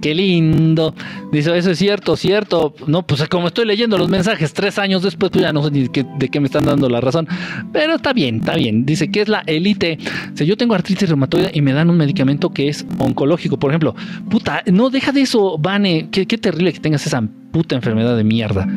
Qué 0.00 0.14
lindo. 0.14 0.94
Dice, 1.32 1.56
eso 1.56 1.70
es 1.70 1.78
cierto, 1.78 2.16
cierto. 2.16 2.74
No, 2.86 3.06
pues 3.06 3.28
como 3.28 3.48
estoy 3.48 3.66
leyendo 3.66 3.98
los 3.98 4.08
mensajes 4.08 4.52
tres 4.52 4.78
años 4.78 5.02
después, 5.02 5.30
pues 5.32 5.42
ya 5.42 5.52
no 5.52 5.64
sé 5.64 5.70
ni 5.70 5.88
de 5.88 6.28
qué 6.28 6.40
me 6.40 6.46
están 6.46 6.64
dando 6.64 6.88
la 6.88 7.00
razón. 7.00 7.26
Pero 7.72 7.94
está 7.96 8.12
bien, 8.12 8.36
está 8.36 8.54
bien. 8.54 8.86
Dice 8.86 9.10
que 9.10 9.22
es 9.22 9.28
la 9.28 9.42
élite. 9.46 9.98
Si 10.34 10.46
yo 10.46 10.56
tengo 10.56 10.74
artritis 10.74 11.08
reumatoide 11.08 11.50
y 11.52 11.62
me 11.62 11.72
dan 11.72 11.90
un 11.90 11.96
medicamento 11.96 12.50
que 12.50 12.68
es 12.68 12.86
oncológico, 12.98 13.58
por 13.58 13.70
ejemplo. 13.70 13.94
Puta, 14.30 14.62
no 14.66 14.90
deja 14.90 15.12
de 15.12 15.22
eso, 15.22 15.58
Vane. 15.58 16.08
Qué, 16.10 16.26
terrible 16.26 16.72
que 16.72 16.80
tengas 16.80 17.04
esa 17.06 17.22
puta 17.50 17.74
enfermedad 17.74 18.16
de 18.16 18.24
mierda. 18.24 18.68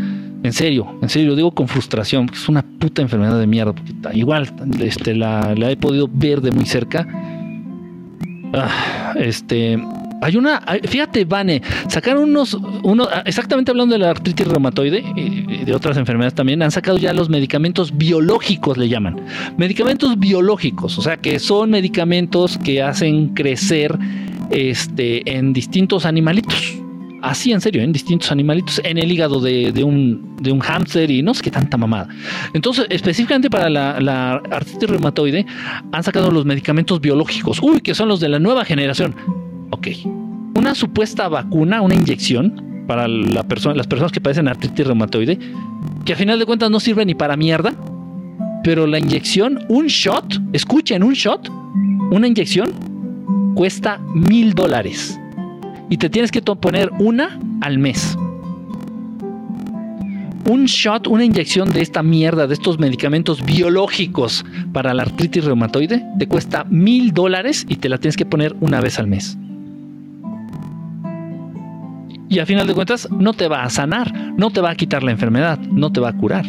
En 0.43 0.53
serio, 0.53 0.97
en 1.03 1.09
serio, 1.09 1.35
digo 1.35 1.51
con 1.51 1.67
frustración, 1.67 2.27
es 2.33 2.49
una 2.49 2.63
puta 2.63 3.03
enfermedad 3.03 3.39
de 3.39 3.45
mierda. 3.45 3.75
igual, 4.13 4.51
este, 4.79 5.13
la, 5.13 5.53
la 5.55 5.69
he 5.69 5.77
podido 5.77 6.09
ver 6.11 6.41
de 6.41 6.51
muy 6.51 6.65
cerca. 6.65 7.07
Ah, 8.53 9.13
este, 9.17 9.79
hay 10.21 10.37
una, 10.37 10.61
fíjate, 10.83 11.25
Vane, 11.25 11.63
sacaron 11.89 12.25
unos, 12.25 12.53
uno, 12.83 13.07
ah, 13.11 13.23
exactamente 13.25 13.71
hablando 13.71 13.93
de 13.93 13.99
la 13.99 14.11
artritis 14.11 14.47
reumatoide 14.47 15.03
y 15.15 15.65
de 15.65 15.73
otras 15.73 15.97
enfermedades 15.97 16.35
también, 16.35 16.61
han 16.61 16.69
sacado 16.69 16.99
ya 16.99 17.11
los 17.11 17.27
medicamentos 17.27 17.97
biológicos, 17.97 18.77
le 18.77 18.87
llaman. 18.87 19.19
Medicamentos 19.57 20.19
biológicos, 20.19 20.99
o 20.99 21.01
sea, 21.01 21.17
que 21.17 21.39
son 21.39 21.71
medicamentos 21.71 22.59
que 22.59 22.83
hacen 22.83 23.29
crecer 23.29 23.97
este, 24.51 25.37
en 25.37 25.53
distintos 25.53 26.05
animalitos. 26.05 26.77
Así, 27.23 27.51
en 27.51 27.61
serio, 27.61 27.83
en 27.83 27.91
distintos 27.91 28.31
animalitos, 28.31 28.81
en 28.83 28.97
el 28.97 29.11
hígado 29.11 29.39
de, 29.39 29.83
un, 29.83 30.35
de 30.39 30.51
un 30.51 30.59
hámster 30.59 31.09
y 31.09 31.21
no 31.21 31.33
sé 31.35 31.43
qué 31.43 31.51
tanta 31.51 31.77
mamada. 31.77 32.09
Entonces, 32.53 32.85
específicamente 32.89 33.49
para 33.49 33.69
la 33.69 34.41
artritis 34.51 34.89
reumatoide, 34.89 35.45
han 35.91 36.03
sacado 36.03 36.31
los 36.31 36.45
medicamentos 36.45 36.99
biológicos, 36.99 37.59
uy, 37.61 37.81
que 37.81 37.93
son 37.95 38.07
los 38.07 38.19
de 38.19 38.29
la 38.29 38.39
nueva 38.39 38.65
generación 38.65 39.40
Ok. 39.71 39.87
Una 40.55 40.75
supuesta 40.75 41.27
vacuna, 41.27 41.81
una 41.81 41.95
inyección 41.95 42.83
para 42.87 43.07
las 43.07 43.45
personas 43.45 44.11
que 44.11 44.19
padecen 44.19 44.47
artritis 44.47 44.85
reumatoide, 44.85 45.39
que 46.05 46.13
a 46.13 46.15
final 46.15 46.39
de 46.39 46.45
cuentas 46.45 46.69
no 46.69 46.79
sirve 46.79 47.05
ni 47.05 47.15
para 47.15 47.37
mierda, 47.37 47.73
pero 48.63 48.85
la 48.85 48.99
inyección, 48.99 49.59
un 49.69 49.87
shot, 49.87 50.39
escuchen, 50.51 51.03
un 51.03 51.13
shot, 51.13 51.49
una 52.11 52.27
inyección 52.27 52.69
cuesta 53.55 53.99
mil 54.13 54.53
dólares 54.53 55.19
y 55.89 55.97
te 55.97 56.09
tienes 56.09 56.31
que 56.31 56.41
poner 56.41 56.91
una 56.99 57.39
al 57.61 57.79
mes. 57.79 58.17
Un 60.49 60.65
shot, 60.65 61.07
una 61.07 61.23
inyección 61.23 61.69
de 61.69 61.81
esta 61.81 62.03
mierda, 62.03 62.45
de 62.45 62.55
estos 62.55 62.77
medicamentos 62.77 63.45
biológicos 63.45 64.43
para 64.73 64.93
la 64.93 65.03
artritis 65.03 65.45
reumatoide, 65.45 66.03
te 66.19 66.27
cuesta 66.27 66.65
mil 66.65 67.13
dólares 67.13 67.65
y 67.69 67.77
te 67.77 67.87
la 67.87 67.99
tienes 67.99 68.17
que 68.17 68.25
poner 68.25 68.55
una 68.59 68.81
vez 68.81 68.99
al 68.99 69.07
mes 69.07 69.37
y 72.31 72.39
a 72.39 72.45
final 72.45 72.65
de 72.65 72.73
cuentas 72.73 73.09
no 73.11 73.33
te 73.33 73.49
va 73.49 73.63
a 73.63 73.69
sanar, 73.69 74.33
no 74.37 74.51
te 74.51 74.61
va 74.61 74.71
a 74.71 74.75
quitar 74.75 75.03
la 75.03 75.11
enfermedad, 75.11 75.59
no 75.59 75.91
te 75.91 75.99
va 75.99 76.09
a 76.09 76.13
curar. 76.13 76.45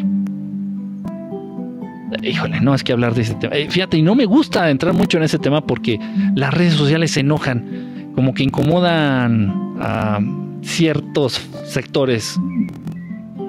Híjole, 2.23 2.61
no 2.61 2.73
es 2.73 2.85
que 2.85 2.93
hablar 2.93 3.15
de 3.15 3.23
ese 3.23 3.35
tema. 3.35 3.57
Eh, 3.57 3.67
fíjate, 3.69 3.97
y 3.97 4.03
no 4.03 4.15
me 4.15 4.25
gusta 4.25 4.71
entrar 4.71 4.95
mucho 4.95 5.17
en 5.17 5.25
ese 5.25 5.41
tema 5.41 5.67
porque 5.67 5.99
las 6.37 6.55
redes 6.55 6.75
sociales 6.75 7.11
se 7.11 7.21
enojan, 7.21 8.13
como 8.15 8.33
que 8.33 8.45
incomodan 8.45 9.77
a 9.81 10.21
ciertos 10.63 11.41
sectores 11.65 12.39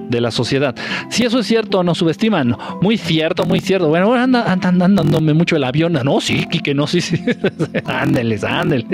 de 0.09 0.19
la 0.19 0.31
sociedad. 0.31 0.75
Si 1.11 1.25
eso 1.25 1.37
es 1.37 1.45
cierto, 1.45 1.83
nos 1.83 1.99
subestiman. 1.99 2.57
Muy 2.81 2.97
cierto, 2.97 3.45
muy 3.45 3.59
cierto. 3.59 3.89
Bueno, 3.89 4.11
anda, 4.15 4.51
andan 4.51 4.95
dándome 4.95 5.35
mucho 5.35 5.55
el 5.55 5.65
avión. 5.65 5.99
No, 6.03 6.19
sí, 6.19 6.47
que 6.47 6.73
no, 6.73 6.87
sí, 6.87 6.99
sí. 6.99 7.23
ándeles, 7.85 8.43
ándeles. 8.43 8.87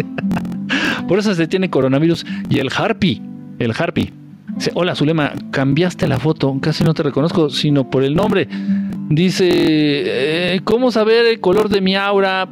Por 1.07 1.19
eso 1.19 1.33
se 1.33 1.47
tiene 1.47 1.69
coronavirus 1.69 2.25
y 2.49 2.59
el 2.59 2.69
harpy 2.75 3.28
el 3.59 3.73
Harpy. 3.77 4.11
Dice, 4.55 4.71
hola 4.73 4.95
Zulema, 4.95 5.31
cambiaste 5.51 6.07
la 6.07 6.17
foto, 6.17 6.57
casi 6.59 6.83
no 6.83 6.93
te 6.93 7.03
reconozco, 7.03 7.49
sino 7.49 7.89
por 7.89 8.03
el 8.03 8.15
nombre. 8.15 8.47
Dice, 9.09 9.49
eh, 9.49 10.61
¿cómo 10.63 10.91
saber 10.91 11.25
el 11.25 11.39
color 11.39 11.69
de 11.69 11.81
mi 11.81 11.95
aura? 11.95 12.47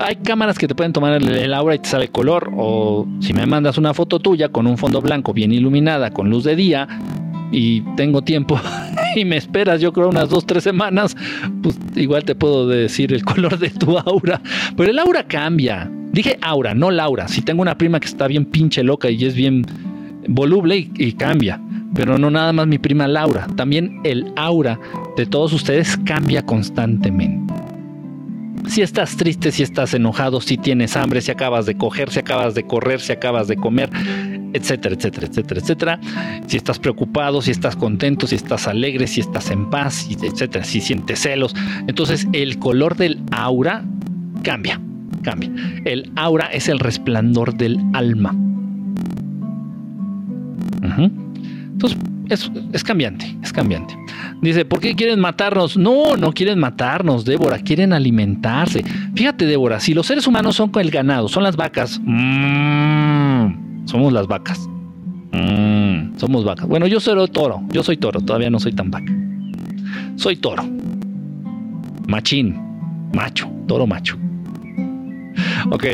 Hay 0.00 0.16
cámaras 0.16 0.58
que 0.58 0.66
te 0.66 0.74
pueden 0.74 0.92
tomar 0.92 1.22
el, 1.22 1.54
aura 1.54 1.74
y 1.74 1.78
te 1.78 1.88
sale 1.88 2.08
color. 2.08 2.50
O 2.56 3.06
si 3.20 3.32
me 3.32 3.46
mandas 3.46 3.78
una 3.78 3.94
foto 3.94 4.18
tuya 4.18 4.48
con 4.48 4.66
un 4.66 4.76
fondo 4.76 5.00
blanco 5.00 5.32
bien 5.32 5.52
iluminada, 5.52 6.10
con 6.10 6.30
luz 6.30 6.44
de 6.44 6.56
día, 6.56 6.88
y 7.52 7.82
tengo 7.96 8.22
tiempo 8.22 8.60
y 9.16 9.24
me 9.24 9.36
esperas, 9.36 9.80
yo 9.80 9.92
creo, 9.92 10.08
unas 10.08 10.28
dos, 10.28 10.44
tres 10.44 10.64
semanas, 10.64 11.16
pues 11.62 11.78
igual 11.94 12.24
te 12.24 12.34
puedo 12.34 12.66
decir 12.66 13.12
el 13.12 13.24
color 13.24 13.58
de 13.58 13.70
tu 13.70 13.96
aura. 13.98 14.40
Pero 14.76 14.90
el 14.90 14.98
aura 14.98 15.24
cambia. 15.26 15.90
Dije 16.14 16.38
aura, 16.42 16.74
no 16.74 16.92
Laura. 16.92 17.26
Si 17.26 17.42
tengo 17.42 17.60
una 17.60 17.76
prima 17.76 17.98
que 17.98 18.06
está 18.06 18.28
bien 18.28 18.44
pinche 18.44 18.84
loca 18.84 19.10
y 19.10 19.24
es 19.24 19.34
bien 19.34 19.66
voluble 20.28 20.88
y, 20.94 21.12
cambia. 21.14 21.60
Pero 21.92 22.18
no 22.18 22.30
nada 22.30 22.52
más 22.52 22.68
mi 22.68 22.78
prima 22.78 23.08
Laura. 23.08 23.48
También 23.56 24.00
el 24.04 24.32
aura 24.36 24.78
de 25.16 25.26
todos 25.26 25.52
ustedes 25.52 25.96
cambia 26.04 26.46
constantemente. 26.46 27.52
si 28.68 28.82
estás 28.82 29.16
triste, 29.16 29.50
si 29.50 29.64
estás 29.64 29.92
enojado, 29.92 30.40
si 30.40 30.56
tienes 30.56 30.96
hambre, 30.96 31.20
si 31.20 31.32
acabas 31.32 31.66
de 31.66 31.76
coger, 31.76 32.10
si 32.10 32.20
acabas 32.20 32.54
de 32.54 32.64
correr, 32.64 33.00
si 33.00 33.12
acabas 33.12 33.48
de 33.48 33.56
comer, 33.56 33.90
etcétera, 34.52 34.94
etcétera, 34.94 35.26
etcétera, 35.26 35.60
etcétera. 35.60 36.00
Si 36.46 36.56
estás 36.56 36.78
preocupado, 36.78 37.42
si 37.42 37.50
estás 37.50 37.74
contento, 37.74 38.28
si 38.28 38.36
estás 38.36 38.68
alegre, 38.68 39.08
si 39.08 39.20
estás 39.20 39.50
en 39.50 39.68
paz, 39.68 40.08
etcétera, 40.08 40.62
si 40.62 40.80
sientes 40.80 41.18
celos. 41.18 41.56
Entonces 41.88 42.28
el 42.32 42.60
color 42.60 42.96
del 42.96 43.20
aura 43.32 43.84
cambia, 44.42 44.80
cambia. 45.24 45.50
El 45.84 46.12
aura 46.14 46.46
es 46.46 46.68
el 46.68 46.78
resplandor 46.78 47.54
del 47.56 47.80
alma. 47.92 48.32
Entonces, 50.82 51.98
es, 52.28 52.50
es, 52.72 52.84
cambiante, 52.84 53.36
es 53.42 53.52
cambiante. 53.52 53.96
Dice, 54.40 54.64
¿por 54.64 54.80
qué 54.80 54.94
quieren 54.94 55.20
matarnos? 55.20 55.76
No, 55.76 56.16
no 56.16 56.32
quieren 56.32 56.58
matarnos, 56.58 57.24
Débora, 57.24 57.58
quieren 57.58 57.92
alimentarse. 57.92 58.84
Fíjate, 59.14 59.46
Débora, 59.46 59.80
si 59.80 59.94
los 59.94 60.06
seres 60.06 60.26
humanos 60.26 60.56
son 60.56 60.70
con 60.70 60.82
el 60.82 60.90
ganado, 60.90 61.28
son 61.28 61.42
las 61.42 61.56
vacas, 61.56 62.00
mmm, 62.04 63.86
somos 63.86 64.12
las 64.12 64.26
vacas. 64.26 64.68
Mmm, 65.32 66.16
somos 66.16 66.44
vacas. 66.44 66.68
Bueno, 66.68 66.86
yo 66.86 67.00
soy 67.00 67.28
toro, 67.28 67.62
yo 67.70 67.82
soy 67.82 67.96
toro, 67.96 68.20
todavía 68.20 68.50
no 68.50 68.60
soy 68.60 68.72
tan 68.72 68.90
vaca. 68.90 69.12
Soy 70.16 70.36
toro. 70.36 70.64
Machín, 72.06 72.56
macho, 73.12 73.50
toro 73.66 73.86
macho. 73.86 74.16
Ok, 75.70 75.86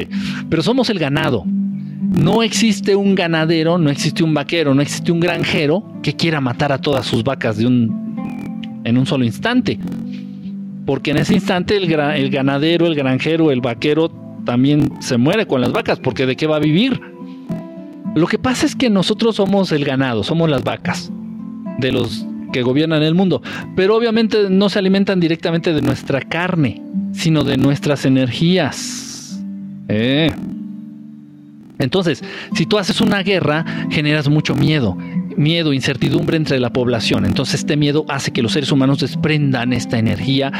pero 0.48 0.62
somos 0.62 0.90
el 0.90 0.98
ganado. 0.98 1.44
No 1.46 2.42
existe 2.42 2.96
un 2.96 3.14
ganadero, 3.14 3.78
no 3.78 3.90
existe 3.90 4.24
un 4.24 4.34
vaquero, 4.34 4.74
no 4.74 4.82
existe 4.82 5.12
un 5.12 5.20
granjero 5.20 5.84
que 6.02 6.14
quiera 6.14 6.40
matar 6.40 6.72
a 6.72 6.78
todas 6.78 7.06
sus 7.06 7.22
vacas 7.22 7.56
de 7.58 7.66
un, 7.66 8.82
en 8.84 8.98
un 8.98 9.06
solo 9.06 9.24
instante. 9.24 9.78
Porque 10.86 11.12
en 11.12 11.18
ese 11.18 11.34
instante 11.34 11.76
el, 11.76 11.92
el 11.92 12.30
ganadero, 12.30 12.86
el 12.86 12.94
granjero, 12.94 13.50
el 13.50 13.60
vaquero 13.60 14.10
también 14.44 14.90
se 15.00 15.18
muere 15.18 15.46
con 15.46 15.60
las 15.60 15.72
vacas, 15.72 16.00
porque 16.00 16.26
¿de 16.26 16.36
qué 16.36 16.46
va 16.46 16.56
a 16.56 16.60
vivir? 16.60 17.00
Lo 18.14 18.26
que 18.26 18.38
pasa 18.38 18.66
es 18.66 18.74
que 18.74 18.90
nosotros 18.90 19.36
somos 19.36 19.70
el 19.70 19.84
ganado, 19.84 20.24
somos 20.24 20.50
las 20.50 20.64
vacas 20.64 21.12
de 21.78 21.92
los 21.92 22.26
que 22.52 22.62
gobiernan 22.62 23.02
el 23.02 23.14
mundo, 23.14 23.42
pero 23.76 23.96
obviamente 23.96 24.50
no 24.50 24.68
se 24.68 24.78
alimentan 24.80 25.20
directamente 25.20 25.72
de 25.72 25.82
nuestra 25.82 26.20
carne, 26.20 26.82
sino 27.12 27.44
de 27.44 27.56
nuestras 27.56 28.04
energías. 28.04 29.09
Eh. 29.90 30.32
Entonces, 31.78 32.22
si 32.54 32.66
tú 32.66 32.78
haces 32.78 33.00
una 33.00 33.22
guerra, 33.22 33.64
generas 33.90 34.28
mucho 34.28 34.54
miedo, 34.54 34.96
miedo, 35.36 35.72
incertidumbre 35.72 36.36
entre 36.36 36.60
la 36.60 36.72
población. 36.72 37.24
Entonces, 37.24 37.60
este 37.60 37.76
miedo 37.76 38.04
hace 38.08 38.32
que 38.32 38.42
los 38.42 38.52
seres 38.52 38.70
humanos 38.70 39.00
desprendan 39.00 39.72
esta 39.72 39.98
energía 39.98 40.52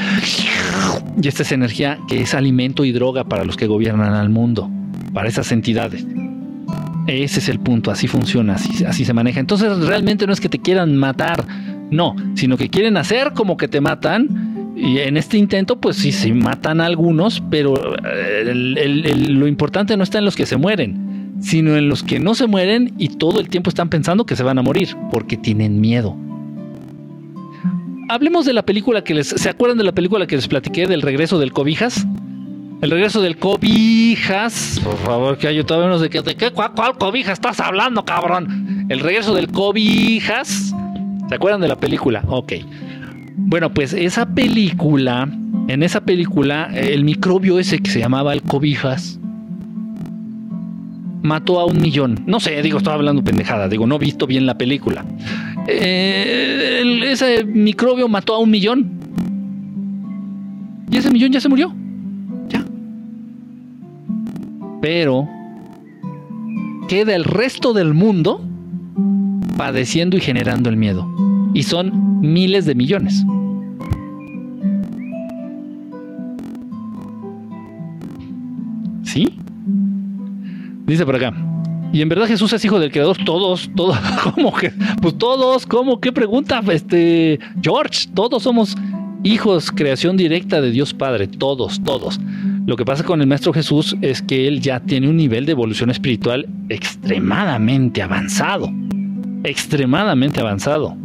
y 1.23 1.29
esta 1.29 1.43
es 1.43 1.53
energía 1.53 1.99
que 2.09 2.23
es 2.23 2.35
alimento 2.35 2.85
y 2.85 2.93
droga 2.93 3.25
para 3.25 3.45
los 3.45 3.57
que 3.57 3.67
gobiernan 3.67 4.15
al 4.15 4.31
mundo, 4.31 4.71
para 5.13 5.29
esas 5.29 5.53
entidades. 5.53 6.07
Ese 7.07 7.41
es 7.41 7.49
el 7.51 7.61
punto, 7.61 7.91
así 7.91 8.07
funciona, 8.07 8.55
así, 8.55 8.85
así 8.85 9.05
se 9.05 9.13
maneja. 9.13 9.41
Entonces, 9.41 9.79
realmente 9.81 10.27
no 10.27 10.33
es 10.33 10.41
que 10.41 10.49
te 10.49 10.59
quieran 10.59 10.97
matar, 10.97 11.45
no, 11.91 12.17
sino 12.35 12.57
que 12.57 12.71
quieren 12.71 12.97
hacer 12.97 13.33
como 13.35 13.59
que 13.59 13.69
te 13.69 13.83
matan 13.83 14.50
y 14.81 14.99
en 15.01 15.19
este 15.19 15.37
intento, 15.37 15.79
pues 15.79 15.97
sí, 15.97 16.11
se 16.11 16.33
matan 16.33 16.81
a 16.81 16.87
algunos, 16.87 17.43
pero 17.51 17.75
eh, 18.03 18.55
lo 19.29 19.47
importante 19.47 19.95
no 19.97 20.03
está 20.03 20.19
en 20.19 20.25
los 20.25 20.37
que 20.37 20.47
se 20.47 20.57
mueren, 20.57 21.35
sino 21.43 21.77
en 21.77 21.89
los 21.89 22.03
que 22.03 22.19
no 22.19 22.35
se 22.35 22.47
mueren 22.47 22.95
y 22.97 23.09
todo 23.09 23.41
el 23.41 23.51
tiempo 23.51 23.69
están 23.69 23.91
pensando 23.91 24.25
que 24.25 24.37
se 24.37 24.43
van 24.43 24.59
a 24.59 24.63
morir 24.63 24.97
porque 25.11 25.37
tienen 25.37 25.83
miedo. 25.83 26.17
Hablemos 28.09 28.47
de 28.47 28.55
la 28.55 28.63
película 28.63 29.05
que 29.05 29.15
les. 29.15 29.29
¿Se 29.29 29.51
acuerdan 29.51 29.77
de 29.77 29.85
la 29.85 29.93
película 29.93 30.27
que 30.27 30.35
les 30.35 30.49
platiqué 30.49 30.87
del 30.87 31.03
regreso 31.03 31.39
del 31.39 31.53
Cobijas? 31.53 32.07
El 32.81 32.91
regreso 32.91 33.21
del 33.21 33.37
Cobijas. 33.37 34.81
Por 34.83 34.97
favor, 34.97 35.37
que 35.37 35.47
hay 35.47 35.63
todavía 35.63 35.91
no 35.91 35.99
sé 35.99 36.09
qué. 36.09 36.23
¿De 36.23 36.35
qué? 36.35 36.51
¿Cuál, 36.51 36.73
¿Cuál 36.75 36.97
cobija 36.97 37.33
estás 37.33 37.61
hablando, 37.61 38.05
cabrón? 38.07 38.87
El 38.89 39.01
regreso 39.01 39.35
del 39.35 39.49
Cobijas. 39.49 40.75
¿Se 41.29 41.35
acuerdan 41.35 41.61
de 41.61 41.69
la 41.69 41.77
película? 41.77 42.25
Ok. 42.27 42.55
Bueno, 43.37 43.73
pues 43.73 43.93
esa 43.93 44.27
película. 44.35 45.29
En 45.69 45.83
esa 45.83 46.01
película, 46.01 46.71
el 46.75 47.05
microbio 47.05 47.59
ese 47.59 47.79
que 47.79 47.91
se 47.91 48.01
llamaba 48.01 48.33
el 48.33 48.43
Cobijas 48.43 49.21
mató 51.23 51.61
a 51.61 51.67
un 51.67 51.81
millón. 51.81 52.23
No 52.27 52.41
sé, 52.41 52.61
digo, 52.63 52.79
estaba 52.79 52.97
hablando 52.97 53.23
pendejada, 53.23 53.69
digo, 53.69 53.87
no 53.87 53.97
he 53.97 53.99
visto 53.99 54.27
bien 54.27 54.47
la 54.47 54.57
película. 54.57 55.05
Eh, 55.67 57.03
ese 57.07 57.45
microbio 57.45 58.09
mató 58.09 58.35
a 58.35 58.39
un 58.39 58.51
millón. 58.51 58.91
Y 60.91 60.97
ese 60.97 61.11
millón 61.11 61.33
ya 61.33 61.41
se 61.41 61.49
murió. 61.49 61.73
Ya. 62.49 62.65
Pero 64.81 65.29
queda 66.89 67.15
el 67.15 67.25
resto 67.25 67.73
del 67.73 67.95
mundo 67.95 68.45
padeciendo 69.57 70.17
y 70.17 70.21
generando 70.21 70.71
el 70.71 70.77
miedo. 70.77 71.30
Y 71.55 71.63
son 71.63 72.21
miles 72.21 72.65
de 72.65 72.75
millones. 72.75 73.25
¿Sí? 79.03 79.29
Dice 80.87 81.05
por 81.05 81.17
acá. 81.17 81.35
Y 81.93 82.03
en 82.03 82.09
verdad 82.09 82.27
Jesús 82.27 82.53
es 82.53 82.65
hijo 82.65 82.79
del 82.79 82.93
creador. 82.93 83.17
Todos, 83.25 83.69
todos, 83.75 83.99
¿cómo 84.35 84.53
que? 84.55 84.73
Pues 85.03 85.19
todos, 85.19 85.67
¿cómo? 85.67 86.01
¿Qué 86.01 86.13
pregunta? 86.13 86.63
Este, 86.71 87.39
George, 87.63 88.09
todos 88.15 88.43
somos 88.45 88.77
hijos, 89.25 89.71
creación 89.73 90.17
directa 90.17 90.61
de 90.61 90.71
Dios 90.71 90.95
Padre. 90.95 91.27
Todos, 91.27 91.83
todos. 91.83 92.21
Lo 92.67 92.77
que 92.77 92.85
pasa 92.85 93.03
con 93.03 93.21
el 93.21 93.27
Maestro 93.27 93.53
Jesús 93.53 93.97
es 94.01 94.23
que 94.23 94.47
él 94.47 94.61
ya 94.61 94.81
tiene 94.81 95.09
un 95.09 95.17
nivel 95.17 95.47
de 95.47 95.53
evolución 95.53 95.91
espiritual 95.91 96.47
extremadamente 96.69 98.03
avanzado. 98.03 98.71
Extremadamente 99.43 100.41
avanzado. 100.41 100.97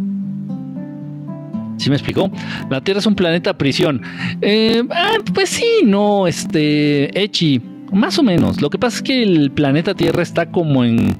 ¿Sí 1.77 1.89
me 1.89 1.95
explicó? 1.95 2.31
La 2.69 2.81
Tierra 2.81 2.99
es 2.99 3.05
un 3.05 3.15
planeta 3.15 3.57
prisión. 3.57 4.01
Eh, 4.41 4.83
ah, 4.91 5.17
pues 5.33 5.49
sí, 5.49 5.81
no, 5.83 6.27
este, 6.27 7.21
Echi 7.21 7.61
más 7.91 8.19
o 8.19 8.23
menos. 8.23 8.61
Lo 8.61 8.69
que 8.69 8.77
pasa 8.77 8.97
es 8.97 9.03
que 9.03 9.23
el 9.23 9.51
planeta 9.51 9.93
Tierra 9.93 10.21
está 10.21 10.51
como 10.51 10.83
en. 10.83 11.15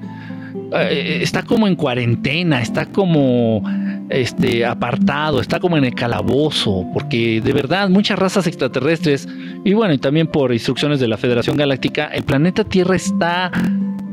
Eh, 0.74 1.20
está 1.22 1.44
como 1.44 1.68
en 1.68 1.76
cuarentena, 1.76 2.62
está 2.62 2.86
como 2.88 3.64
este, 4.10 4.66
apartado, 4.66 5.40
está 5.40 5.60
como 5.60 5.78
en 5.78 5.86
el 5.86 5.94
calabozo, 5.94 6.86
porque 6.94 7.40
de 7.42 7.54
verdad 7.54 7.90
muchas 7.90 8.18
razas 8.20 8.48
extraterrestres, 8.48 9.28
y 9.64 9.74
bueno, 9.74 9.94
y 9.94 9.98
también 9.98 10.28
por 10.28 10.52
instrucciones 10.52 11.00
de 11.00 11.08
la 11.08 11.18
Federación 11.18 11.56
Galáctica, 11.56 12.08
el 12.08 12.24
planeta 12.24 12.64
Tierra 12.64 12.96
está 12.96 13.52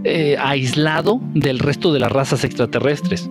eh, 0.05 0.37
aislado 0.39 1.21
del 1.35 1.59
resto 1.59 1.93
de 1.93 2.01
las 2.01 2.13
razas 2.13 2.45
extraterrestres. 2.45 3.31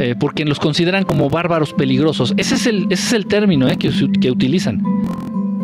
Eh, 0.00 0.14
porque 0.18 0.44
los 0.44 0.60
consideran 0.60 1.04
como 1.04 1.28
bárbaros 1.28 1.72
peligrosos. 1.72 2.32
Ese 2.36 2.54
es 2.54 2.66
el, 2.66 2.84
ese 2.84 3.06
es 3.06 3.12
el 3.14 3.26
término 3.26 3.66
que, 3.78 3.90
que 4.20 4.30
utilizan 4.30 4.80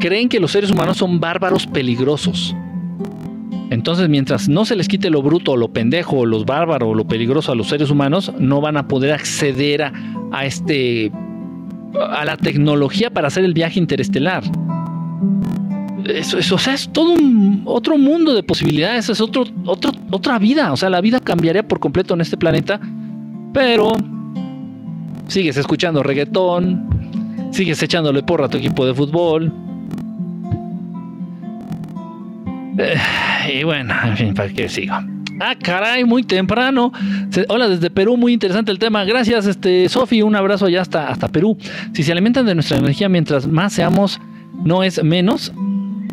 creen 0.05 0.29
que 0.29 0.38
los 0.38 0.53
seres 0.53 0.70
humanos 0.70 0.99
son 0.99 1.18
bárbaros 1.20 1.66
peligrosos. 1.66 2.55
Entonces, 3.70 4.09
mientras 4.11 4.49
no 4.49 4.66
se 4.66 4.77
les 4.77 4.87
quite 4.87 5.09
lo 5.09 5.23
bruto, 5.23 5.57
lo 5.57 5.73
pendejo, 5.73 6.27
los 6.27 6.44
bárbaros, 6.44 6.94
lo 6.94 7.07
peligroso 7.07 7.53
a 7.53 7.55
los 7.55 7.68
seres 7.68 7.90
humanos, 7.90 8.31
no 8.38 8.61
van 8.61 8.77
a 8.77 8.87
poder 8.87 9.12
acceder 9.12 9.83
a, 9.83 10.44
este 10.44 11.11
a 11.99 12.25
la 12.27 12.37
tecnología 12.37 13.11
para 13.11 13.29
hacer 13.29 13.44
el 13.44 13.55
viaje 13.55 13.81
interestelar. 13.81 14.44
Eso, 16.05 16.37
eso, 16.37 16.57
o 16.57 16.59
sea, 16.59 16.75
es 16.75 16.92
todo 16.92 17.12
un 17.12 17.62
otro 17.64 17.97
mundo 17.97 18.35
de 18.35 18.42
posibilidades, 18.42 19.09
es 19.09 19.20
otro, 19.23 19.44
otro, 19.64 19.90
otra 20.11 20.38
vida. 20.38 20.70
O 20.73 20.77
sea, 20.77 20.90
la 20.90 21.01
vida 21.01 21.18
cambiaría 21.20 21.66
por 21.66 21.81
completo 21.81 22.12
en 22.12 22.20
este 22.20 22.37
planeta, 22.37 22.79
pero 23.55 23.94
sigues 25.28 25.56
escuchando 25.56 26.02
reggaetón, 26.02 27.50
sigues 27.52 27.82
echándole 27.82 28.22
porra 28.22 28.46
a 28.46 28.48
tu 28.48 28.58
equipo 28.58 28.87
de 28.87 28.94
fútbol, 28.94 29.52
eh, 32.78 33.60
y 33.60 33.64
bueno, 33.64 33.94
en 34.04 34.16
fin, 34.16 34.34
¿para 34.34 34.48
qué 34.48 34.68
sigo? 34.68 34.94
Ah, 35.40 35.54
caray, 35.60 36.04
muy 36.04 36.22
temprano. 36.22 36.92
Hola 37.48 37.68
desde 37.68 37.90
Perú, 37.90 38.16
muy 38.16 38.32
interesante 38.32 38.70
el 38.70 38.78
tema. 38.78 39.04
Gracias, 39.04 39.46
este 39.46 39.88
Sofi, 39.88 40.22
un 40.22 40.37
abrazo 40.37 40.68
ya 40.68 40.80
hasta, 40.80 41.08
hasta 41.08 41.28
Perú. 41.28 41.56
Si 41.92 42.02
se 42.02 42.12
alimentan 42.12 42.46
de 42.46 42.54
nuestra 42.54 42.78
energía 42.78 43.08
mientras 43.08 43.46
más 43.46 43.72
seamos, 43.72 44.20
no 44.64 44.82
es 44.82 45.02
menos. 45.02 45.52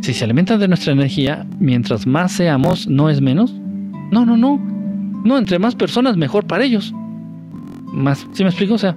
Si 0.02 0.14
se 0.14 0.24
alimentan 0.24 0.60
de 0.60 0.68
nuestra 0.68 0.94
energía 0.94 1.46
mientras 1.60 2.08
más 2.08 2.32
seamos, 2.32 2.88
no 2.88 3.10
es 3.10 3.22
menos. 3.22 3.54
No, 4.12 4.26
no, 4.26 4.38
no. 4.38 4.60
No, 5.24 5.38
entre 5.38 5.60
más 5.60 5.76
personas, 5.76 6.18
mejor 6.18 6.46
para 6.46 6.64
ellos 6.64 6.94
más. 7.92 8.28
¿Sí 8.34 8.44
me 8.44 8.50
explico? 8.50 8.76
O 8.76 8.78
sea, 8.78 8.96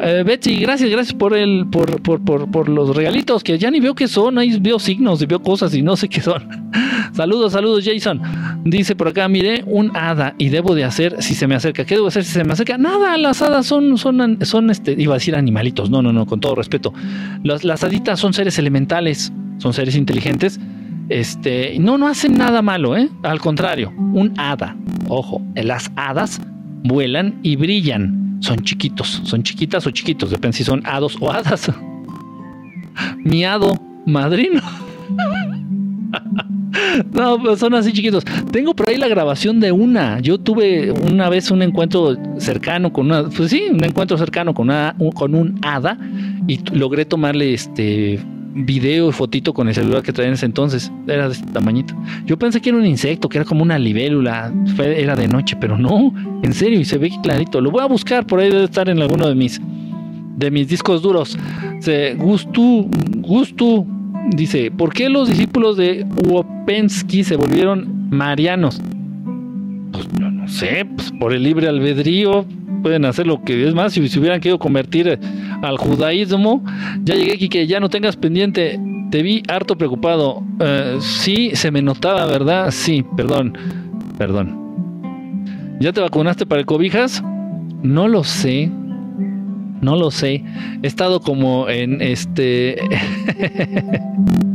eh, 0.00 0.22
Betsy, 0.24 0.56
gracias, 0.56 0.90
gracias 0.90 1.14
por 1.14 1.36
el, 1.36 1.66
por, 1.70 2.00
por, 2.02 2.20
por, 2.22 2.50
por, 2.50 2.68
los 2.68 2.94
regalitos, 2.96 3.44
que 3.44 3.58
ya 3.58 3.70
ni 3.70 3.80
veo 3.80 3.94
qué 3.94 4.08
son, 4.08 4.38
ahí 4.38 4.58
veo 4.60 4.78
signos 4.78 5.22
y 5.22 5.26
veo 5.26 5.42
cosas 5.42 5.74
y 5.74 5.82
no 5.82 5.96
sé 5.96 6.08
qué 6.08 6.20
son. 6.20 6.70
Saludos, 7.12 7.52
saludos, 7.52 7.84
Jason. 7.84 8.22
Dice 8.64 8.94
por 8.94 9.08
acá, 9.08 9.28
mire, 9.28 9.64
un 9.66 9.96
hada 9.96 10.34
y 10.38 10.48
debo 10.48 10.74
de 10.74 10.84
hacer 10.84 11.16
si 11.22 11.34
se 11.34 11.46
me 11.46 11.56
acerca. 11.56 11.84
¿Qué 11.84 11.96
debo 11.96 12.06
hacer 12.06 12.24
si 12.24 12.32
se 12.32 12.44
me 12.44 12.52
acerca? 12.52 12.78
Nada, 12.78 13.16
las 13.18 13.42
hadas 13.42 13.66
son, 13.66 13.98
son, 13.98 14.38
son 14.44 14.70
este, 14.70 14.94
iba 14.96 15.14
a 15.14 15.18
decir 15.18 15.34
animalitos. 15.34 15.90
No, 15.90 16.02
no, 16.02 16.12
no, 16.12 16.26
con 16.26 16.40
todo 16.40 16.54
respeto. 16.54 16.94
Las, 17.42 17.64
las 17.64 17.82
haditas 17.82 18.20
son 18.20 18.32
seres 18.32 18.58
elementales, 18.58 19.32
son 19.58 19.72
seres 19.72 19.96
inteligentes. 19.96 20.60
Este, 21.08 21.76
no, 21.80 21.98
no 21.98 22.06
hacen 22.06 22.38
nada 22.38 22.62
malo, 22.62 22.96
¿eh? 22.96 23.08
Al 23.24 23.40
contrario, 23.40 23.92
un 23.96 24.32
hada. 24.38 24.76
Ojo, 25.08 25.42
las 25.56 25.90
hadas 25.96 26.40
vuelan 26.84 27.40
y 27.42 27.56
brillan. 27.56 28.29
Son 28.40 28.58
chiquitos, 28.60 29.20
son 29.24 29.42
chiquitas 29.42 29.86
o 29.86 29.90
chiquitos, 29.90 30.30
depende 30.30 30.56
si 30.56 30.64
son 30.64 30.82
hados 30.86 31.16
o 31.20 31.30
hadas. 31.30 31.70
Mi 33.18 33.44
hado 33.44 33.74
madrino. 34.06 34.60
No, 37.12 37.40
pues 37.40 37.58
son 37.58 37.74
así 37.74 37.92
chiquitos. 37.92 38.24
Tengo 38.52 38.74
por 38.74 38.88
ahí 38.88 38.96
la 38.96 39.08
grabación 39.08 39.60
de 39.60 39.72
una. 39.72 40.20
Yo 40.20 40.38
tuve 40.38 40.92
una 40.92 41.28
vez 41.28 41.50
un 41.50 41.62
encuentro 41.62 42.16
cercano 42.38 42.92
con 42.92 43.06
una, 43.06 43.28
pues 43.28 43.50
sí, 43.50 43.64
un 43.70 43.82
encuentro 43.84 44.16
cercano 44.16 44.54
con 44.54 44.68
una, 44.68 44.94
con 45.14 45.34
un 45.34 45.58
hada 45.62 45.98
y 46.46 46.60
logré 46.72 47.04
tomarle 47.04 47.54
este 47.54 48.20
video 48.54 49.12
fotito 49.12 49.52
con 49.54 49.68
el 49.68 49.74
celular 49.74 50.02
que 50.02 50.12
traía 50.12 50.28
en 50.28 50.34
ese 50.34 50.46
entonces. 50.46 50.90
Era 51.06 51.28
de 51.28 51.34
este 51.34 51.50
tamañito. 51.52 51.94
Yo 52.26 52.38
pensé 52.38 52.60
que 52.60 52.70
era 52.70 52.78
un 52.78 52.86
insecto, 52.86 53.28
que 53.28 53.38
era 53.38 53.44
como 53.44 53.62
una 53.62 53.78
libélula. 53.78 54.52
era 54.78 55.16
de 55.16 55.28
noche, 55.28 55.56
pero 55.60 55.78
no. 55.78 56.14
En 56.42 56.52
serio, 56.52 56.80
y 56.80 56.84
se 56.84 56.98
ve 56.98 57.10
clarito. 57.22 57.60
Lo 57.60 57.70
voy 57.70 57.82
a 57.82 57.86
buscar, 57.86 58.26
por 58.26 58.40
ahí 58.40 58.50
debe 58.50 58.64
estar 58.64 58.88
en 58.88 59.00
alguno 59.00 59.28
de 59.28 59.34
mis 59.34 59.60
de 60.36 60.50
mis 60.50 60.68
discos 60.68 61.02
duros. 61.02 61.38
Se, 61.80 62.14
Gustu, 62.14 62.88
Gustu 63.18 63.86
dice, 64.34 64.70
¿por 64.70 64.92
qué 64.92 65.08
los 65.08 65.28
discípulos 65.28 65.76
de 65.76 66.06
Wopensky 66.26 67.24
se 67.24 67.36
volvieron 67.36 68.08
marianos? 68.10 68.80
Pues 69.92 70.08
no 70.18 70.48
sé, 70.48 70.86
pues 70.96 71.12
por 71.20 71.34
el 71.34 71.42
libre 71.42 71.68
albedrío 71.68 72.46
pueden 72.82 73.04
hacer 73.04 73.26
lo 73.26 73.42
que 73.42 73.66
es 73.66 73.74
más. 73.74 73.92
Si 73.92 74.00
hubieran 74.18 74.40
querido 74.40 74.58
convertir 74.58 75.18
al 75.62 75.76
judaísmo, 75.78 76.64
ya 77.02 77.14
llegué 77.14 77.34
aquí 77.34 77.48
que 77.48 77.66
ya 77.66 77.80
no 77.80 77.88
tengas 77.88 78.16
pendiente. 78.16 78.80
Te 79.10 79.22
vi 79.22 79.42
harto 79.48 79.76
preocupado. 79.76 80.42
Eh, 80.60 80.98
sí, 81.00 81.50
se 81.54 81.70
me 81.70 81.82
notaba, 81.82 82.26
¿verdad? 82.26 82.70
Sí, 82.70 83.04
perdón, 83.16 83.56
perdón. 84.18 84.56
¿Ya 85.80 85.92
te 85.92 86.00
vacunaste 86.00 86.46
para 86.46 86.60
el 86.60 86.66
cobijas? 86.66 87.22
No 87.82 88.06
lo 88.08 88.24
sé. 88.24 88.70
No 89.80 89.96
lo 89.96 90.10
sé. 90.10 90.44
He 90.82 90.86
estado 90.86 91.20
como 91.20 91.68
en 91.68 92.02
este. 92.02 92.76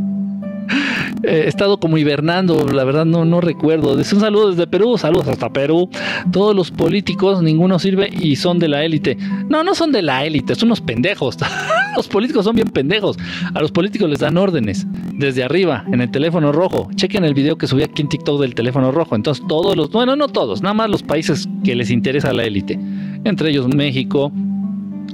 He 1.26 1.48
estado 1.48 1.80
como 1.80 1.98
hibernando, 1.98 2.68
la 2.68 2.84
verdad 2.84 3.04
no, 3.04 3.24
no 3.24 3.40
recuerdo. 3.40 3.94
un 3.94 4.04
saludo 4.04 4.50
desde 4.50 4.66
Perú, 4.66 4.96
saludos 4.96 5.26
hasta 5.26 5.50
Perú. 5.50 5.90
Todos 6.30 6.54
los 6.54 6.70
políticos, 6.70 7.42
ninguno 7.42 7.78
sirve 7.78 8.08
y 8.12 8.36
son 8.36 8.58
de 8.60 8.68
la 8.68 8.84
élite. 8.84 9.16
No, 9.48 9.64
no 9.64 9.74
son 9.74 9.90
de 9.90 10.02
la 10.02 10.24
élite, 10.24 10.54
son 10.54 10.68
unos 10.68 10.80
pendejos. 10.80 11.36
los 11.96 12.06
políticos 12.06 12.44
son 12.44 12.54
bien 12.54 12.68
pendejos. 12.68 13.16
A 13.54 13.60
los 13.60 13.72
políticos 13.72 14.08
les 14.08 14.20
dan 14.20 14.36
órdenes 14.36 14.86
desde 15.14 15.42
arriba, 15.42 15.84
en 15.92 16.00
el 16.00 16.10
teléfono 16.10 16.52
rojo. 16.52 16.88
Chequen 16.94 17.24
el 17.24 17.34
video 17.34 17.58
que 17.58 17.66
subí 17.66 17.82
aquí 17.82 18.02
en 18.02 18.08
TikTok 18.08 18.40
del 18.40 18.54
teléfono 18.54 18.92
rojo. 18.92 19.16
Entonces, 19.16 19.44
todos 19.48 19.76
los, 19.76 19.90
bueno, 19.90 20.14
no 20.14 20.28
todos, 20.28 20.62
nada 20.62 20.74
más 20.74 20.90
los 20.90 21.02
países 21.02 21.48
que 21.64 21.74
les 21.74 21.90
interesa 21.90 22.32
la 22.32 22.44
élite. 22.44 22.78
Entre 23.24 23.50
ellos 23.50 23.66
México, 23.66 24.30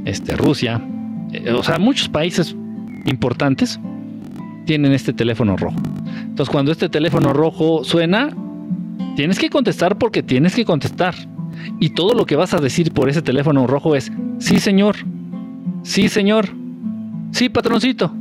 este, 0.05 0.37
Rusia, 0.37 0.87
eh, 1.33 1.53
o 1.53 1.63
sea, 1.63 1.79
muchos 1.79 2.09
países 2.09 2.55
importantes 3.07 3.81
tienen 4.65 4.93
este 4.93 5.13
teléfono 5.13 5.57
rojo. 5.57 5.77
Entonces, 6.21 6.51
cuando 6.51 6.73
este 6.73 6.89
teléfono 6.89 7.33
rojo 7.33 7.85
suena, 7.85 8.31
tienes 9.17 9.39
que 9.39 9.51
contestar 9.51 9.99
porque 9.99 10.23
tienes 10.23 10.55
que 10.55 10.65
contestar. 10.65 11.15
Y 11.81 11.91
todo 11.91 12.15
lo 12.15 12.27
que 12.27 12.37
vas 12.37 12.55
a 12.55 12.59
decir 12.59 12.93
por 12.93 13.09
ese 13.09 13.23
teléfono 13.23 13.67
rojo 13.67 13.95
es, 13.95 14.11
sí 14.39 14.59
señor, 14.59 14.97
sí 15.83 16.09
señor, 16.09 16.49
sí 17.31 17.49
patroncito, 17.49 18.13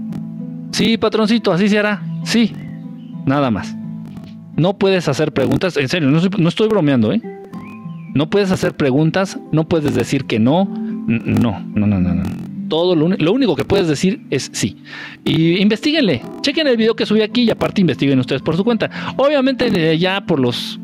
sí 0.72 0.98
patroncito, 0.98 1.52
así 1.52 1.70
se 1.70 1.80
hará, 1.80 2.04
sí, 2.24 2.54
nada 3.26 3.50
más. 3.50 3.76
No 4.58 4.78
puedes 4.78 5.08
hacer 5.08 5.34
preguntas, 5.34 5.78
en 5.78 5.88
serio, 5.88 6.10
no, 6.10 6.22
no 6.38 6.50
estoy 6.50 6.68
bromeando, 6.68 7.14
¿eh? 7.14 7.22
No 8.14 8.30
puedes 8.30 8.52
hacer 8.52 8.76
preguntas, 8.76 9.40
no 9.52 9.68
puedes 9.68 9.96
decir 9.96 10.26
que 10.26 10.40
no, 10.40 10.66
no, 10.66 11.62
no, 11.74 11.88
no, 11.88 12.00
no. 12.00 12.51
Todo 12.72 12.96
lo, 12.96 13.34
único 13.34 13.54
que 13.54 13.66
puedes 13.66 13.90
decir 13.90 14.22
es 14.30 14.50
sí. 14.54 14.78
Y 15.26 15.58
investiguenle, 15.58 16.22
chequen 16.40 16.68
el 16.68 16.78
video 16.78 16.96
que 16.96 17.06
subí 17.06 17.22
aquí 17.22 17.42
y 17.42 17.50
aparte 17.50 17.82
investiguen 17.82 18.18
ustedes 18.18 18.42
por 18.42 18.56
su 18.56 18.64
cuenta. 18.64 18.90
Obviamente 19.18 19.68
eh, 19.68 19.98
ya 19.98 20.22
por 20.22 20.40
los 20.40 20.80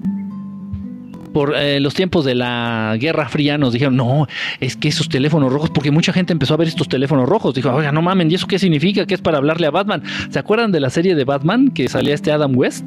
por 1.31 1.55
eh, 1.55 1.79
los 1.79 1.93
tiempos 1.93 2.25
de 2.25 2.35
la 2.35 2.97
Guerra 2.99 3.29
Fría 3.29 3.57
nos 3.57 3.71
dijeron, 3.71 3.95
no, 3.95 4.27
es 4.59 4.75
que 4.75 4.89
esos 4.89 5.07
teléfonos 5.07 5.53
rojos, 5.53 5.69
porque 5.69 5.89
mucha 5.89 6.11
gente 6.11 6.33
empezó 6.33 6.55
a 6.55 6.57
ver 6.57 6.67
estos 6.67 6.89
teléfonos 6.89 7.29
rojos, 7.29 7.55
dijo, 7.55 7.71
oiga, 7.71 7.93
no 7.93 8.01
mamen, 8.01 8.29
¿y 8.29 8.35
eso 8.35 8.47
qué 8.47 8.59
significa? 8.59 9.05
¿Qué 9.05 9.13
es 9.13 9.21
para 9.21 9.37
hablarle 9.37 9.67
a 9.67 9.71
Batman? 9.71 10.03
¿Se 10.29 10.39
acuerdan 10.39 10.73
de 10.73 10.81
la 10.81 10.89
serie 10.89 11.15
de 11.15 11.23
Batman 11.23 11.69
que 11.69 11.87
salía 11.87 12.15
este 12.15 12.33
Adam 12.33 12.51
West? 12.53 12.83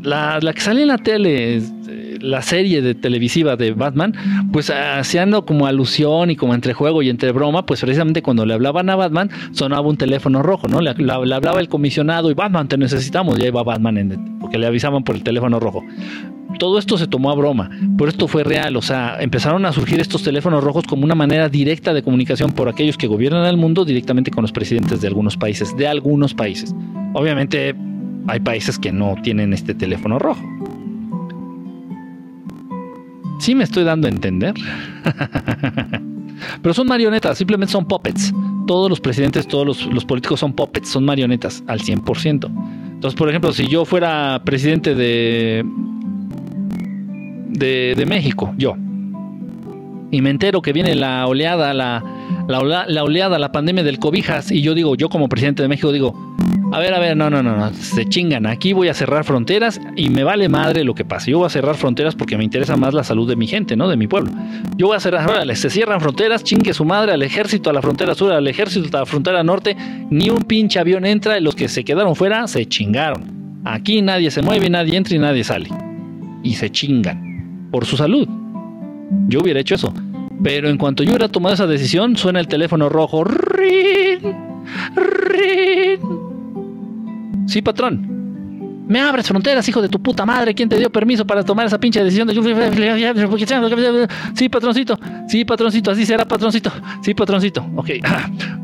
La, 0.00 0.38
la 0.40 0.54
que 0.54 0.62
sale 0.62 0.80
en 0.80 0.88
la 0.88 0.96
tele, 0.96 1.60
la 2.26 2.42
serie 2.42 2.82
de 2.82 2.94
televisiva 2.94 3.56
de 3.56 3.72
Batman, 3.72 4.14
pues 4.52 4.70
haciendo 4.70 5.46
como 5.46 5.66
alusión 5.66 6.30
y 6.30 6.36
como 6.36 6.54
entre 6.54 6.74
juego 6.74 7.02
y 7.02 7.10
entre 7.10 7.32
broma, 7.32 7.66
pues 7.66 7.80
precisamente 7.80 8.22
cuando 8.22 8.44
le 8.44 8.54
hablaban 8.54 8.90
a 8.90 8.96
Batman 8.96 9.30
sonaba 9.52 9.88
un 9.88 9.96
teléfono 9.96 10.42
rojo, 10.42 10.68
¿no? 10.68 10.80
Le, 10.80 10.90
hablaba 10.90 11.60
el 11.60 11.68
comisionado 11.68 12.30
y 12.30 12.34
Batman, 12.34 12.68
te 12.68 12.76
necesitamos, 12.76 13.38
y 13.38 13.44
ahí 13.44 13.50
va 13.50 13.62
Batman, 13.62 13.98
en, 13.98 14.38
porque 14.38 14.58
le 14.58 14.66
avisaban 14.66 15.04
por 15.04 15.14
el 15.14 15.22
teléfono 15.22 15.60
rojo. 15.60 15.82
Todo 16.58 16.78
esto 16.78 16.96
se 16.96 17.06
tomó 17.06 17.30
a 17.30 17.34
broma, 17.34 17.70
pero 17.98 18.08
esto 18.08 18.28
fue 18.28 18.42
real, 18.42 18.76
o 18.76 18.82
sea, 18.82 19.18
empezaron 19.20 19.66
a 19.66 19.72
surgir 19.72 20.00
estos 20.00 20.22
teléfonos 20.22 20.64
rojos 20.64 20.84
como 20.84 21.04
una 21.04 21.14
manera 21.14 21.48
directa 21.48 21.92
de 21.92 22.02
comunicación 22.02 22.52
por 22.52 22.68
aquellos 22.68 22.96
que 22.96 23.06
gobiernan 23.06 23.46
el 23.46 23.56
mundo 23.56 23.84
directamente 23.84 24.30
con 24.30 24.42
los 24.42 24.52
presidentes 24.52 25.00
de 25.00 25.08
algunos 25.08 25.36
países, 25.36 25.76
de 25.76 25.86
algunos 25.86 26.34
países. 26.34 26.74
Obviamente 27.12 27.74
hay 28.28 28.40
países 28.40 28.78
que 28.78 28.92
no 28.92 29.16
tienen 29.22 29.52
este 29.52 29.74
teléfono 29.74 30.18
rojo. 30.18 30.42
Sí 33.38 33.54
me 33.54 33.64
estoy 33.64 33.84
dando 33.84 34.06
a 34.06 34.10
entender. 34.10 34.54
Pero 36.62 36.74
son 36.74 36.86
marionetas, 36.86 37.38
simplemente 37.38 37.72
son 37.72 37.86
puppets. 37.86 38.32
Todos 38.66 38.90
los 38.90 39.00
presidentes, 39.00 39.46
todos 39.46 39.86
los, 39.86 40.04
políticos 40.04 40.40
son 40.40 40.52
puppets, 40.52 40.88
son 40.88 41.04
marionetas 41.04 41.62
al 41.66 41.80
100%. 41.80 42.50
Entonces, 42.94 43.16
por 43.16 43.28
ejemplo, 43.28 43.52
si 43.52 43.68
yo 43.68 43.84
fuera 43.84 44.42
presidente 44.44 44.94
de, 44.94 45.64
de, 47.48 48.06
México, 48.06 48.52
yo, 48.56 48.76
y 50.10 50.22
me 50.22 50.30
entero 50.30 50.62
que 50.62 50.72
viene 50.72 50.94
la 50.94 51.26
oleada, 51.26 51.74
la, 51.74 52.02
la, 52.48 53.02
oleada, 53.02 53.38
la 53.38 53.52
pandemia 53.52 53.82
del 53.82 53.98
cobijas, 53.98 54.50
y 54.50 54.62
yo 54.62 54.74
digo, 54.74 54.94
yo 54.94 55.08
como 55.08 55.28
presidente 55.28 55.62
de 55.62 55.68
México 55.68 55.92
digo, 55.92 56.14
a 56.72 56.80
ver, 56.80 56.94
a 56.94 56.98
ver, 56.98 57.16
no, 57.16 57.30
no, 57.30 57.42
no, 57.42 57.56
no, 57.56 57.72
se 57.74 58.06
chingan. 58.06 58.44
Aquí 58.44 58.72
voy 58.72 58.88
a 58.88 58.94
cerrar 58.94 59.24
fronteras 59.24 59.80
y 59.94 60.10
me 60.10 60.24
vale 60.24 60.48
madre 60.48 60.82
lo 60.82 60.94
que 60.94 61.04
pase. 61.04 61.30
Yo 61.30 61.38
voy 61.38 61.46
a 61.46 61.50
cerrar 61.50 61.76
fronteras 61.76 62.16
porque 62.16 62.36
me 62.36 62.42
interesa 62.42 62.76
más 62.76 62.92
la 62.92 63.04
salud 63.04 63.28
de 63.28 63.36
mi 63.36 63.46
gente, 63.46 63.76
¿no? 63.76 63.88
De 63.88 63.96
mi 63.96 64.08
pueblo. 64.08 64.32
Yo 64.76 64.88
voy 64.88 64.96
a 64.96 65.00
cerrar, 65.00 65.30
órale, 65.30 65.54
se 65.54 65.70
cierran 65.70 66.00
fronteras, 66.00 66.42
chingue 66.42 66.74
su 66.74 66.84
madre 66.84 67.12
al 67.12 67.22
ejército 67.22 67.70
a 67.70 67.72
la 67.72 67.82
frontera 67.82 68.16
sur, 68.16 68.32
al 68.32 68.48
ejército 68.48 68.96
a 68.96 69.00
la 69.00 69.06
frontera 69.06 69.44
norte. 69.44 69.76
Ni 70.10 70.28
un 70.28 70.42
pinche 70.42 70.80
avión 70.80 71.06
entra 71.06 71.38
y 71.38 71.40
los 71.40 71.54
que 71.54 71.68
se 71.68 71.84
quedaron 71.84 72.16
fuera 72.16 72.48
se 72.48 72.66
chingaron. 72.66 73.62
Aquí 73.64 74.02
nadie 74.02 74.30
se 74.32 74.42
mueve, 74.42 74.68
nadie 74.68 74.96
entra 74.96 75.14
y 75.14 75.18
nadie 75.20 75.44
sale. 75.44 75.68
Y 76.42 76.54
se 76.54 76.70
chingan. 76.70 77.68
Por 77.70 77.84
su 77.84 77.96
salud. 77.96 78.28
Yo 79.28 79.40
hubiera 79.40 79.60
hecho 79.60 79.74
eso. 79.74 79.92
Pero 80.42 80.68
en 80.68 80.76
cuanto 80.76 81.02
yo 81.02 81.10
hubiera 81.10 81.28
tomado 81.28 81.54
esa 81.54 81.66
decisión, 81.66 82.16
suena 82.16 82.40
el 82.40 82.48
teléfono 82.48 82.88
rojo. 82.88 83.24
¡Rin! 83.24 84.20
¡Rin! 84.94 86.00
Sí, 87.46 87.62
patrón. 87.62 88.16
Me 88.88 89.00
abres 89.00 89.26
fronteras, 89.26 89.68
hijo 89.68 89.82
de 89.82 89.88
tu 89.88 90.00
puta 90.00 90.24
madre. 90.24 90.54
¿Quién 90.54 90.68
te 90.68 90.76
dio 90.76 90.90
permiso 90.90 91.26
para 91.26 91.42
tomar 91.42 91.66
esa 91.66 91.80
pinche 91.80 92.02
decisión? 92.04 92.28
De... 92.28 94.08
Sí, 94.34 94.48
patroncito. 94.48 94.96
Sí, 95.26 95.44
patroncito. 95.44 95.90
Así 95.90 96.06
será, 96.06 96.24
patroncito. 96.24 96.70
Sí, 97.02 97.14
patroncito. 97.14 97.66
Ok. 97.76 97.90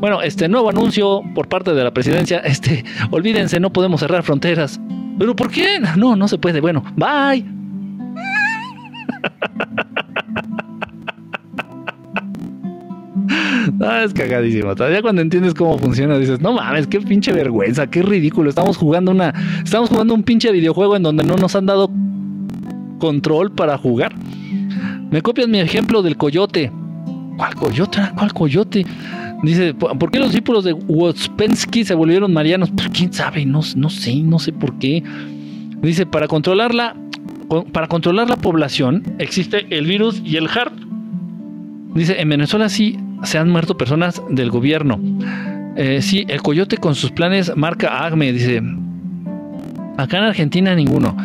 Bueno, 0.03 0.21
este 0.21 0.49
nuevo 0.49 0.69
anuncio 0.69 1.21
por 1.33 1.47
parte 1.47 1.73
de 1.73 1.81
la 1.81 1.91
presidencia. 1.91 2.39
Este, 2.39 2.83
olvídense, 3.09 3.57
no 3.61 3.71
podemos 3.71 4.01
cerrar 4.01 4.21
fronteras. 4.23 4.77
¿Pero 5.17 5.33
por 5.33 5.49
qué? 5.49 5.79
No, 5.95 6.17
no 6.17 6.27
se 6.27 6.37
puede. 6.37 6.59
Bueno, 6.59 6.83
bye. 6.97 7.62
Es 14.03 14.13
cagadísimo. 14.13 14.75
Todavía 14.75 15.01
cuando 15.01 15.21
entiendes 15.21 15.53
cómo 15.53 15.77
funciona, 15.77 16.17
dices, 16.17 16.41
no 16.41 16.53
mames, 16.53 16.87
qué 16.87 16.99
pinche 16.99 17.31
vergüenza, 17.31 17.87
qué 17.87 18.01
ridículo. 18.01 18.49
Estamos 18.49 18.77
jugando 18.77 19.11
una. 19.11 19.33
Estamos 19.63 19.89
jugando 19.89 20.13
un 20.13 20.23
pinche 20.23 20.51
videojuego 20.51 20.95
en 20.95 21.03
donde 21.03 21.23
no 21.23 21.35
nos 21.37 21.55
han 21.55 21.65
dado 21.65 21.89
control 22.99 23.51
para 23.51 23.77
jugar. 23.77 24.13
Me 25.09 25.21
copias 25.21 25.47
mi 25.47 25.59
ejemplo 25.59 26.01
del 26.01 26.17
coyote. 26.17 26.71
¿Cuál 27.37 27.55
coyote? 27.55 27.99
¿Cuál 28.17 28.33
coyote? 28.33 28.85
Dice, 29.43 29.73
¿por 29.73 30.09
qué 30.11 30.19
los 30.19 30.29
discípulos 30.29 30.63
de 30.63 30.73
Wospensky 30.73 31.83
se 31.83 31.93
volvieron 31.95 32.31
marianos? 32.31 32.71
Pues 32.71 32.89
quién 32.89 33.11
sabe, 33.11 33.45
no, 33.45 33.61
no 33.75 33.89
sé, 33.89 34.15
no 34.15 34.39
sé 34.39 34.53
por 34.53 34.77
qué. 34.79 35.03
Dice, 35.81 36.05
para 36.05 36.27
controlarla, 36.27 36.95
para 37.71 37.87
controlar 37.87 38.29
la 38.29 38.37
población 38.37 39.03
existe 39.19 39.65
el 39.69 39.85
virus 39.85 40.21
y 40.23 40.37
el 40.37 40.47
HARP. 40.47 40.73
Dice, 41.95 42.19
en 42.19 42.29
Venezuela 42.29 42.69
sí 42.69 42.97
se 43.23 43.37
han 43.37 43.49
muerto 43.49 43.77
personas 43.77 44.21
del 44.29 44.49
gobierno. 44.49 44.99
Eh, 45.75 46.01
sí, 46.01 46.25
el 46.27 46.41
coyote 46.41 46.77
con 46.77 46.95
sus 46.95 47.11
planes 47.11 47.55
marca 47.55 48.05
AGME, 48.05 48.31
dice. 48.31 48.61
Acá 49.97 50.17
en 50.17 50.23
Argentina 50.23 50.75
ninguno. 50.75 51.15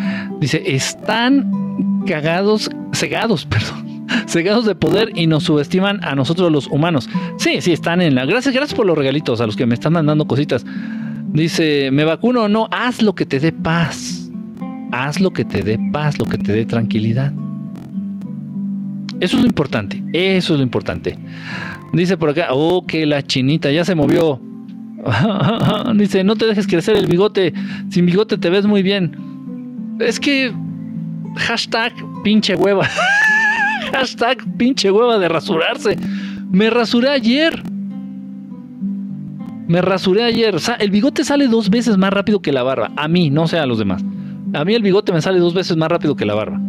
Dice, 0.40 0.62
están 0.66 2.02
cagados, 2.06 2.70
cegados, 2.92 3.46
perdón, 3.50 4.06
cegados 4.26 4.66
de 4.66 4.74
poder 4.74 5.10
y 5.14 5.26
nos 5.26 5.44
subestiman 5.44 6.02
a 6.04 6.14
nosotros 6.14 6.50
los 6.50 6.66
humanos. 6.66 7.08
Sí, 7.38 7.60
sí, 7.60 7.72
están 7.72 8.00
en 8.00 8.14
la... 8.14 8.24
Gracias, 8.24 8.54
gracias 8.54 8.76
por 8.76 8.86
los 8.86 8.96
regalitos 8.96 9.40
a 9.40 9.46
los 9.46 9.56
que 9.56 9.66
me 9.66 9.74
están 9.74 9.92
mandando 9.92 10.26
cositas. 10.26 10.64
Dice, 11.32 11.90
me 11.90 12.04
vacuno 12.04 12.44
o 12.44 12.48
no, 12.48 12.68
haz 12.70 13.02
lo 13.02 13.14
que 13.14 13.26
te 13.26 13.38
dé 13.38 13.52
paz. 13.52 14.17
Haz 14.92 15.20
lo 15.20 15.30
que 15.30 15.44
te 15.44 15.62
dé 15.62 15.78
paz, 15.92 16.18
lo 16.18 16.24
que 16.24 16.38
te 16.38 16.52
dé 16.52 16.64
tranquilidad. 16.64 17.32
Eso 19.20 19.36
es 19.36 19.42
lo 19.42 19.48
importante, 19.48 20.02
eso 20.12 20.54
es 20.54 20.58
lo 20.58 20.62
importante. 20.62 21.18
Dice 21.92 22.16
por 22.16 22.30
acá, 22.30 22.48
oh, 22.52 22.86
que 22.86 23.04
la 23.04 23.22
chinita 23.22 23.70
ya 23.70 23.84
se 23.84 23.94
movió. 23.94 24.40
Dice, 25.94 26.22
no 26.24 26.36
te 26.36 26.46
dejes 26.46 26.66
crecer 26.66 26.96
el 26.96 27.06
bigote, 27.06 27.52
sin 27.90 28.06
bigote 28.06 28.38
te 28.38 28.50
ves 28.50 28.66
muy 28.66 28.82
bien. 28.82 29.96
Es 29.98 30.20
que, 30.20 30.52
hashtag 31.36 31.92
pinche 32.22 32.54
hueva. 32.54 32.84
hashtag 33.92 34.38
pinche 34.56 34.90
hueva 34.90 35.18
de 35.18 35.28
rasurarse. 35.28 35.96
Me 36.50 36.70
rasuré 36.70 37.10
ayer. 37.10 37.62
Me 39.66 39.82
rasuré 39.82 40.24
ayer. 40.24 40.60
Sea, 40.60 40.74
el 40.76 40.90
bigote 40.90 41.24
sale 41.24 41.48
dos 41.48 41.70
veces 41.70 41.98
más 41.98 42.12
rápido 42.12 42.40
que 42.40 42.52
la 42.52 42.62
barba. 42.62 42.92
A 42.96 43.08
mí, 43.08 43.30
no 43.30 43.48
sé 43.48 43.58
a 43.58 43.66
los 43.66 43.78
demás. 43.78 44.04
A 44.54 44.64
mí 44.64 44.74
el 44.74 44.82
bigote 44.82 45.12
me 45.12 45.20
sale 45.20 45.38
dos 45.38 45.54
veces 45.54 45.76
más 45.76 45.88
rápido 45.88 46.16
que 46.16 46.24
la 46.24 46.34
barba. 46.34 46.60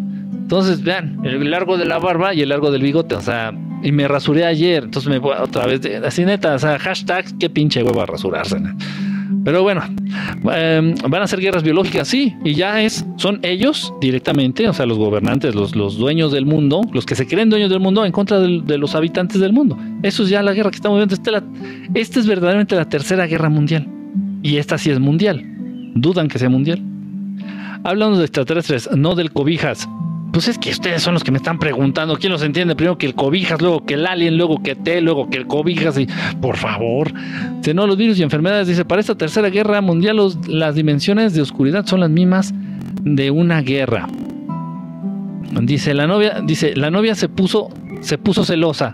Entonces, 0.50 0.84
vean, 0.84 1.20
el 1.24 1.50
largo 1.52 1.78
de 1.78 1.86
la 1.86 2.00
barba 2.00 2.34
y 2.34 2.42
el 2.42 2.50
largo 2.50 2.72
del 2.72 2.82
bigote, 2.82 3.16
o 3.16 3.22
sea, 3.22 3.54
y 3.84 3.92
me 3.92 4.08
rasuré 4.08 4.46
ayer, 4.46 4.84
entonces 4.84 5.10
me 5.10 5.20
voy 5.20 5.36
otra 5.40 5.68
vez, 5.68 5.82
así 6.04 6.26
neta, 6.26 6.56
o 6.56 6.60
sea, 6.60 6.80
hashtag, 6.80 7.26
qué 7.40 7.50
pinche 7.50 7.84
huevo 7.84 8.02
a 8.02 8.06
rasurarse. 8.06 8.58
Pero 9.44 9.64
bueno, 9.64 9.82
em, 10.52 10.96
van 11.08 11.22
a 11.22 11.28
ser 11.28 11.40
guerras 11.40 11.64
biológicas, 11.64 12.08
sí, 12.08 12.36
y 12.44 12.56
ya 12.56 12.82
es, 12.82 13.06
son 13.18 13.40
ellos 13.44 13.94
directamente, 14.02 14.68
o 14.68 14.74
sea, 14.74 14.86
los 14.86 14.98
gobernantes, 14.98 15.56
los, 15.56 15.76
los 15.76 15.98
dueños 15.98 16.32
del 16.32 16.46
mundo, 16.46 16.82
los 16.92 17.06
que 17.06 17.16
se 17.16 17.26
creen 17.28 17.50
dueños 17.50 17.70
del 17.70 17.80
mundo 17.80 18.06
en 18.06 18.12
contra 18.12 18.40
de, 18.40 18.78
los 18.78 18.96
habitantes 18.96 19.40
del 19.40 19.54
mundo. 19.54 19.78
Eso 20.04 20.24
es 20.24 20.30
ya 20.30 20.42
la 20.42 20.54
guerra 20.54 20.72
que 20.72 20.78
estamos 20.78 20.98
viendo. 20.98 21.14
Esta, 21.14 21.44
esta 21.94 22.20
es 22.20 22.28
verdaderamente 22.28 22.76
la 22.76 22.86
tercera 22.86 23.28
guerra 23.28 23.50
mundial. 23.50 23.88
Y 24.42 24.58
esta 24.58 24.78
sí 24.78 24.90
es 24.90 25.00
mundial. 25.00 25.44
Dudan 25.96 26.28
que 26.28 26.40
sea 26.40 26.50
mundial. 26.50 26.82
Hablando 27.84 28.18
de 28.18 28.26
extraterrestres, 28.26 28.90
no 28.96 29.16
del 29.16 29.32
cobijas. 29.32 29.88
Pues 30.32 30.48
es 30.48 30.60
que 30.60 30.70
ustedes 30.70 31.02
son 31.02 31.14
los 31.16 31.24
que 31.24 31.32
me 31.32 31.38
están 31.38 31.58
preguntando. 31.58 32.16
¿Quién 32.18 32.32
los 32.32 32.44
entiende? 32.44 32.76
Primero 32.76 32.98
que 32.98 33.08
el 33.08 33.16
cobijas, 33.16 33.62
luego 33.62 33.86
que 33.86 33.96
el 33.96 34.06
alien, 34.06 34.38
luego 34.38 34.62
que 34.62 34.76
T, 34.76 35.02
luego 35.02 35.30
que 35.30 35.38
el 35.38 35.48
cobijas. 35.48 35.98
Y 35.98 36.08
por 36.40 36.58
favor. 36.58 37.12
Si 37.62 37.74
no, 37.74 37.88
los 37.88 37.98
virus 37.98 38.20
y 38.20 38.24
enfermedades. 38.24 38.68
Dice, 38.68 38.86
para 38.86 39.02
esta 39.02 39.16
tercera 39.16 39.50
guerra 39.50 39.82
mundial 39.82 40.20
las 40.48 40.76
dimensiones 40.76 41.34
de 41.34 41.42
oscuridad 41.42 41.86
son 41.86 42.02
las 42.02 42.10
mismas 42.10 42.54
de 43.04 43.32
una 43.32 43.62
guerra. 43.62 44.08
Dice 45.62 45.94
la 45.96 46.06
novia, 46.06 46.42
dice, 46.46 46.76
la 46.76 46.92
novia 46.92 47.16
se 47.16 47.28
puso, 47.28 47.70
se 48.02 48.18
puso 48.18 48.46
celosa. 48.46 48.94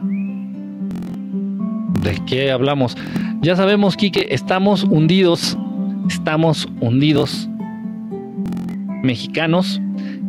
¿De 2.01 2.21
qué 2.25 2.51
hablamos? 2.51 2.95
Ya 3.41 3.55
sabemos, 3.55 3.97
Quique, 3.97 4.27
estamos 4.29 4.83
hundidos. 4.83 5.57
Estamos 6.07 6.69
hundidos. 6.79 7.49
Mexicanos 9.05 9.81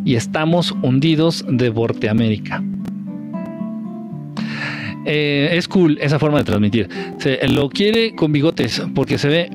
y 0.05 0.15
estamos 0.15 0.75
hundidos 0.83 1.45
de 1.49 1.71
Norteamérica. 1.71 2.63
Eh, 5.05 5.51
es 5.53 5.69
cool 5.69 5.99
esa 6.01 6.19
forma 6.19 6.39
de 6.39 6.45
transmitir. 6.45 6.89
Se, 7.19 7.47
lo 7.49 7.69
quiere 7.69 8.15
con 8.15 8.33
bigotes 8.33 8.83
porque 8.95 9.19
se 9.19 9.29
ve 9.29 9.51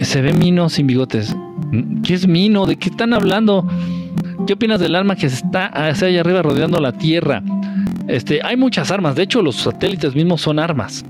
se 0.00 0.22
ve 0.22 0.32
Mino 0.32 0.68
sin 0.68 0.86
bigotes. 0.86 1.36
¿Qué 2.02 2.14
es 2.14 2.26
Mino? 2.26 2.66
¿De 2.66 2.76
qué 2.76 2.88
están 2.88 3.12
hablando? 3.12 3.66
¿Qué 4.46 4.54
opinas 4.54 4.80
del 4.80 4.94
arma 4.94 5.16
que 5.16 5.26
está 5.26 5.66
hacia 5.66 6.08
allá 6.08 6.20
arriba 6.20 6.42
rodeando 6.42 6.80
la 6.80 6.92
Tierra? 6.92 7.42
Este, 8.08 8.40
hay 8.42 8.56
muchas 8.56 8.90
armas. 8.90 9.16
De 9.16 9.24
hecho, 9.24 9.42
los 9.42 9.56
satélites 9.56 10.14
mismos 10.14 10.40
son 10.40 10.58
armas. 10.58 11.04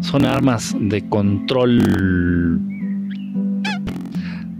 Son 0.00 0.24
armas 0.24 0.74
de 0.78 1.08
control 1.08 1.82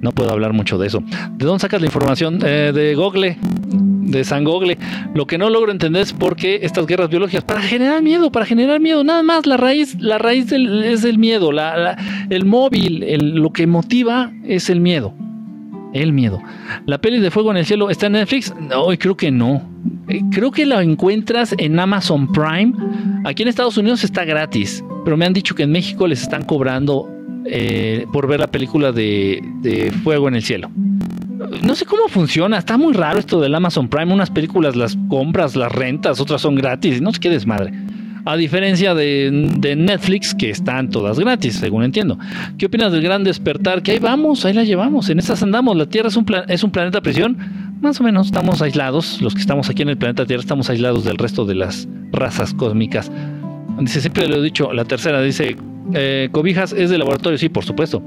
no 0.01 0.13
puedo 0.13 0.31
hablar 0.31 0.53
mucho 0.53 0.79
de 0.79 0.87
eso. 0.87 1.03
¿De 1.33 1.45
dónde 1.45 1.61
sacas 1.61 1.81
la 1.81 1.87
información? 1.87 2.39
Eh, 2.45 2.73
de 2.75 2.95
Google, 2.95 3.37
de 3.41 4.25
San 4.25 4.45
Google. 4.45 4.79
Lo 5.15 5.27
que 5.27 5.39
no 5.39 5.51
logro 5.51 5.73
entender 5.73 6.03
es 6.03 6.13
por 6.13 6.37
qué 6.37 6.61
estas 6.63 6.87
guerras 6.87 7.09
biológicas, 7.09 7.45
para 7.45 7.61
generar 7.61 8.03
miedo, 8.03 8.31
para 8.31 8.47
generar 8.47 8.81
miedo, 8.81 9.03
nada 9.05 9.23
más. 9.23 9.47
La 9.47 9.57
raíz, 9.57 9.97
la 10.01 10.19
raíz 10.19 10.53
es 10.53 11.05
el 11.05 11.19
miedo, 11.19 11.51
el 12.31 12.45
móvil, 12.45 13.05
lo 13.35 13.51
que 13.51 13.67
motiva 13.67 14.33
es 14.45 14.71
el 14.71 14.81
miedo. 14.81 15.15
El 15.95 16.13
miedo. 16.13 16.43
¿La 16.85 16.99
peli 16.99 17.19
de 17.19 17.31
Fuego 17.31 17.51
en 17.51 17.57
el 17.57 17.65
Cielo 17.65 17.89
está 17.89 18.07
en 18.07 18.13
Netflix? 18.13 18.55
No, 18.61 18.89
creo 18.99 19.17
que 19.17 19.31
no. 19.31 19.63
Eh, 20.09 20.21
creo 20.31 20.51
que 20.51 20.67
la 20.67 20.83
encuentras 20.83 21.55
en 21.57 21.79
Amazon 21.81 22.31
Prime. 22.31 22.75
Aquí 23.25 23.43
en 23.43 23.49
Estados 23.49 23.79
Unidos 23.79 24.05
está 24.05 24.25
gratis, 24.25 24.85
pero 25.05 25.17
me 25.17 25.25
han 25.25 25.33
dicho 25.33 25.55
que 25.55 25.63
en 25.63 25.73
México 25.73 26.07
les 26.07 26.21
están 26.21 26.45
cobrando 26.45 27.09
eh, 27.51 28.07
por 28.13 28.27
ver 28.27 28.41
la 28.41 28.47
película 28.49 28.93
de, 28.93 29.93
Fuego 30.03 30.29
en 30.29 30.37
el 30.37 30.43
Cielo. 30.43 30.71
No 31.63 31.75
sé 31.75 31.85
cómo 31.85 32.09
funciona, 32.09 32.59
está 32.59 32.77
muy 32.77 32.93
raro 32.93 33.19
esto 33.19 33.41
del 33.41 33.55
Amazon 33.55 33.89
Prime. 33.89 34.13
Unas 34.13 34.31
películas 34.31 34.77
las 34.77 34.97
compras, 35.09 35.57
las 35.57 35.73
rentas, 35.73 36.21
otras 36.21 36.41
son 36.41 36.57
gratis, 36.57 37.01
no 37.01 37.13
sé 37.13 37.21
qué 37.21 37.31
desmadre. 37.31 37.73
A 38.25 38.37
diferencia 38.37 38.95
de, 38.95 39.31
Netflix, 39.77 40.35
que 40.35 40.51
están 40.51 40.91
todas 40.91 41.19
gratis, 41.19 41.55
según 41.55 41.85
entiendo. 41.85 42.19
¿Qué 42.59 42.67
opinas 42.67 42.93
del 42.93 43.03
gran 43.03 43.25
despertar? 43.25 43.83
Que 43.83 43.93
ahí 43.93 43.99
vamos, 43.99 44.45
ahí 44.45 44.53
la 44.53 44.65
llevamos, 44.65 45.09
en 45.09 45.19
esas 45.19 45.43
andamos. 45.43 45.77
La 45.77 45.87
Tierra 45.87 46.09
es 46.09 46.17
un, 46.17 46.27
es 46.49 46.63
un 46.63 46.71
planeta 46.71 47.01
prisión. 47.01 47.39
Más 47.81 48.01
o 48.01 48.05
menos 48.05 48.27
estamos 48.27 48.61
aislados, 48.61 49.23
los 49.23 49.35
que 49.35 49.41
estamos 49.41 49.71
aquí 49.71 49.83
en 49.83 49.89
el 49.89 49.97
planeta 49.97 50.27
Tierra 50.27 50.43
estamos 50.43 50.69
aislados 50.69 51.05
del 51.05 51.17
resto 51.17 51.47
de 51.47 51.55
las 51.55 51.89
razas 52.13 52.53
cósmicas. 52.53 53.11
Dice, 53.81 54.01
siempre 54.01 54.27
lo 54.27 54.37
he 54.37 54.43
dicho, 54.43 54.73
la 54.73 54.85
tercera 54.85 55.23
dice, 55.23 55.57
eh, 55.95 56.29
cobijas 56.33 56.73
es 56.73 56.91
de 56.91 56.99
laboratorio, 56.99 57.39
sí, 57.39 57.49
por 57.49 57.65
supuesto. 57.65 58.03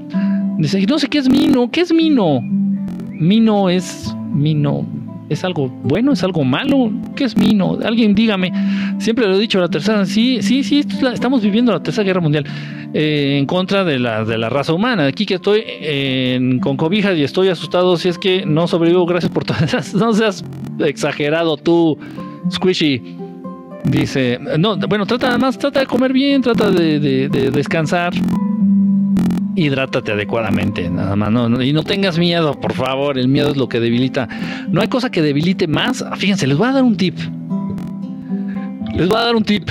Dice, 0.58 0.84
no 0.86 0.98
sé 0.98 1.08
qué 1.08 1.18
es 1.18 1.28
Mino, 1.28 1.70
¿qué 1.70 1.80
es 1.80 1.92
Mino? 1.92 2.40
Mino 2.42 3.70
es 3.70 4.14
Mino. 4.32 4.86
¿Es 5.28 5.44
algo 5.44 5.68
bueno? 5.68 6.12
¿Es 6.12 6.22
algo 6.22 6.44
malo? 6.44 6.92
¿Qué 7.16 7.24
es 7.24 7.36
Mino? 7.36 7.78
Alguien 7.82 8.14
dígame. 8.14 8.52
Siempre 8.98 9.26
lo 9.26 9.34
he 9.34 9.38
dicho, 9.38 9.60
la 9.60 9.68
tercera, 9.68 10.04
sí, 10.04 10.42
sí, 10.42 10.62
sí, 10.62 10.84
estamos 11.12 11.42
viviendo 11.42 11.72
la 11.72 11.82
tercera 11.82 12.04
guerra 12.04 12.20
mundial 12.20 12.44
eh, 12.92 13.38
en 13.38 13.46
contra 13.46 13.84
de 13.84 13.98
la, 13.98 14.24
de 14.24 14.36
la 14.36 14.50
raza 14.50 14.74
humana. 14.74 15.06
Aquí 15.06 15.24
que 15.24 15.34
estoy 15.34 15.64
con 16.60 16.76
cobijas 16.76 17.16
y 17.16 17.22
estoy 17.22 17.48
asustado 17.48 17.96
si 17.96 18.08
es 18.08 18.18
que 18.18 18.44
no 18.44 18.68
sobrevivo, 18.68 19.06
gracias 19.06 19.32
por 19.32 19.44
todas 19.44 19.62
esas. 19.74 19.94
No 19.94 20.12
seas 20.12 20.44
exagerado 20.78 21.56
tú, 21.56 21.98
Squishy. 22.50 23.21
Dice, 23.84 24.38
no, 24.58 24.76
bueno, 24.76 25.06
trata 25.06 25.28
además, 25.28 25.58
trata 25.58 25.80
de 25.80 25.86
comer 25.86 26.12
bien, 26.12 26.40
trata 26.40 26.70
de, 26.70 27.00
de, 27.00 27.50
descansar. 27.50 28.12
Hidrátate 29.54 30.12
adecuadamente, 30.12 30.88
nada 30.88 31.16
más. 31.16 31.30
Y 31.62 31.72
no 31.72 31.82
tengas 31.82 32.18
miedo, 32.18 32.58
por 32.58 32.72
favor. 32.72 33.18
El 33.18 33.28
miedo 33.28 33.50
es 33.50 33.56
lo 33.56 33.68
que 33.68 33.80
debilita. 33.80 34.28
No 34.68 34.80
hay 34.80 34.88
cosa 34.88 35.10
que 35.10 35.20
debilite 35.20 35.66
más. 35.66 36.04
Fíjense, 36.16 36.46
les 36.46 36.56
voy 36.56 36.68
a 36.68 36.72
dar 36.72 36.84
un 36.84 36.96
tip. 36.96 37.18
Les 38.94 39.08
voy 39.08 39.18
a 39.18 39.22
dar 39.22 39.36
un 39.36 39.44
tip. 39.44 39.68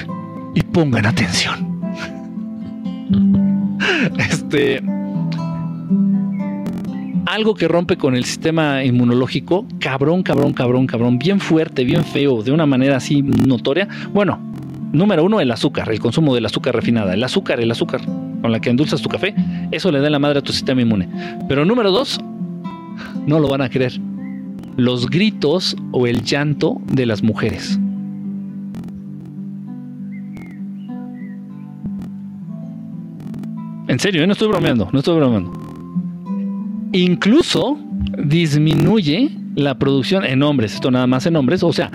Y 0.56 0.62
pongan 0.62 1.06
atención. 1.06 1.72
Este 4.18 4.82
algo 7.32 7.56
que 7.56 7.70
rompe 7.70 7.96
con 7.96 8.14
el 8.14 8.26
sistema 8.26 8.84
inmunológico, 8.84 9.66
cabrón, 9.80 10.22
cabrón, 10.22 10.52
cabrón, 10.52 10.86
cabrón, 10.86 11.18
bien 11.18 11.40
fuerte, 11.40 11.86
bien 11.86 12.04
feo, 12.04 12.44
de 12.44 12.52
una 12.52 12.66
manera 12.66 12.98
así 12.98 13.22
notoria. 13.22 13.88
Bueno, 14.14 14.38
número 14.92 15.24
uno, 15.24 15.40
el 15.40 15.50
azúcar, 15.50 15.90
el 15.90 16.02
consumo 16.02 16.36
del 16.36 16.46
azúcar 16.46 16.76
refinada. 16.76 17.14
El 17.14 17.24
azúcar, 17.24 17.62
el 17.62 17.72
azúcar 17.72 18.02
con 18.42 18.52
la 18.52 18.60
que 18.60 18.70
endulzas 18.70 19.02
tu 19.02 19.08
café, 19.08 19.34
eso 19.72 19.94
le 19.94 20.02
da 20.02 20.10
la 20.10 20.20
madre 20.20 20.40
a 20.40 20.42
tu 20.42 20.52
sistema 20.52 20.82
inmune. 20.82 21.08
Pero 21.48 21.64
número 21.64 21.90
dos, 21.92 22.20
no 23.26 23.40
lo 23.40 23.48
van 23.48 23.62
a 23.62 23.70
creer. 23.70 23.94
Los 24.76 25.10
gritos 25.10 25.78
o 25.94 26.08
el 26.08 26.24
llanto 26.24 26.82
de 26.92 27.06
las 27.06 27.24
mujeres. 27.24 27.80
En 33.88 34.00
serio, 34.00 34.22
¿eh? 34.22 34.28
no 34.28 34.34
estoy 34.34 34.50
bromeando, 34.50 34.90
no 34.92 35.00
estoy 35.00 35.16
bromeando. 35.16 35.71
Incluso 36.94 37.80
disminuye 38.18 39.32
la 39.56 39.78
producción 39.78 40.26
en 40.26 40.44
hombres, 40.44 40.74
esto 40.74 40.92
nada 40.92 41.08
más 41.08 41.26
en 41.26 41.36
hombres, 41.36 41.64
o 41.64 41.72
sea, 41.72 41.92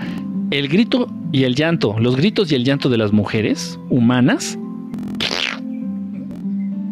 el 0.51 0.67
grito 0.67 1.07
y 1.31 1.43
el 1.43 1.55
llanto, 1.55 1.97
los 1.99 2.15
gritos 2.15 2.51
y 2.51 2.55
el 2.55 2.63
llanto 2.63 2.89
de 2.89 2.97
las 2.97 3.11
mujeres 3.11 3.79
humanas 3.89 4.57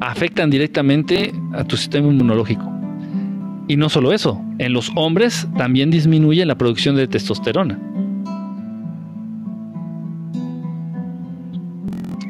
afectan 0.01 0.49
directamente 0.49 1.33
a 1.53 1.63
tu 1.63 1.77
sistema 1.77 2.07
inmunológico. 2.07 2.71
Y 3.67 3.77
no 3.77 3.89
solo 3.89 4.13
eso, 4.13 4.39
en 4.59 4.73
los 4.73 4.91
hombres 4.95 5.47
también 5.57 5.89
disminuye 5.89 6.45
la 6.45 6.55
producción 6.55 6.95
de 6.95 7.07
testosterona. 7.07 7.79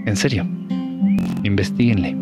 En 0.06 0.16
serio, 0.16 0.48
investiguenle. 1.44 2.16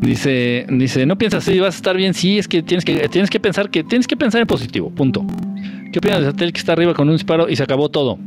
Dice, 0.00 0.66
dice, 0.68 1.06
no 1.06 1.16
piensas 1.16 1.44
si 1.44 1.58
vas 1.58 1.74
a 1.74 1.76
estar 1.78 1.96
bien, 1.96 2.12
sí, 2.12 2.38
es 2.38 2.48
que 2.48 2.62
tienes 2.62 2.84
que, 2.84 3.08
tienes 3.08 3.30
que 3.30 3.40
pensar 3.40 3.70
que 3.70 3.82
tienes 3.82 4.06
que 4.06 4.16
pensar 4.16 4.40
en 4.40 4.46
positivo, 4.46 4.90
punto. 4.90 5.24
¿Qué 5.92 5.98
opinas 5.98 6.20
de 6.20 6.26
satélite 6.26 6.52
que 6.52 6.58
está 6.58 6.72
arriba 6.72 6.92
con 6.92 7.08
un 7.08 7.14
disparo 7.14 7.48
y 7.48 7.56
se 7.56 7.62
acabó 7.62 7.88
todo? 7.88 8.18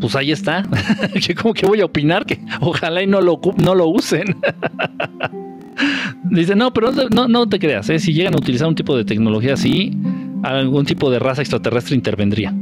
Pues 0.00 0.14
ahí 0.16 0.32
está. 0.32 0.64
¿Cómo 1.42 1.54
que 1.54 1.66
voy 1.66 1.80
a 1.80 1.86
opinar? 1.86 2.26
Que 2.26 2.40
ojalá 2.60 3.02
y 3.02 3.06
no 3.06 3.20
lo, 3.20 3.40
no 3.56 3.74
lo 3.74 3.88
usen. 3.88 4.36
Dice, 6.30 6.54
no, 6.54 6.72
pero 6.72 6.92
no, 7.10 7.26
no 7.26 7.48
te 7.48 7.58
creas, 7.58 7.88
¿eh? 7.88 7.98
si 7.98 8.12
llegan 8.12 8.34
a 8.34 8.36
utilizar 8.36 8.68
un 8.68 8.74
tipo 8.74 8.96
de 8.96 9.04
tecnología 9.04 9.54
así, 9.54 9.96
algún 10.42 10.84
tipo 10.84 11.10
de 11.10 11.18
raza 11.18 11.40
extraterrestre 11.42 11.96
intervendría. 11.96 12.54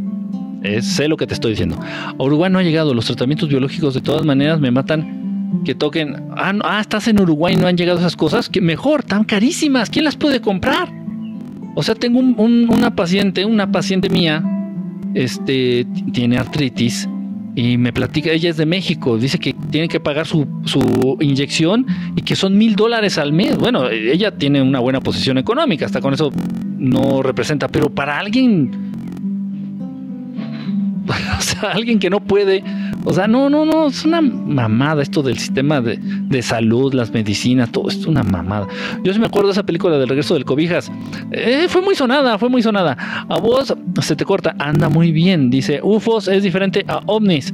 sé 0.81 1.09
lo 1.09 1.17
que 1.17 1.27
te 1.27 1.35
estoy 1.35 1.51
diciendo. 1.51 1.79
Uruguay 2.17 2.51
no 2.51 2.61
ha 2.61 2.63
llegado, 2.63 2.95
los 2.95 3.07
tratamientos 3.07 3.49
biológicos 3.49 3.93
de 3.95 4.01
todas 4.01 4.25
maneras 4.25 4.61
me 4.61 4.71
matan 4.71 5.28
que 5.65 5.75
toquen. 5.75 6.17
Ah, 6.37 6.53
ah 6.65 6.81
estás 6.81 7.09
en 7.09 7.21
Uruguay 7.21 7.57
no 7.57 7.67
han 7.67 7.77
llegado 7.77 7.99
esas 7.99 8.17
cosas. 8.17 8.49
Que 8.49 8.61
mejor, 8.61 9.03
tan 9.03 9.25
carísimas. 9.25 9.91
¿Quién 9.91 10.05
las 10.05 10.17
puede 10.17 10.41
comprar? 10.41 10.93
O 11.75 11.83
sea, 11.83 11.95
tengo 11.95 12.19
una 12.19 12.95
paciente, 12.97 13.45
una 13.45 13.71
paciente 13.71 14.11
mía, 14.11 14.43
este, 15.15 15.87
tiene 16.13 16.37
artritis 16.37 17.09
y 17.55 17.77
me 17.77 17.93
platica, 17.93 18.31
ella 18.31 18.51
es 18.51 18.57
de 18.57 18.67
México, 18.67 19.19
dice 19.19 19.41
que 19.41 19.53
tiene 19.53 19.89
que 19.89 19.99
pagar 19.99 20.27
su, 20.27 20.47
su 20.65 21.17
inyección 21.21 21.87
y 22.15 22.23
que 22.23 22.37
son 22.37 22.57
mil 22.57 22.77
dólares 22.77 23.19
al 23.19 23.33
mes. 23.33 23.57
Bueno, 23.59 23.89
ella 23.89 24.31
tiene 24.31 24.63
una 24.63 24.79
buena 24.79 25.01
posición 25.01 25.39
económica, 25.39 25.87
hasta 25.87 26.01
con 26.01 26.15
eso 26.15 26.31
no 26.79 27.21
representa, 27.21 27.67
pero 27.67 27.91
para 27.91 28.17
alguien, 28.17 28.71
o 31.39 31.41
sea, 31.41 31.71
alguien 31.73 31.99
que 31.99 32.11
no 32.11 32.21
puede, 32.21 32.63
o 33.09 33.13
sea, 33.15 33.27
no, 33.27 33.49
no, 33.49 33.65
no, 33.65 33.87
es 33.87 34.05
una 34.05 34.21
mamada 34.21 35.01
esto 35.01 35.23
del 35.23 35.39
sistema 35.39 35.81
de, 35.81 35.99
de 35.99 36.43
salud, 36.43 36.93
las 36.93 37.11
medicinas, 37.11 37.73
todo 37.73 37.89
esto 37.89 38.03
es 38.03 38.07
una 38.07 38.23
mamada. 38.23 38.69
Yo 39.03 39.15
sí 39.15 39.19
me 39.19 39.25
acuerdo 39.25 39.49
de 39.49 39.53
esa 39.53 39.63
película 39.63 39.97
del 39.97 40.11
regreso 40.11 40.35
del 40.35 40.45
Cobijas, 40.45 40.93
eh, 41.31 41.65
fue 41.71 41.81
muy 41.81 41.95
sonada, 41.95 42.37
fue 42.37 42.51
muy 42.51 42.61
sonada. 42.61 42.99
A 43.27 43.39
vos 43.39 43.75
se 44.03 44.15
te 44.15 44.27
corta, 44.27 44.55
anda 44.59 44.91
muy 44.91 45.11
bien, 45.11 45.49
dice, 45.49 45.81
UFOs 45.83 46.29
es 46.29 46.43
diferente 46.43 46.85
a 46.87 47.01
ovnis. 47.07 47.51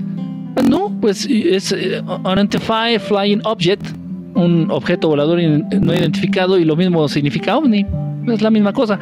No, 0.69 0.93
pues 1.01 1.25
es 1.31 1.71
Unidentified 1.71 2.99
Flying 2.99 3.41
Object, 3.45 3.87
un 4.35 4.69
objeto 4.73 5.07
volador 5.07 5.41
no 5.41 5.95
identificado 5.95 6.59
y 6.59 6.65
lo 6.65 6.75
mismo 6.75 7.07
significa 7.07 7.57
ovni. 7.57 7.87
Es 8.27 8.43
la 8.43 8.51
misma 8.51 8.73
cosa. 8.73 8.99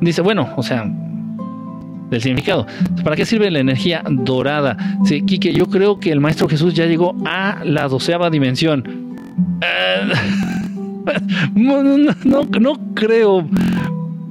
Dice, 0.00 0.22
bueno, 0.22 0.48
o 0.56 0.62
sea, 0.62 0.88
del 2.10 2.22
significado. 2.22 2.66
¿Para 3.04 3.16
qué 3.16 3.24
sirve 3.24 3.50
la 3.50 3.60
energía 3.60 4.02
dorada? 4.08 4.76
Sí, 5.04 5.22
Quique, 5.22 5.52
yo 5.52 5.66
creo 5.66 5.98
que 6.00 6.10
el 6.10 6.20
Maestro 6.20 6.48
Jesús 6.48 6.74
ya 6.74 6.86
llegó 6.86 7.16
a 7.24 7.60
la 7.64 7.88
doceava 7.88 8.30
dimensión. 8.30 9.16
no, 11.54 11.82
no, 11.82 12.14
no 12.24 12.94
creo. 12.94 13.48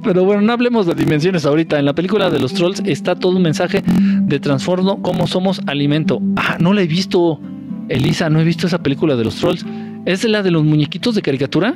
Pero 0.02 0.24
bueno, 0.24 0.42
no 0.42 0.52
hablemos 0.52 0.86
de 0.86 0.94
dimensiones 0.94 1.44
ahorita. 1.44 1.78
En 1.78 1.84
la 1.84 1.92
película 1.92 2.30
de 2.30 2.38
los 2.38 2.54
trolls 2.54 2.82
está 2.84 3.16
todo 3.16 3.36
un 3.36 3.42
mensaje 3.42 3.82
de 3.84 4.40
transformo 4.40 5.02
cómo 5.02 5.26
somos 5.26 5.60
alimento. 5.66 6.20
Ah, 6.36 6.56
no 6.60 6.72
la 6.72 6.82
he 6.82 6.86
visto, 6.86 7.40
Elisa, 7.88 8.30
no 8.30 8.40
he 8.40 8.44
visto 8.44 8.66
esa 8.66 8.82
película 8.82 9.16
de 9.16 9.24
los 9.24 9.36
trolls. 9.36 9.66
¿Es 10.06 10.24
la 10.24 10.42
de 10.42 10.50
los 10.50 10.64
muñequitos 10.64 11.14
de 11.14 11.22
caricatura? 11.22 11.74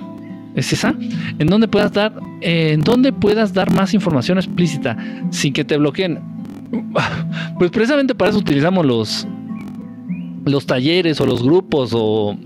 ¿Es 0.54 0.72
esa? 0.72 0.94
En 1.38 1.46
donde 1.46 1.68
puedas 1.68 1.92
dar, 1.92 2.12
en 2.40 2.82
donde 2.82 3.12
puedas 3.12 3.54
dar 3.54 3.72
más 3.72 3.94
información 3.94 4.38
explícita 4.38 4.96
sin 5.30 5.52
que 5.52 5.64
te 5.64 5.76
bloqueen. 5.76 6.20
Pues 7.58 7.70
precisamente 7.70 8.14
para 8.14 8.30
eso 8.30 8.40
utilizamos 8.40 8.84
los, 8.84 9.28
los 10.44 10.66
talleres 10.66 11.20
o 11.20 11.26
los 11.26 11.42
grupos 11.42 11.92
o 11.94 12.36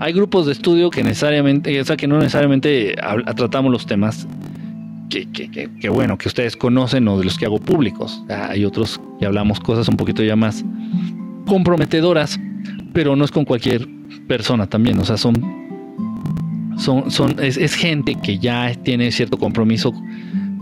hay 0.00 0.12
grupos 0.12 0.46
de 0.46 0.52
estudio 0.52 0.90
que 0.90 1.02
necesariamente, 1.02 1.80
o 1.80 1.84
sea, 1.84 1.96
que 1.96 2.06
no 2.06 2.18
necesariamente 2.18 2.94
tratamos 3.36 3.70
los 3.70 3.86
temas 3.86 4.26
que, 5.08 5.26
que, 5.30 5.88
bueno, 5.88 6.18
que 6.18 6.28
ustedes 6.28 6.56
conocen 6.56 7.06
o 7.08 7.18
de 7.18 7.24
los 7.24 7.38
que 7.38 7.46
hago 7.46 7.58
públicos. 7.58 8.22
Hay 8.28 8.64
otros 8.64 9.00
que 9.18 9.26
hablamos 9.26 9.60
cosas 9.60 9.88
un 9.88 9.96
poquito 9.96 10.22
ya 10.22 10.36
más 10.36 10.64
comprometedoras, 11.46 12.40
pero 12.92 13.14
no 13.14 13.24
es 13.24 13.30
con 13.30 13.44
cualquier 13.44 13.86
persona 14.26 14.66
también, 14.66 14.98
o 14.98 15.04
sea, 15.04 15.16
son, 15.16 15.34
son, 16.78 17.10
son 17.10 17.36
es, 17.40 17.56
es 17.56 17.74
gente 17.74 18.16
que 18.16 18.38
ya 18.38 18.74
tiene 18.74 19.10
cierto 19.12 19.38
compromiso 19.38 19.92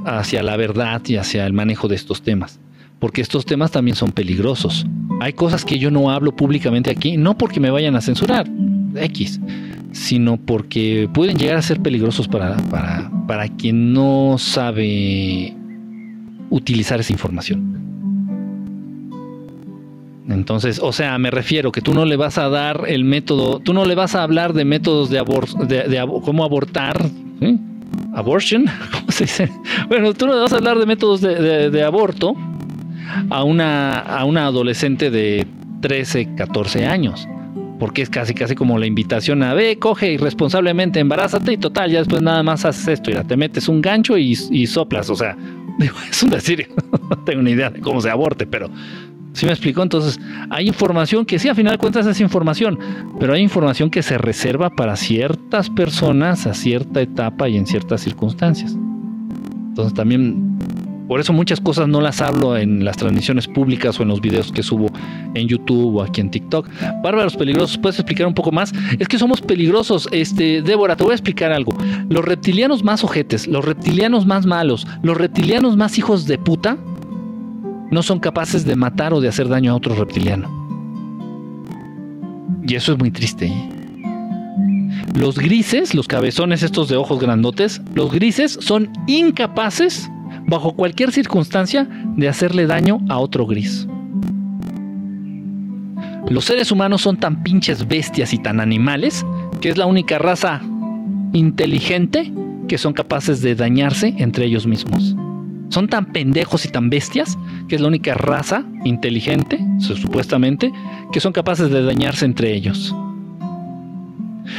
hacia 0.05 0.43
la 0.43 0.57
verdad 0.57 1.03
y 1.07 1.17
hacia 1.17 1.47
el 1.47 1.53
manejo 1.53 1.89
de 1.89 1.97
estos 1.97 2.23
temas, 2.23 2.61
porque 2.99 3.21
estos 3.21 3.45
temas 3.45 3.71
también 3.71 3.97
son 3.97 4.13
peligrosos. 4.13 4.87
Hay 5.21 5.33
cosas 5.35 5.65
que 5.65 5.79
yo 5.79 5.91
no 5.91 6.11
hablo 6.11 6.35
públicamente 6.35 6.91
aquí, 6.91 7.17
no 7.17 7.37
porque 7.37 7.61
me 7.61 7.71
vayan 7.71 7.95
a 7.97 8.01
censurar, 8.01 8.51
X, 8.95 9.41
sino 9.93 10.37
porque 10.37 11.09
pueden 11.13 11.37
llegar 11.37 11.57
a 11.57 11.63
ser 11.63 11.81
peligrosos 11.81 12.29
para, 12.29 12.57
para, 12.69 13.11
para 13.27 13.49
quien 13.49 13.93
no 13.93 14.37
sabe 14.39 15.55
utilizar 16.51 17.01
esa 17.01 17.13
información. 17.13 17.82
Entonces, 20.29 20.79
o 20.83 20.93
sea, 20.93 21.18
me 21.18 21.31
refiero 21.31 21.73
que 21.73 21.81
tú 21.81 21.95
no 21.95 22.05
le 22.05 22.16
vas 22.16 22.39
a 22.39 22.49
dar 22.49 22.85
el 22.87 23.05
método, 23.05 23.59
tú 23.59 23.73
no 23.75 23.85
le 23.85 23.95
vas 23.95 24.14
a 24.14 24.23
hablar 24.23 24.53
de 24.53 24.64
métodos 24.64 25.11
de, 25.11 25.18
de, 25.18 26.07
cómo 26.25 26.45
abortar, 26.45 26.97
abortion, 28.14 28.66
¿cómo 28.93 29.11
se 29.11 29.25
dice? 29.25 29.51
Bueno, 29.89 30.14
tú 30.14 30.27
no 30.27 30.35
le 30.35 30.41
vas 30.41 30.53
a 30.53 30.57
hablar 30.57 30.79
de 30.79 30.87
métodos 30.87 31.20
de, 31.20 31.83
aborto 31.83 32.37
a 33.31 33.43
una, 33.43 33.99
a 33.99 34.25
una 34.25 34.47
adolescente 34.47 35.11
de 35.11 35.47
13, 35.81 36.35
14 36.37 36.87
años 36.87 37.27
porque 37.83 38.03
es 38.03 38.11
casi 38.11 38.33
casi 38.33 38.55
como 38.55 38.79
la 38.79 38.87
invitación 38.87 39.43
a 39.43 39.55
ve, 39.55 39.77
coge 39.77 40.12
irresponsablemente, 40.12 41.01
embarázate 41.01 41.55
y 41.55 41.57
total, 41.57 41.91
ya 41.91 41.99
después 41.99 42.23
nada 42.23 42.45
más 42.45 42.64
haces 42.64 42.87
esto, 42.87 43.11
y 43.11 43.14
te 43.25 43.37
metes 43.37 43.68
un 43.68 43.83
gancho 43.83 44.16
y, 44.16 44.37
soplas, 44.68 45.11
o 45.11 45.16
sea, 45.16 45.37
es 46.09 46.23
un 46.23 46.31
decir, 46.31 46.68
no 47.11 47.18
tengo 47.25 47.43
ni 47.43 47.51
idea 47.51 47.70
de 47.70 47.81
cómo 47.81 48.01
se 48.01 48.09
aborte, 48.09 48.47
pero 48.47 48.70
¿sí 49.33 49.47
me 49.47 49.53
explicó? 49.53 49.83
Entonces, 49.83 50.20
hay 50.51 50.66
información 50.66 51.24
que 51.24 51.39
sí, 51.39 51.49
a 51.49 51.55
final 51.55 51.72
de 51.72 51.78
cuentas 51.78 52.07
es 52.07 52.20
información, 52.20 52.78
pero 53.18 53.35
hay 53.35 53.43
información 53.43 53.91
que 53.91 54.03
se 54.03 54.18
reserva 54.18 54.70
para 54.70 54.97
ciertas 54.97 55.70
personas 55.70 56.47
a 56.47 56.55
cierta 56.55 57.01
etapa 57.01 57.49
y 57.49 57.57
en 57.57 57.66
ciertas 57.66 58.01
circunstancias. 58.01 58.76
Entonces 59.68 59.95
también 59.95 60.53
por 61.12 61.20
eso 61.20 61.35
muchas 61.35 61.61
cosas 61.61 61.89
no 61.89 62.01
las 62.01 62.22
hablo 62.22 62.57
en 62.57 62.87
las 62.87 62.97
transmisiones 62.97 63.47
públicas 63.47 64.01
o 64.01 64.03
en 64.03 64.09
los 64.09 64.22
videos 64.22 64.51
que 64.51 64.62
subo 64.62 64.87
en 65.35 65.47
YouTube 65.47 65.97
o 65.97 66.03
aquí 66.03 66.22
en 66.22 66.30
TikTok. 66.30 66.68
Bárbaros 67.03 67.37
peligrosos, 67.37 67.76
¿puedes 67.76 67.99
explicar 67.99 68.26
un 68.26 68.33
poco 68.33 68.51
más? 68.51 68.72
Es 68.99 69.09
que 69.09 69.18
somos 69.18 69.43
peligrosos. 69.43 70.09
Este, 70.11 70.62
Débora, 70.62 70.97
te 70.97 71.05
voy 71.05 71.12
a 71.12 71.14
explicar 71.14 71.53
algo. 71.53 71.76
Los 72.09 72.24
reptilianos 72.24 72.83
más 72.83 73.05
ojetes, 73.05 73.47
los 73.47 73.62
reptilianos 73.62 74.24
más 74.24 74.47
malos, 74.47 74.87
los 75.03 75.16
reptilianos 75.16 75.76
más 75.76 75.99
hijos 75.99 76.26
de 76.26 76.39
puta, 76.39 76.78
no 77.93 78.03
son 78.03 78.18
capaces 78.18 78.64
de 78.64 78.74
matar 78.74 79.12
o 79.12 79.20
de 79.20 79.28
hacer 79.28 79.49
daño 79.49 79.70
a 79.70 79.76
otro 79.76 79.95
reptiliano. 79.95 80.51
Y 82.66 82.74
eso 82.74 82.93
es 82.93 82.99
muy 82.99 83.11
triste. 83.11 83.47
¿eh? 83.47 83.68
Los 85.14 85.38
grises, 85.38 85.95
los 85.95 86.09
cabezones 86.09 86.62
estos 86.62 86.88
de 86.88 86.97
ojos 86.97 87.20
grandotes, 87.20 87.82
los 87.95 88.11
grises 88.11 88.59
son 88.61 88.90
incapaces 89.07 90.11
bajo 90.47 90.72
cualquier 90.72 91.12
circunstancia, 91.12 91.86
de 92.16 92.28
hacerle 92.28 92.66
daño 92.66 92.99
a 93.09 93.18
otro 93.18 93.47
gris. 93.47 93.86
Los 96.28 96.47
seres 96.47 96.72
humanos 96.72 97.03
son 97.03 97.18
tan 97.18 97.43
pinches 97.43 97.86
bestias 97.86 98.32
y 98.32 98.38
tan 98.38 98.61
animales 98.61 99.24
que 99.61 99.68
es 99.68 99.76
la 99.76 99.86
única 99.86 100.18
raza 100.18 100.62
inteligente 101.32 102.32
que 102.68 102.78
son 102.78 102.95
capaces 102.95 103.43
de 103.43 103.55
dañarse 103.55 104.14
entre 104.18 104.47
ellos 104.47 104.66
mismos. 104.66 105.14
Son 105.73 105.89
tan 105.89 106.05
pendejos 106.12 106.66
y 106.66 106.68
tan 106.68 106.91
bestias 106.91 107.39
que 107.66 107.77
es 107.77 107.81
la 107.81 107.89
única 107.89 108.12
raza 108.12 108.62
inteligente, 108.85 109.59
supuestamente, 109.79 110.70
que 111.11 111.18
son 111.18 111.33
capaces 111.33 111.70
de 111.70 111.83
dañarse 111.83 112.27
entre 112.27 112.53
ellos. 112.53 112.95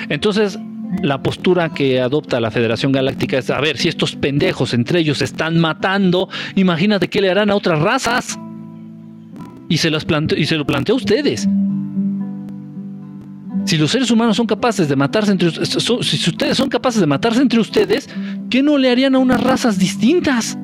Entonces, 0.10 0.58
la 1.04 1.22
postura 1.22 1.70
que 1.70 2.02
adopta 2.02 2.40
la 2.40 2.50
Federación 2.50 2.92
Galáctica 2.92 3.38
es, 3.38 3.52
a 3.52 3.62
ver, 3.62 3.78
si 3.78 3.90
estos 3.90 4.16
pendejos 4.16 4.74
entre 4.74 5.02
ellos 5.02 5.20
se 5.20 5.26
están 5.26 5.60
matando, 5.60 6.30
imagínate 6.56 7.08
qué 7.10 7.22
le 7.22 7.30
harán 7.30 7.52
a 7.52 7.56
otras 7.56 7.80
razas. 7.80 8.40
Y 9.70 9.78
se, 9.78 9.92
y 10.36 10.46
se 10.46 10.58
lo 10.58 10.66
plantea 10.66 10.94
a 10.94 10.96
ustedes. 10.96 11.48
Si 13.66 13.78
los 13.78 13.92
seres 13.92 14.10
humanos 14.10 14.36
son 14.36 14.48
capaces 14.48 14.90
de 14.90 14.96
matarse 14.96 15.32
entre 15.32 15.52
si 15.52 16.30
ustedes 16.30 16.58
son 16.58 16.70
capaces 16.70 17.00
de 17.00 17.06
matarse 17.06 17.40
entre 17.40 17.60
ustedes, 17.60 18.10
¿qué 18.50 18.64
no 18.64 18.80
le 18.80 18.90
harían 18.90 19.14
a 19.14 19.20
unas 19.20 19.42
razas 19.42 19.78
distintas? 19.78 20.58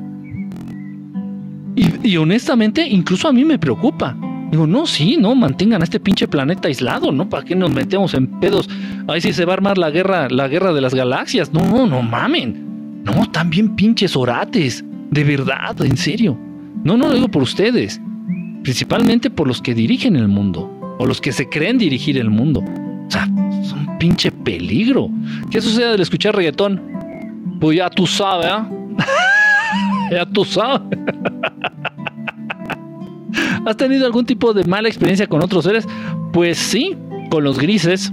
Y, 1.76 2.18
honestamente, 2.18 2.86
incluso 2.88 3.28
a 3.28 3.34
mí 3.34 3.46
me 3.46 3.60
preocupa. 3.60 4.16
Digo, 4.52 4.66
no, 4.66 4.86
sí, 4.86 5.18
no, 5.18 5.36
mantengan 5.36 5.82
a 5.82 5.84
este 5.84 6.00
pinche 6.00 6.28
planeta 6.28 6.68
aislado, 6.68 7.12
¿no? 7.12 7.30
¿Para 7.30 7.46
qué 7.46 7.56
nos 7.56 7.72
metemos 7.72 8.14
en 8.16 8.40
pedos? 8.40 8.68
Ahí 9.08 9.22
sí 9.22 9.32
se 9.32 9.46
va 9.46 9.54
a 9.54 9.56
armar 9.56 9.78
la 9.78 9.92
guerra, 9.92 10.28
la 10.30 10.48
guerra 10.48 10.74
de 10.74 10.82
las 10.82 10.94
galaxias. 10.94 11.54
No, 11.54 11.86
no 11.86 12.02
mamen. 12.02 13.04
No, 13.04 13.14
bien 13.46 13.76
pinches 13.76 14.16
orates. 14.16 14.84
De 15.12 15.24
verdad, 15.24 15.80
en 15.84 15.98
serio. 15.98 16.38
No, 16.84 16.98
no 16.98 17.08
lo 17.08 17.14
digo 17.14 17.28
por 17.30 17.44
ustedes. 17.44 18.02
Principalmente 18.64 19.30
por 19.30 19.48
los 19.48 19.62
que 19.62 19.74
dirigen 19.74 20.16
el 20.16 20.28
mundo. 20.28 20.72
O 20.98 21.06
los 21.06 21.22
que 21.22 21.32
se 21.32 21.48
creen 21.48 21.78
dirigir 21.78 22.18
el 22.18 22.30
mundo. 22.30 22.62
O 22.62 23.12
sea, 23.12 23.28
es 23.62 23.72
un 23.72 23.98
pinche 24.00 24.32
peligro. 24.32 25.10
¿Qué 25.50 25.62
sucede 25.62 25.94
al 25.94 26.02
escuchar 26.02 26.36
reggaetón? 26.36 26.82
Pues 27.60 27.78
ya 27.78 27.90
tú 27.90 28.08
sabes, 28.08 28.48
¿eh? 28.48 28.96
ya 30.12 30.26
tú 30.26 30.46
sabes. 30.46 30.98
¿Has 33.66 33.78
tenido 33.78 34.06
algún 34.06 34.26
tipo 34.26 34.54
de 34.54 34.64
mala 34.64 34.88
experiencia 34.88 35.28
con 35.28 35.44
otros 35.44 35.66
seres? 35.66 35.88
Pues 36.32 36.58
sí, 36.58 36.96
con 37.30 37.44
los 37.44 37.60
grises. 37.60 38.12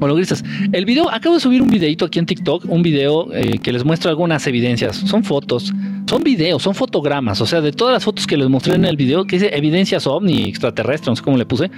Con 0.00 0.08
los 0.08 0.16
grises. 0.16 0.44
El 0.72 0.84
video, 0.84 1.10
acabo 1.10 1.36
de 1.36 1.40
subir 1.40 1.62
un 1.62 1.70
videito 1.70 2.04
aquí 2.04 2.18
en 2.18 2.26
TikTok, 2.26 2.64
un 2.68 2.82
video 2.82 3.32
eh, 3.32 3.58
que 3.58 3.72
les 3.72 3.84
muestra 3.84 4.10
algunas 4.10 4.46
evidencias. 4.46 4.96
Son 4.96 5.24
fotos, 5.24 5.72
son 6.08 6.22
videos, 6.22 6.62
son 6.62 6.74
fotogramas. 6.74 7.40
O 7.40 7.46
sea, 7.46 7.60
de 7.60 7.72
todas 7.72 7.94
las 7.94 8.04
fotos 8.04 8.26
que 8.26 8.36
les 8.36 8.48
mostré 8.48 8.74
en 8.74 8.84
el 8.84 8.96
video, 8.96 9.24
que 9.24 9.36
dice 9.36 9.56
evidencias 9.56 10.06
ovni 10.06 10.44
extraterrestre, 10.44 11.10
no 11.10 11.16
sé 11.16 11.22
cómo 11.22 11.36
le 11.36 11.46
puse 11.46 11.70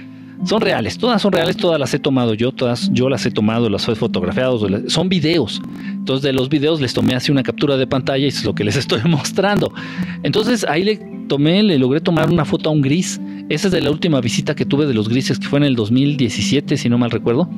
son 0.45 0.61
reales, 0.61 0.97
todas 0.97 1.21
son 1.21 1.31
reales, 1.31 1.55
todas 1.55 1.79
las 1.79 1.93
he 1.93 1.99
tomado 1.99 2.33
yo, 2.33 2.51
todas 2.51 2.89
yo 2.91 3.09
las 3.09 3.25
he 3.25 3.31
tomado, 3.31 3.69
las 3.69 3.87
he 3.87 3.95
fotografiado, 3.95 4.59
son 4.89 5.09
videos. 5.09 5.61
Entonces 5.87 6.23
de 6.23 6.33
los 6.33 6.49
videos 6.49 6.81
les 6.81 6.93
tomé 6.93 7.15
así 7.15 7.31
una 7.31 7.43
captura 7.43 7.77
de 7.77 7.87
pantalla 7.87 8.25
y 8.25 8.27
es 8.27 8.43
lo 8.43 8.53
que 8.53 8.63
les 8.63 8.75
estoy 8.83 9.01
mostrando. 9.05 9.73
Entonces 10.23 10.65
ahí 10.67 10.83
le 10.83 10.97
tomé, 11.27 11.63
le 11.63 11.77
logré 11.79 12.01
tomar 12.01 12.29
una 12.29 12.45
foto 12.45 12.69
a 12.69 12.73
un 12.73 12.81
gris. 12.81 13.21
Esa 13.49 13.67
es 13.67 13.73
de 13.73 13.81
la 13.81 13.91
última 13.91 14.19
visita 14.21 14.55
que 14.55 14.65
tuve 14.65 14.85
de 14.85 14.93
los 14.93 15.09
grises, 15.09 15.39
que 15.39 15.47
fue 15.47 15.59
en 15.59 15.65
el 15.65 15.75
2017, 15.75 16.77
si 16.77 16.89
no 16.89 16.97
mal 16.97 17.11
recuerdo. 17.11 17.49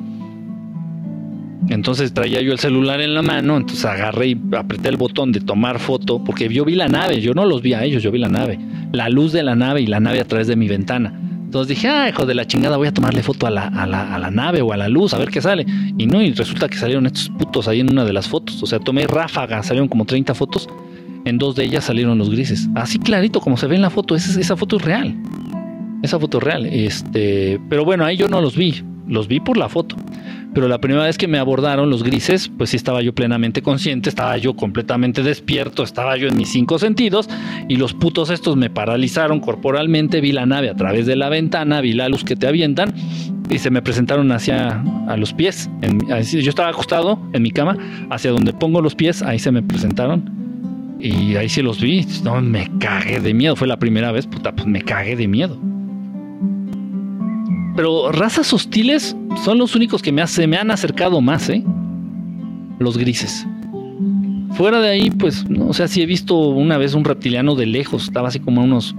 Entonces 1.68 2.12
traía 2.12 2.40
yo 2.42 2.52
el 2.52 2.58
celular 2.58 3.00
en 3.00 3.14
la 3.14 3.22
mano, 3.22 3.56
entonces 3.56 3.84
agarré 3.84 4.28
y 4.28 4.40
apreté 4.56 4.88
el 4.88 4.96
botón 4.96 5.32
de 5.32 5.40
tomar 5.40 5.80
foto, 5.80 6.22
porque 6.22 6.48
yo 6.48 6.64
vi 6.64 6.76
la 6.76 6.88
nave, 6.88 7.20
yo 7.20 7.34
no 7.34 7.44
los 7.44 7.60
vi 7.60 7.72
a 7.72 7.82
ellos, 7.82 8.02
yo 8.02 8.12
vi 8.12 8.18
la 8.18 8.28
nave, 8.28 8.58
la 8.92 9.08
luz 9.08 9.32
de 9.32 9.42
la 9.42 9.56
nave 9.56 9.80
y 9.80 9.86
la 9.86 9.98
nave 9.98 10.20
a 10.20 10.24
través 10.24 10.46
de 10.46 10.54
mi 10.54 10.68
ventana. 10.68 11.20
Entonces 11.56 11.74
dije, 11.74 11.88
ah, 11.88 12.06
hijo 12.06 12.26
de 12.26 12.34
la 12.34 12.46
chingada, 12.46 12.76
voy 12.76 12.86
a 12.86 12.92
tomarle 12.92 13.22
foto 13.22 13.46
a 13.46 13.50
la, 13.50 13.68
a, 13.68 13.86
la, 13.86 14.14
a 14.14 14.18
la, 14.18 14.30
nave 14.30 14.60
o 14.60 14.74
a 14.74 14.76
la 14.76 14.90
luz, 14.90 15.14
a 15.14 15.18
ver 15.18 15.30
qué 15.30 15.40
sale. 15.40 15.64
Y 15.96 16.06
no, 16.06 16.20
y 16.20 16.34
resulta 16.34 16.68
que 16.68 16.76
salieron 16.76 17.06
estos 17.06 17.30
putos 17.30 17.66
ahí 17.66 17.80
en 17.80 17.90
una 17.90 18.04
de 18.04 18.12
las 18.12 18.28
fotos. 18.28 18.62
O 18.62 18.66
sea, 18.66 18.78
tomé 18.78 19.06
ráfaga, 19.06 19.62
salieron 19.62 19.88
como 19.88 20.04
30 20.04 20.34
fotos. 20.34 20.68
En 21.24 21.38
dos 21.38 21.56
de 21.56 21.64
ellas 21.64 21.84
salieron 21.84 22.18
los 22.18 22.28
grises. 22.28 22.68
Así 22.74 22.98
clarito 22.98 23.40
como 23.40 23.56
se 23.56 23.68
ve 23.68 23.76
en 23.76 23.80
la 23.80 23.88
foto, 23.88 24.14
esa, 24.14 24.38
esa 24.38 24.54
foto 24.54 24.76
es 24.76 24.82
real. 24.82 25.16
Esa 26.02 26.20
foto 26.20 26.36
es 26.36 26.44
real. 26.44 26.66
Este, 26.66 27.58
pero 27.70 27.86
bueno, 27.86 28.04
ahí 28.04 28.18
yo 28.18 28.28
no 28.28 28.42
los 28.42 28.54
vi, 28.54 28.84
los 29.08 29.26
vi 29.26 29.40
por 29.40 29.56
la 29.56 29.70
foto 29.70 29.96
pero 30.56 30.68
la 30.68 30.80
primera 30.80 31.04
vez 31.04 31.18
que 31.18 31.28
me 31.28 31.38
abordaron 31.38 31.90
los 31.90 32.02
grises, 32.02 32.48
pues 32.48 32.70
sí 32.70 32.78
estaba 32.78 33.02
yo 33.02 33.14
plenamente 33.14 33.60
consciente, 33.60 34.08
estaba 34.08 34.38
yo 34.38 34.56
completamente 34.56 35.22
despierto, 35.22 35.82
estaba 35.82 36.16
yo 36.16 36.28
en 36.28 36.36
mis 36.38 36.48
cinco 36.48 36.78
sentidos 36.78 37.28
y 37.68 37.76
los 37.76 37.92
putos 37.92 38.30
estos 38.30 38.56
me 38.56 38.70
paralizaron 38.70 39.40
corporalmente, 39.40 40.22
vi 40.22 40.32
la 40.32 40.46
nave 40.46 40.70
a 40.70 40.74
través 40.74 41.04
de 41.04 41.14
la 41.14 41.28
ventana, 41.28 41.82
vi 41.82 41.92
la 41.92 42.08
luz 42.08 42.24
que 42.24 42.36
te 42.36 42.46
avientan 42.46 42.94
y 43.50 43.58
se 43.58 43.70
me 43.70 43.82
presentaron 43.82 44.32
hacia 44.32 44.82
a 45.06 45.18
los 45.18 45.34
pies. 45.34 45.68
yo 45.82 46.48
estaba 46.48 46.70
acostado 46.70 47.20
en 47.34 47.42
mi 47.42 47.50
cama, 47.50 47.76
hacia 48.08 48.30
donde 48.30 48.54
pongo 48.54 48.80
los 48.80 48.94
pies, 48.94 49.20
ahí 49.20 49.38
se 49.38 49.52
me 49.52 49.62
presentaron. 49.62 50.96
Y 50.98 51.36
ahí 51.36 51.50
sí 51.50 51.60
los 51.60 51.82
vi, 51.82 52.06
no, 52.24 52.40
me 52.40 52.70
cagué 52.78 53.20
de 53.20 53.34
miedo, 53.34 53.56
fue 53.56 53.68
la 53.68 53.78
primera 53.78 54.10
vez, 54.10 54.26
puta, 54.26 54.52
pues 54.52 54.66
me 54.66 54.80
cagué 54.80 55.16
de 55.16 55.28
miedo. 55.28 55.60
Pero 57.76 58.10
razas 58.10 58.52
hostiles 58.54 59.14
son 59.44 59.58
los 59.58 59.76
únicos 59.76 60.02
que 60.02 60.10
me 60.10 60.24
me 60.48 60.56
han 60.56 60.70
acercado 60.70 61.20
más, 61.20 61.48
¿eh? 61.50 61.62
Los 62.78 62.96
grises. 62.96 63.46
Fuera 64.52 64.80
de 64.80 64.88
ahí, 64.88 65.10
pues, 65.10 65.48
no, 65.50 65.68
o 65.68 65.74
sea, 65.74 65.86
sí 65.86 66.00
he 66.00 66.06
visto 66.06 66.36
una 66.38 66.78
vez 66.78 66.94
un 66.94 67.04
reptiliano 67.04 67.54
de 67.54 67.66
lejos, 67.66 68.04
estaba 68.04 68.28
así 68.28 68.40
como 68.40 68.62
a 68.62 68.64
unos 68.64 68.96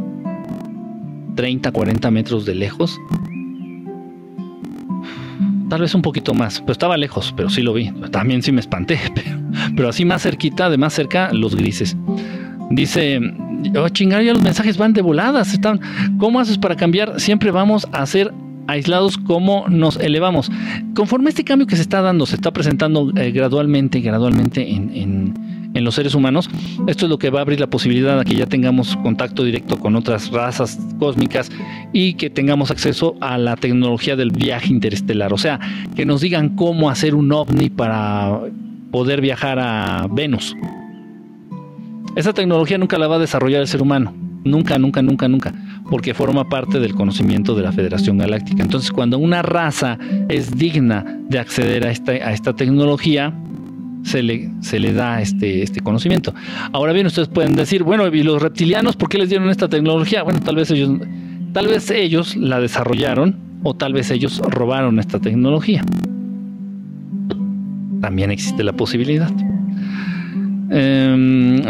30, 1.36 1.72
40 1.72 2.12
metros 2.12 2.46
de 2.46 2.54
lejos. 2.54 2.96
Tal 5.70 5.82
vez 5.82 5.96
un 5.96 6.04
poquito 6.04 6.36
más, 6.36 6.62
pero 6.62 6.74
estaba 6.74 6.96
lejos, 6.96 7.34
pero 7.36 7.50
sí 7.50 7.64
lo 7.64 7.74
vi. 7.74 7.92
También 8.12 8.44
sí 8.44 8.52
me 8.52 8.60
espanté, 8.60 9.00
pero, 9.16 9.40
pero 9.76 9.90
así 9.90 10.06
más 10.06 10.22
cerquita, 10.22 10.70
de 10.70 10.78
más 10.78 10.94
cerca, 10.94 11.34
los 11.34 11.56
grises. 11.56 11.98
Dice, 12.70 13.20
oh 13.76 13.90
chingar, 13.90 14.22
ya 14.22 14.34
los 14.34 14.44
mensajes 14.44 14.78
van 14.78 14.94
de 14.94 15.02
voladas. 15.02 15.54
Están, 15.54 15.80
¿Cómo 16.20 16.40
haces 16.40 16.60
para 16.60 16.76
cambiar? 16.76 17.20
Siempre 17.20 17.50
vamos 17.50 17.88
a 17.92 18.04
hacer 18.04 18.32
aislados, 18.68 19.18
cómo 19.18 19.66
nos 19.70 19.98
elevamos. 19.98 20.52
Conforme 20.94 21.30
este 21.30 21.44
cambio 21.44 21.68
que 21.68 21.76
se 21.76 21.82
está 21.82 22.02
dando, 22.02 22.26
se 22.26 22.36
está 22.36 22.52
presentando 22.52 23.12
eh, 23.16 23.32
gradualmente, 23.32 24.02
gradualmente 24.02 24.70
en, 24.70 24.92
en, 24.94 25.84
los 25.84 25.94
seres 25.94 26.16
humanos, 26.16 26.50
esto 26.88 27.06
es 27.06 27.10
lo 27.10 27.20
que 27.20 27.30
va 27.30 27.38
a 27.38 27.42
abrir 27.44 27.60
la 27.60 27.68
posibilidad 27.68 28.18
de 28.18 28.26
que 28.26 28.34
ya 28.34 28.48
tengamos 28.48 28.98
contacto 28.98 29.44
directo 29.44 29.78
con 29.78 29.96
otras 29.96 30.32
razas 30.32 30.80
cósmicas 30.98 31.52
y 31.94 32.16
que 32.16 32.32
tengamos 32.32 32.72
acceso 32.72 33.16
a 33.22 33.38
la 33.38 33.56
tecnología 33.56 34.16
del 34.16 34.32
viaje 34.32 34.70
interestelar. 34.70 35.34
O 35.34 35.38
sea, 35.38 35.60
que 35.96 36.04
nos 36.04 36.22
digan 36.22 36.56
cómo 36.56 36.90
hacer 36.90 37.14
un 37.14 37.32
ovni 37.32 37.70
para 37.70 38.42
poder 38.92 39.22
viajar 39.22 39.60
a 39.60 40.08
Venus. 40.10 40.56
Esa 42.16 42.34
tecnología 42.34 42.80
nunca 42.80 42.98
la 42.98 43.08
va 43.08 43.18
a 43.18 43.20
desarrollar 43.20 43.62
el 43.62 43.68
ser 43.68 43.84
humano 43.84 44.27
Nunca, 44.48 44.78
nunca, 44.78 45.02
nunca, 45.02 45.28
nunca, 45.28 45.54
porque 45.90 46.14
forma 46.14 46.48
parte 46.50 46.80
del 46.80 46.94
conocimiento 46.94 47.56
de 47.56 47.64
la 47.64 47.72
Federación 47.72 48.18
Galáctica. 48.18 48.64
Entonces, 48.64 48.92
cuando 48.92 49.18
una 49.18 49.42
raza 49.42 49.98
es 50.30 50.58
digna 50.58 51.06
de 51.30 51.40
acceder 51.40 51.86
a 51.86 51.92
esta, 51.92 52.54
tecnología, 52.54 53.34
se 54.04 54.24
le, 54.24 54.50
se 54.62 54.80
le 54.80 54.94
da 54.94 55.22
este, 55.22 55.64
este 55.64 55.82
conocimiento. 55.82 56.34
Ahora 56.72 56.94
bien, 56.94 57.06
ustedes 57.06 57.28
pueden 57.28 57.56
decir, 57.56 57.84
bueno, 57.84 58.08
¿y 58.08 58.24
los 58.24 58.42
reptilianos 58.42 58.96
por 58.96 59.10
qué 59.10 59.18
les 59.18 59.30
dieron 59.30 59.50
esta 59.50 59.68
tecnología? 59.68 60.24
Bueno, 60.24 60.40
tal 60.40 60.56
vez 60.56 60.72
ellos, 60.72 61.00
tal 61.54 61.68
vez 61.68 61.92
ellos 61.92 62.36
la 62.36 62.60
desarrollaron 62.60 63.36
o 63.64 63.74
tal 63.74 63.94
vez 63.94 64.12
ellos 64.12 64.40
robaron 64.40 65.00
esta 65.00 65.20
tecnología. 65.20 65.84
También 68.02 68.32
existe 68.32 68.64
la 68.64 68.74
posibilidad. 68.74 69.32
Em, 70.70 71.07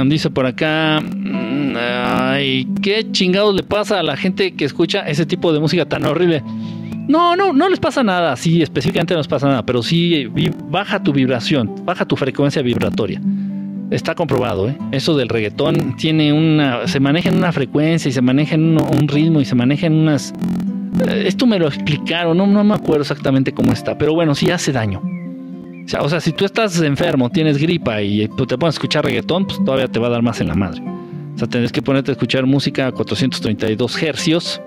dice 0.05 0.29
por 0.29 0.45
acá, 0.45 1.01
mm, 1.01 1.73
ay, 1.77 2.67
¿qué 2.81 3.11
chingados 3.11 3.55
le 3.55 3.63
pasa 3.63 3.99
a 3.99 4.03
la 4.03 4.15
gente 4.15 4.53
que 4.53 4.65
escucha 4.65 5.01
ese 5.01 5.25
tipo 5.25 5.51
de 5.53 5.59
música 5.59 5.85
tan 5.85 6.05
horrible? 6.05 6.43
No, 7.07 7.35
no, 7.35 7.53
no 7.53 7.69
les 7.69 7.79
pasa 7.79 8.03
nada, 8.03 8.35
sí, 8.35 8.61
específicamente 8.61 9.13
no 9.13 9.21
les 9.21 9.27
pasa 9.27 9.47
nada, 9.47 9.65
pero 9.65 9.81
sí 9.81 10.27
baja 10.69 11.01
tu 11.01 11.13
vibración, 11.13 11.73
baja 11.85 12.05
tu 12.05 12.15
frecuencia 12.15 12.61
vibratoria. 12.61 13.21
Está 13.89 14.13
comprobado, 14.13 14.67
¿eh? 14.67 14.77
Eso 14.91 15.15
del 15.15 15.29
reggaetón 15.29 15.95
tiene 15.95 16.33
una, 16.33 16.85
se 16.87 16.99
maneja 16.99 17.29
en 17.29 17.37
una 17.37 17.53
frecuencia 17.53 18.09
y 18.09 18.11
se 18.11 18.21
maneja 18.21 18.55
en 18.55 18.77
un, 18.77 19.07
ritmo 19.07 19.39
y 19.39 19.45
se 19.45 19.55
maneja 19.55 19.87
en 19.87 19.93
unas... 19.93 20.33
Eh, 21.07 21.23
esto 21.25 21.45
me 21.47 21.57
lo 21.57 21.67
explicaron, 21.67 22.37
no, 22.37 22.45
no 22.45 22.65
me 22.65 22.73
acuerdo 22.73 23.03
exactamente 23.03 23.53
cómo 23.53 23.71
está, 23.71 23.97
pero 23.97 24.13
bueno, 24.13 24.35
sí 24.35 24.51
hace 24.51 24.73
daño. 24.73 25.01
O 26.01 26.09
sea, 26.09 26.19
si 26.19 26.33
tú 26.33 26.43
estás 26.43 26.81
enfermo, 26.81 27.29
tienes 27.29 27.57
gripa 27.57 28.01
y 28.01 28.27
pues, 28.27 28.47
te 28.47 28.57
pones 28.57 28.75
a 28.75 28.77
escuchar 28.77 29.05
reggaetón, 29.05 29.45
pues 29.45 29.63
todavía 29.63 29.88
te 29.88 29.99
va 29.99 30.07
a 30.07 30.09
dar 30.09 30.21
más 30.21 30.41
en 30.41 30.47
la 30.47 30.55
madre. 30.55 30.81
O 31.33 31.38
sea, 31.38 31.47
tendrías 31.47 31.71
que 31.71 31.81
ponerte 31.81 32.11
a 32.11 32.13
escuchar 32.13 32.45
música 32.45 32.88
a 32.88 32.91
432 32.91 34.03
hercios 34.03 34.61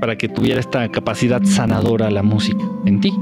para 0.00 0.16
que 0.16 0.28
tuviera 0.28 0.60
esta 0.60 0.88
capacidad 0.88 1.42
sanadora 1.42 2.10
la 2.10 2.22
música 2.22 2.64
en 2.86 3.00
ti. 3.00 3.12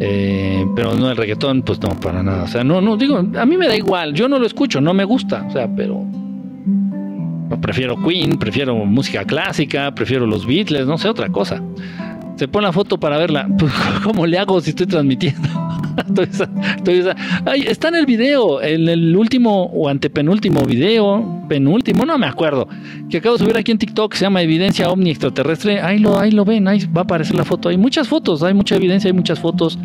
Eh, 0.00 0.64
pero 0.76 0.94
no 0.94 1.10
el 1.10 1.16
reggaetón, 1.16 1.62
pues 1.62 1.80
no, 1.80 1.88
para 1.98 2.22
nada. 2.22 2.44
O 2.44 2.48
sea, 2.48 2.62
no, 2.62 2.80
no, 2.80 2.96
digo, 2.96 3.18
a 3.18 3.46
mí 3.46 3.56
me 3.56 3.66
da 3.66 3.76
igual, 3.76 4.14
yo 4.14 4.28
no 4.28 4.38
lo 4.38 4.46
escucho, 4.46 4.80
no 4.80 4.94
me 4.94 5.04
gusta, 5.04 5.44
o 5.48 5.50
sea, 5.50 5.68
pero 5.74 6.06
prefiero 7.60 7.96
Queen, 8.00 8.38
prefiero 8.38 8.76
música 8.76 9.24
clásica, 9.24 9.92
prefiero 9.92 10.24
los 10.24 10.46
Beatles, 10.46 10.86
no 10.86 10.98
sé, 10.98 11.08
otra 11.08 11.28
cosa 11.30 11.60
se 12.38 12.46
pone 12.46 12.66
la 12.66 12.72
foto 12.72 12.98
para 12.98 13.18
verla. 13.18 13.48
Pues, 13.58 13.72
¿Cómo 14.04 14.26
le 14.26 14.38
hago 14.38 14.60
si 14.60 14.70
estoy 14.70 14.86
transmitiendo? 14.86 15.48
está 17.66 17.88
en 17.88 17.94
el 17.96 18.06
video, 18.06 18.62
en 18.62 18.88
el 18.88 19.16
último 19.16 19.64
o 19.64 19.88
antepenúltimo 19.88 20.62
video, 20.62 21.42
penúltimo, 21.48 22.06
no 22.06 22.16
me 22.18 22.26
acuerdo, 22.26 22.68
que 23.10 23.16
acabo 23.16 23.36
de 23.36 23.44
subir 23.44 23.56
aquí 23.56 23.72
en 23.72 23.78
TikTok, 23.78 24.14
se 24.14 24.24
llama 24.24 24.42
Evidencia 24.42 24.88
OVNI 24.90 25.10
Extraterrestre. 25.10 25.80
Ahí 25.80 25.98
lo, 25.98 26.18
ahí 26.18 26.30
lo 26.30 26.44
ven, 26.44 26.68
ahí 26.68 26.86
va 26.86 27.00
a 27.00 27.04
aparecer 27.04 27.34
la 27.34 27.44
foto. 27.44 27.68
Hay 27.68 27.76
muchas 27.76 28.06
fotos, 28.06 28.44
hay 28.44 28.54
mucha 28.54 28.76
evidencia, 28.76 29.08
hay 29.08 29.14
muchas 29.14 29.40
fotos 29.40 29.76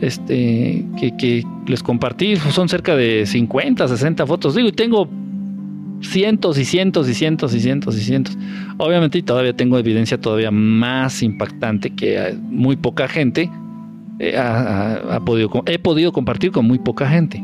este, 0.00 0.84
que, 0.98 1.16
que 1.16 1.44
les 1.66 1.82
compartí. 1.82 2.34
Son 2.36 2.68
cerca 2.68 2.96
de 2.96 3.24
50, 3.24 3.86
60 3.86 4.26
fotos. 4.26 4.56
Digo, 4.56 4.68
y 4.68 4.72
tengo 4.72 5.08
cientos 6.02 6.58
y 6.58 6.64
cientos 6.64 7.08
y 7.08 7.14
cientos 7.14 7.54
y 7.54 7.60
cientos 7.60 7.96
y 7.96 8.00
cientos. 8.00 8.36
Obviamente 8.78 9.22
todavía 9.22 9.54
tengo 9.54 9.78
evidencia 9.78 10.20
todavía 10.20 10.50
más 10.50 11.22
impactante 11.22 11.90
que 11.90 12.18
eh, 12.18 12.34
muy 12.34 12.76
poca 12.76 13.08
gente 13.08 13.50
eh, 14.18 14.36
ha, 14.36 15.20
podido, 15.24 15.50
he 15.66 15.78
podido 15.78 16.12
compartir 16.12 16.52
con 16.52 16.66
muy 16.66 16.78
poca 16.78 17.08
gente. 17.08 17.42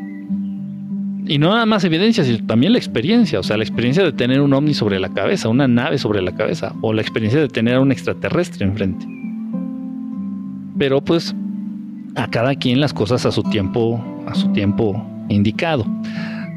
Y 1.26 1.38
no 1.38 1.50
nada 1.50 1.66
más 1.66 1.84
evidencia, 1.84 2.24
sino 2.24 2.46
también 2.46 2.72
la 2.72 2.78
experiencia, 2.78 3.38
o 3.38 3.42
sea, 3.42 3.56
la 3.56 3.64
experiencia 3.64 4.02
de 4.02 4.12
tener 4.12 4.40
un 4.40 4.52
ovni 4.54 4.72
sobre 4.72 4.98
la 4.98 5.10
cabeza, 5.10 5.48
una 5.48 5.68
nave 5.68 5.98
sobre 5.98 6.22
la 6.22 6.34
cabeza, 6.34 6.74
o 6.80 6.92
la 6.92 7.02
experiencia 7.02 7.40
de 7.40 7.48
tener 7.48 7.74
a 7.74 7.80
un 7.80 7.92
extraterrestre 7.92 8.64
enfrente. 8.64 9.06
Pero 10.78 11.02
pues 11.02 11.34
a 12.14 12.28
cada 12.28 12.54
quien 12.54 12.80
las 12.80 12.94
cosas 12.94 13.26
a 13.26 13.32
su 13.32 13.42
tiempo, 13.42 14.02
a 14.26 14.34
su 14.34 14.48
tiempo 14.52 15.04
indicado. 15.28 15.84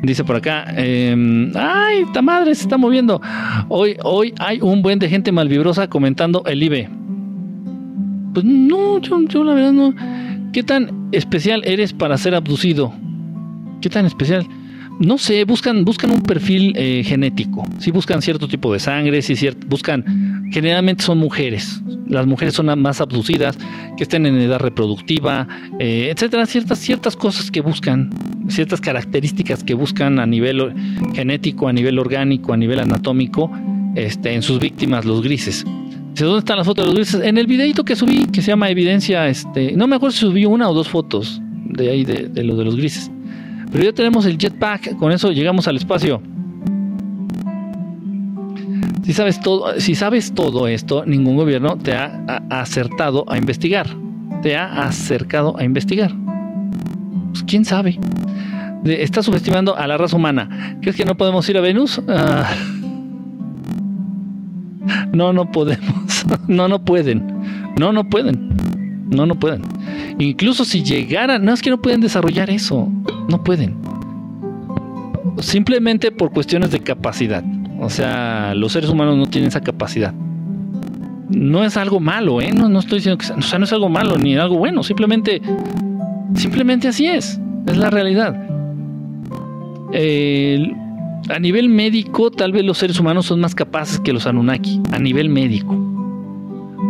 Dice 0.01 0.23
por 0.23 0.35
acá, 0.35 0.65
em, 0.75 1.51
ay, 1.55 2.01
esta 2.07 2.21
madre 2.21 2.55
se 2.55 2.63
está 2.63 2.77
moviendo. 2.77 3.21
Hoy, 3.69 3.97
hoy 4.03 4.33
hay 4.39 4.59
un 4.61 4.81
buen 4.81 4.97
de 4.97 5.07
gente 5.07 5.31
malvibrosa 5.31 5.87
comentando 5.87 6.43
el 6.45 6.63
IBE. 6.63 6.89
Pues 8.33 8.45
no, 8.45 8.99
yo, 8.99 9.21
yo 9.27 9.43
la 9.43 9.53
verdad 9.53 9.73
no. 9.73 9.93
¿Qué 10.53 10.63
tan 10.63 11.09
especial 11.11 11.61
eres 11.65 11.93
para 11.93 12.17
ser 12.17 12.33
abducido? 12.33 12.93
¿Qué 13.79 13.89
tan 13.89 14.05
especial? 14.05 14.45
No 15.01 15.17
sé, 15.17 15.43
buscan, 15.45 15.83
buscan 15.83 16.11
un 16.11 16.21
perfil 16.21 16.73
eh, 16.75 17.03
genético. 17.03 17.65
Si 17.79 17.85
sí 17.85 17.91
buscan 17.91 18.21
cierto 18.21 18.47
tipo 18.47 18.71
de 18.71 18.79
sangre, 18.79 19.23
si 19.23 19.35
cierto, 19.35 19.65
buscan, 19.67 20.51
generalmente 20.51 21.03
son 21.03 21.17
mujeres. 21.17 21.81
Las 22.07 22.27
mujeres 22.27 22.53
son 22.53 22.79
más 22.79 23.01
abducidas, 23.01 23.57
que 23.97 24.03
estén 24.03 24.27
en 24.27 24.35
edad 24.35 24.59
reproductiva, 24.59 25.47
eh, 25.79 26.09
etcétera. 26.13 26.45
Ciertas, 26.45 26.77
ciertas 26.77 27.15
cosas 27.15 27.49
que 27.49 27.61
buscan, 27.61 28.11
ciertas 28.47 28.79
características 28.79 29.63
que 29.63 29.73
buscan 29.73 30.19
a 30.19 30.27
nivel 30.27 30.71
genético, 31.15 31.67
a 31.67 31.73
nivel 31.73 31.97
orgánico, 31.97 32.53
a 32.53 32.57
nivel 32.57 32.79
anatómico, 32.79 33.51
este, 33.95 34.35
en 34.35 34.43
sus 34.43 34.59
víctimas, 34.59 35.05
los 35.05 35.23
grises. 35.23 35.65
¿Dónde 36.15 36.39
están 36.39 36.57
las 36.57 36.67
fotos 36.67 36.85
de 36.85 36.91
los 36.91 36.95
grises? 36.95 37.25
En 37.25 37.39
el 37.39 37.47
videito 37.47 37.83
que 37.83 37.95
subí, 37.95 38.27
que 38.27 38.43
se 38.43 38.49
llama 38.49 38.69
Evidencia, 38.69 39.27
este, 39.27 39.71
no 39.75 39.87
me 39.87 39.95
acuerdo 39.95 40.13
si 40.13 40.19
subí 40.19 40.45
una 40.45 40.69
o 40.69 40.75
dos 40.75 40.89
fotos 40.89 41.41
de 41.65 41.89
ahí, 41.89 42.05
de, 42.05 42.27
de 42.27 42.43
lo 42.43 42.55
de 42.55 42.65
los 42.65 42.75
grises. 42.75 43.09
Pero 43.71 43.83
ya 43.83 43.93
tenemos 43.93 44.25
el 44.25 44.37
jetpack, 44.37 44.97
con 44.97 45.11
eso 45.11 45.31
llegamos 45.31 45.67
al 45.67 45.77
espacio. 45.77 46.21
Si 49.03 49.13
sabes 49.13 49.39
todo, 49.39 49.79
si 49.79 49.95
sabes 49.95 50.33
todo 50.33 50.67
esto, 50.67 51.05
ningún 51.05 51.35
gobierno 51.35 51.77
te 51.77 51.93
ha, 51.93 52.23
acertado 52.49 53.25
a 53.27 53.37
investigar. 53.37 53.87
Te 54.41 54.55
ha 54.55 54.83
acercado 54.83 55.57
a 55.57 55.63
investigar. 55.63 56.11
Pues, 57.31 57.43
quién 57.43 57.65
sabe. 57.65 57.99
Está 58.83 59.23
subestimando 59.23 59.75
a 59.75 59.87
la 59.87 59.97
raza 59.97 60.15
humana. 60.15 60.77
¿Crees 60.81 60.95
que 60.95 61.05
no 61.05 61.15
podemos 61.15 61.47
ir 61.49 61.57
a 61.57 61.61
Venus? 61.61 62.01
Ah. 62.07 62.49
No, 65.13 65.33
no 65.33 65.51
podemos. 65.51 66.25
No, 66.47 66.67
no 66.67 66.83
pueden. 66.83 67.25
No, 67.77 67.91
no 67.91 68.09
pueden. 68.09 68.49
No, 69.09 69.25
no 69.25 69.35
pueden. 69.35 69.63
Incluso 70.19 70.65
si 70.65 70.83
llegaran, 70.83 71.43
no 71.43 71.53
es 71.53 71.61
que 71.61 71.69
no 71.69 71.81
pueden 71.81 72.01
desarrollar 72.01 72.49
eso. 72.49 72.89
No 73.31 73.43
pueden. 73.43 73.77
Simplemente 75.39 76.11
por 76.11 76.31
cuestiones 76.31 76.69
de 76.71 76.81
capacidad. 76.81 77.43
O 77.79 77.89
sea, 77.89 78.53
los 78.55 78.73
seres 78.73 78.89
humanos 78.89 79.17
no 79.17 79.25
tienen 79.25 79.47
esa 79.47 79.61
capacidad. 79.61 80.13
No 81.29 81.63
es 81.63 81.77
algo 81.77 82.01
malo, 82.01 82.41
¿eh? 82.41 82.51
No, 82.51 82.67
no 82.67 82.79
estoy 82.79 82.97
diciendo 82.97 83.17
que 83.17 83.31
o 83.31 83.41
sea, 83.41 83.57
no 83.57 83.63
es 83.63 83.71
algo 83.71 83.87
malo 83.87 84.17
ni 84.17 84.35
algo 84.35 84.57
bueno. 84.57 84.83
Simplemente, 84.83 85.41
simplemente 86.35 86.89
así 86.89 87.07
es. 87.07 87.39
Es 87.67 87.77
la 87.77 87.89
realidad. 87.89 88.35
a 91.29 91.39
nivel 91.39 91.69
médico, 91.69 92.31
tal 92.31 92.51
vez 92.51 92.65
los 92.65 92.77
seres 92.77 92.99
humanos 92.99 93.27
son 93.27 93.39
más 93.39 93.55
capaces 93.55 94.01
que 94.01 94.11
los 94.11 94.27
Anunnaki. 94.27 94.81
A 94.91 94.99
nivel 94.99 95.29
médico. 95.29 95.77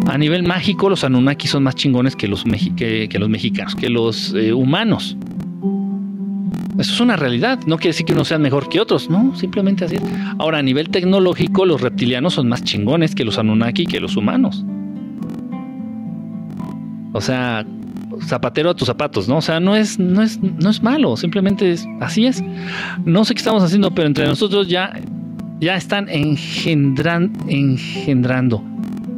A 0.07 0.17
nivel 0.17 0.41
mágico, 0.41 0.89
los 0.89 1.03
Anunnaki 1.03 1.47
son 1.47 1.61
más 1.63 1.75
chingones 1.75 2.15
que 2.15 2.27
los, 2.27 2.43
que, 2.75 3.07
los 3.19 3.29
mexicanos, 3.29 3.75
que 3.75 3.89
los 3.89 4.33
eh, 4.33 4.53
humanos. 4.53 5.15
Eso 6.81 6.93
es 6.93 6.99
una 6.99 7.15
realidad. 7.15 7.59
No 7.67 7.77
quiere 7.77 7.89
decir 7.89 8.07
que 8.07 8.13
unos 8.13 8.27
sean 8.27 8.41
mejor 8.41 8.67
que 8.67 8.79
otros, 8.79 9.07
no, 9.07 9.35
simplemente 9.35 9.85
así. 9.85 9.97
Ahora, 10.39 10.57
a 10.57 10.63
nivel 10.63 10.89
tecnológico, 10.89 11.63
los 11.63 11.79
reptilianos 11.79 12.33
son 12.33 12.49
más 12.49 12.63
chingones 12.63 13.13
que 13.13 13.23
los 13.23 13.37
Anunnaki, 13.37 13.85
que 13.85 13.99
los 13.99 14.17
humanos. 14.17 14.65
O 17.13 17.21
sea, 17.21 17.63
zapatero 18.25 18.71
a 18.71 18.75
tus 18.75 18.87
zapatos, 18.87 19.27
¿no? 19.27 19.37
O 19.37 19.41
sea, 19.41 19.59
no 19.59 19.75
es, 19.75 19.99
no 19.99 20.23
es, 20.23 20.39
no 20.41 20.71
es 20.71 20.81
malo, 20.81 21.15
simplemente 21.17 21.71
es, 21.71 21.87
así 21.99 22.25
es. 22.25 22.43
No 23.05 23.25
sé 23.25 23.35
qué 23.35 23.39
estamos 23.39 23.61
haciendo, 23.61 23.93
pero 23.93 24.07
entre 24.07 24.25
nosotros 24.25 24.67
ya, 24.67 24.99
ya 25.59 25.75
están 25.75 26.09
engendran, 26.09 27.31
engendrando, 27.47 28.63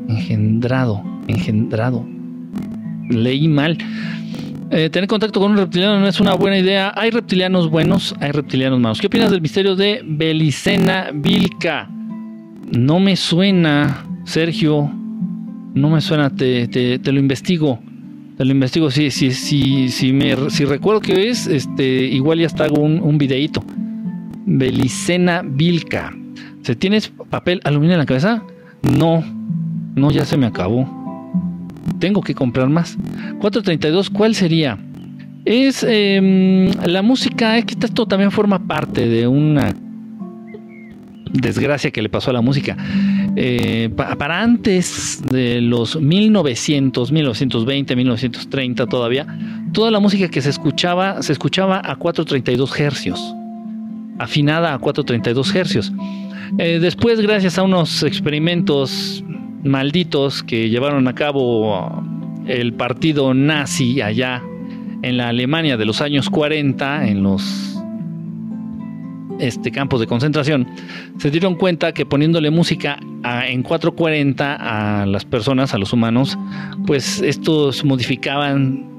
engendrado, 0.09 1.01
engendrado. 1.28 2.05
Leí 3.09 3.47
mal. 3.47 3.78
Eh, 4.76 4.89
tener 4.89 5.07
contacto 5.07 5.39
con 5.39 5.51
un 5.51 5.57
reptiliano 5.57 5.99
no 5.99 6.07
es 6.07 6.19
una 6.19 6.34
buena 6.34 6.57
idea. 6.57 6.91
Hay 6.95 7.11
reptilianos 7.11 7.69
buenos, 7.69 8.15
hay 8.19 8.32
reptilianos 8.32 8.80
malos. 8.80 8.99
¿Qué 8.99 9.05
opinas 9.05 9.30
del 9.30 9.39
misterio 9.39 9.76
de 9.76 10.01
Belicena 10.03 11.11
Vilca? 11.13 11.88
No 12.71 12.99
me 12.99 13.15
suena, 13.15 14.03
Sergio. 14.24 14.89
No 15.76 15.91
me 15.91 16.01
suena, 16.01 16.32
te, 16.32 16.67
te, 16.67 17.11
lo 17.11 17.19
investigo. 17.19 17.80
Te 18.36 18.45
lo 18.45 18.51
investigo. 18.51 18.89
Sí, 18.89 19.11
sí, 19.11 19.30
sí, 19.30 19.89
sí, 19.89 20.11
me, 20.11 20.49
si 20.49 20.65
recuerdo 20.65 21.01
que 21.01 21.30
es, 21.30 21.45
este, 21.45 22.05
igual 22.05 22.39
ya 22.39 22.47
está 22.47 22.63
hago 22.63 22.82
un, 22.82 22.99
un 22.99 23.19
videíto. 23.19 23.63
Belicena 24.47 25.43
Vilca. 25.45 26.15
¿Se 26.63 26.76
tienes 26.76 27.13
papel 27.30 27.61
aluminio 27.63 27.93
en 27.93 27.99
la 27.99 28.07
cabeza? 28.07 28.41
No, 28.82 29.24
no, 29.93 30.09
ya 30.09 30.26
se 30.26 30.36
me 30.36 30.47
acabó 30.47 31.03
tengo 32.04 32.20
que 32.20 32.36
comprar 32.36 32.68
más. 32.68 32.97
432, 33.39 34.10
¿cuál 34.10 34.36
sería? 34.36 34.78
Es 35.45 35.86
em, 35.88 36.70
la 36.86 37.01
música, 37.01 37.58
es 37.58 37.64
que 37.64 37.76
esto 37.80 38.06
también 38.06 38.30
forma 38.30 38.68
parte 38.68 39.08
de 39.08 39.26
una 39.26 39.74
desgracia 41.32 41.91
que 41.91 42.01
le 42.01 42.10
pasó 42.10 42.32
a 42.32 42.34
la 42.34 42.41
música. 42.41 42.76
Eh, 43.38 43.89
para 43.95 44.41
antes 44.41 45.24
de 45.32 45.62
los 45.62 45.95
1900, 45.95 47.10
1920, 47.10 47.95
1930 47.95 48.86
todavía, 48.88 49.26
toda 49.72 49.89
la 49.89 50.01
música 50.01 50.28
que 50.28 50.41
se 50.41 50.49
escuchaba 50.49 51.24
se 51.24 51.32
escuchaba 51.32 51.82
a 51.86 51.95
432 51.95 52.80
hercios, 52.82 53.34
afinada 54.20 54.74
a 54.74 54.78
432 54.78 55.56
hercios. 55.56 55.93
Eh, 56.58 56.80
después, 56.82 57.22
gracias 57.22 57.58
a 57.58 57.64
unos 57.64 58.04
experimentos 58.04 59.24
malditos 59.64 60.43
que 60.43 60.70
llevaron 60.70 61.07
a 61.07 61.16
cabo 61.16 62.03
el 62.47 62.74
partido 62.74 63.34
nazi 63.34 64.01
allá 64.01 64.41
en 65.01 65.18
la 65.18 65.30
Alemania 65.30 65.78
de 65.78 65.86
los 65.86 66.01
años 66.01 66.30
40, 66.30 67.07
en 67.07 67.24
los 67.24 67.82
este, 69.39 69.72
campos 69.72 69.99
de 69.99 70.07
concentración, 70.07 70.68
se 71.18 71.32
dieron 71.32 71.55
cuenta 71.55 71.93
que 71.93 72.05
poniéndole 72.05 72.51
música 72.51 72.99
en 73.47 73.64
440 73.64 75.01
a 75.01 75.05
las 75.05 75.26
personas, 75.26 75.74
a 75.74 75.78
los 75.78 75.93
humanos, 75.93 76.38
pues 76.86 77.22
estos 77.22 77.84
modificaban 77.84 78.89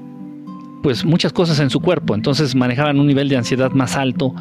pues 0.83 1.03
muchas 1.03 1.33
cosas 1.33 1.59
en 1.59 1.71
su 1.71 1.79
cuerpo, 1.79 2.13
entonces 2.13 2.53
manejaban 2.53 2.99
un 2.99 3.07
nivel 3.07 3.27
de 3.27 3.37
ansiedad 3.37 3.71
más 3.71 3.95
alto, 3.97 4.35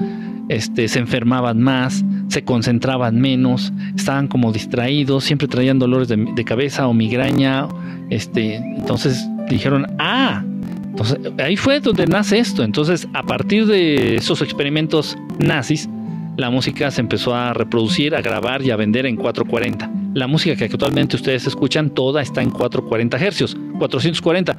este, 0.49 0.89
se 0.89 0.99
enfermaban 0.99 1.61
más, 1.61 2.05
se 2.29 2.45
concentraban 2.45 3.21
menos, 3.21 3.73
estaban 3.97 4.29
como 4.29 4.53
distraídos, 4.53 5.25
siempre 5.25 5.49
traían 5.49 5.79
dolores 5.79 6.09
de, 6.09 6.45
cabeza 6.45 6.87
o 6.87 6.95
migraña. 6.95 7.67
Este, 8.11 8.57
entonces 8.57 9.27
dijeron, 9.49 9.87
ah, 9.99 10.45
entonces 10.85 11.19
ahí 11.39 11.57
fue 11.57 11.81
donde 11.81 12.07
nace 12.07 12.39
esto. 12.39 12.63
Entonces, 12.63 13.09
a 13.15 13.23
partir 13.23 13.67
de 13.67 14.17
esos 14.17 14.43
experimentos 14.43 15.17
nazis, 15.39 15.89
la 16.37 16.51
música 16.51 16.91
se 16.91 17.01
empezó 17.01 17.35
a 17.35 17.53
reproducir, 17.53 18.15
a 18.15 18.21
grabar 18.21 18.63
y 18.63 18.71
a 18.71 18.77
vender 18.77 19.07
en 19.07 19.17
440. 19.17 19.91
La 20.15 20.27
música 20.27 20.55
que 20.57 20.65
actualmente 20.65 21.17
ustedes 21.17 21.47
escuchan, 21.47 21.91
toda 21.91 22.23
está 22.23 22.43
en 22.43 22.51
440 22.51 23.17
hercios, 23.19 23.57
440. 23.79 24.57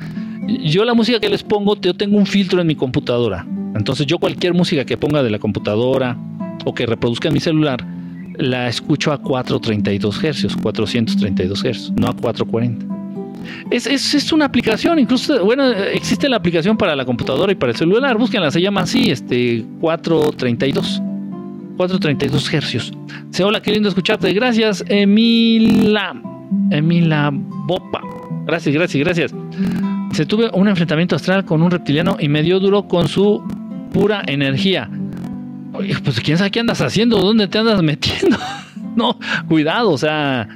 Yo 0.64 0.84
la 0.86 0.94
música 0.94 1.20
que 1.20 1.30
les 1.30 1.44
pongo, 1.44 1.80
yo 1.80 1.94
tengo 1.94 2.18
un 2.18 2.26
filtro 2.26 2.62
en 2.62 2.68
mi 2.68 2.76
computadora. 2.76 3.46
Entonces 3.76 4.08
yo 4.08 4.18
cualquier 4.18 4.54
música 4.54 4.86
que 4.86 4.98
ponga 4.98 5.22
de 5.22 5.30
la 5.30 5.38
computadora 5.38 6.18
o 6.66 6.74
que 6.74 6.86
reproduzca 6.86 7.28
en 7.28 7.34
mi 7.34 7.40
celular, 7.40 7.86
la 8.38 8.68
escucho 8.68 9.12
a 9.12 9.18
432 9.22 10.18
Hz, 10.18 10.56
432 10.62 11.64
Hz, 11.64 11.92
no 11.92 12.08
a 12.08 12.14
440. 12.14 12.96
Es, 13.70 13.86
es, 13.86 14.34
una 14.34 14.46
aplicación, 14.46 14.98
incluso, 14.98 15.44
bueno, 15.46 15.72
existe 15.72 16.28
la 16.28 16.38
aplicación 16.38 16.78
para 16.78 16.96
la 16.96 17.06
computadora 17.06 17.52
y 17.52 17.56
para 17.56 17.74
el 17.74 17.78
celular, 17.78 18.18
búsquenla, 18.18 18.50
se 18.50 18.62
llama 18.62 18.82
así, 18.82 19.12
este, 19.12 19.64
432. 19.82 21.02
432 21.78 22.50
Hz. 22.50 22.92
Se 23.32 23.44
hola, 23.44 23.62
qué 23.62 23.72
lindo 23.72 23.90
escucharte. 23.90 24.32
Gracias, 24.34 24.84
Emila. 24.88 26.16
Emila 26.72 27.30
Bopa. 27.34 28.02
Gracias, 28.46 28.74
gracias, 28.74 29.04
gracias. 29.04 29.36
Se 30.14 30.26
tuve 30.26 30.50
un 30.54 30.68
enfrentamiento 30.70 31.16
astral 31.16 31.44
con 31.44 31.62
un 31.62 31.72
reptiliano 31.72 32.16
y 32.20 32.30
me 32.30 32.42
dio 32.42 32.60
duro 32.60 32.88
con 32.88 33.08
su 33.10 33.44
pura 33.96 34.24
energía. 34.28 34.90
Oye, 35.72 35.96
pues 36.04 36.20
quién 36.20 36.38
sabe 36.38 36.52
qué 36.52 36.60
andas 36.60 36.82
haciendo, 36.82 37.18
dónde 37.18 37.48
te 37.48 37.58
andas 37.58 37.82
metiendo. 37.82 38.38
no, 38.96 39.18
cuidado, 39.48 39.92
o 39.92 39.98
sea, 39.98 40.48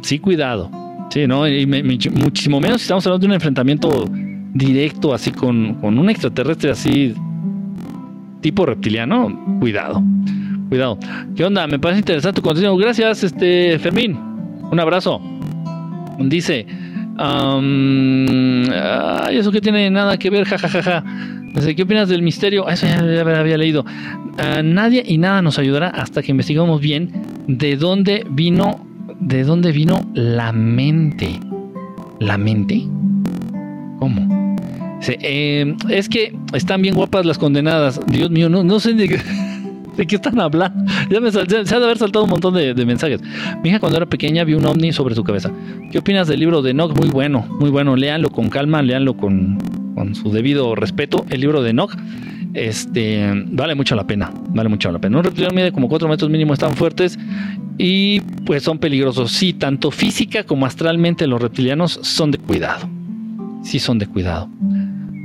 sí, 0.00 0.18
cuidado. 0.18 0.70
Sí, 1.10 1.26
¿no? 1.26 1.46
Y 1.46 1.66
muchísimo 1.66 2.58
menos 2.58 2.80
si 2.80 2.84
estamos 2.84 3.06
hablando 3.06 3.26
de 3.26 3.28
un 3.28 3.34
enfrentamiento 3.34 4.06
directo, 4.54 5.12
así 5.12 5.30
con, 5.30 5.74
con 5.74 5.98
un 5.98 6.08
extraterrestre 6.08 6.70
así 6.70 7.14
tipo 8.40 8.64
reptiliano, 8.64 9.58
cuidado. 9.60 10.02
Cuidado. 10.70 10.98
¿Qué 11.36 11.44
onda? 11.44 11.66
Me 11.66 11.78
parece 11.78 11.98
interesante 11.98 12.40
tu 12.40 12.42
contenido. 12.42 12.74
Gracias, 12.78 13.22
este 13.22 13.78
Fermín. 13.78 14.18
Un 14.70 14.80
abrazo. 14.80 15.20
Dice, 16.18 16.66
eso 19.30 19.52
que 19.52 19.60
tiene 19.60 19.90
nada 19.90 20.16
que 20.16 20.30
ver, 20.30 20.44
jajajaja. 20.44 21.04
¿Qué 21.76 21.82
opinas 21.82 22.08
del 22.08 22.22
misterio? 22.22 22.68
Eso 22.68 22.86
ya, 22.86 22.98
había 23.38 23.58
leído. 23.58 23.84
Ah, 24.38 24.62
nadie 24.62 25.02
y 25.06 25.18
nada 25.18 25.42
nos 25.42 25.58
ayudará 25.58 25.88
hasta 25.88 26.22
que 26.22 26.30
investigamos 26.30 26.80
bien 26.80 27.12
de 27.46 27.76
dónde 27.76 28.24
vino, 28.30 28.86
de 29.20 29.44
dónde 29.44 29.72
vino 29.72 30.00
la 30.14 30.52
mente. 30.52 31.38
¿La 32.20 32.38
mente? 32.38 32.86
¿Cómo? 33.98 34.56
Eh, 35.06 35.74
es 35.90 36.08
que 36.08 36.34
están 36.54 36.82
bien 36.82 36.94
guapas 36.94 37.26
las 37.26 37.38
condenadas. 37.38 38.00
Dios 38.06 38.30
mío, 38.30 38.48
no, 38.48 38.64
no 38.64 38.80
sé 38.80 38.94
de 38.94 39.08
qué, 39.08 39.18
de 39.96 40.06
qué 40.06 40.16
están 40.16 40.40
hablando. 40.40 40.84
Ya 41.10 41.20
me 41.20 41.28
ha 41.28 41.32
de 41.32 41.84
haber 41.84 41.98
saltado 41.98 42.24
un 42.24 42.30
montón 42.30 42.54
de, 42.54 42.74
mensajes. 42.86 43.20
Mi 43.62 43.70
hija 43.70 43.80
cuando 43.80 43.98
era 43.98 44.06
pequeña 44.06 44.44
vio 44.44 44.58
un 44.58 44.64
ovni 44.64 44.92
sobre 44.92 45.14
su 45.14 45.24
cabeza. 45.24 45.50
¿Qué 45.90 45.98
opinas 45.98 46.28
del 46.28 46.40
libro 46.40 46.62
de 46.62 46.72
Nock? 46.72 46.96
Muy 46.98 47.08
bueno, 47.08 47.46
muy 47.60 47.70
bueno. 47.70 47.96
Léanlo 47.96 48.30
con 48.30 48.48
calma, 48.48 48.82
léanlo 48.82 49.16
con, 49.16 49.58
con 49.94 50.14
su 50.14 50.30
debido 50.30 50.74
respeto. 50.74 51.26
El 51.28 51.40
libro 51.40 51.62
de 51.62 51.72
Nock 51.72 51.96
este, 52.54 53.30
vale 53.50 53.74
mucho 53.74 53.94
la 53.94 54.06
pena, 54.06 54.30
vale 54.50 54.68
mucho 54.68 54.90
la 54.92 54.98
pena. 54.98 55.18
Un 55.18 55.24
reptiliano 55.24 55.54
mide 55.54 55.72
como 55.72 55.88
4 55.88 56.08
metros 56.08 56.30
mínimo, 56.30 56.52
están 56.52 56.74
fuertes 56.74 57.18
y 57.78 58.20
pues 58.44 58.62
son 58.62 58.78
peligrosos. 58.78 59.32
Sí, 59.32 59.52
tanto 59.52 59.90
física 59.90 60.44
como 60.44 60.66
astralmente 60.66 61.26
los 61.26 61.40
reptilianos 61.40 61.98
son 62.02 62.30
de 62.30 62.38
cuidado. 62.38 62.88
Sí 63.62 63.78
son 63.78 63.98
de 63.98 64.06
cuidado. 64.06 64.48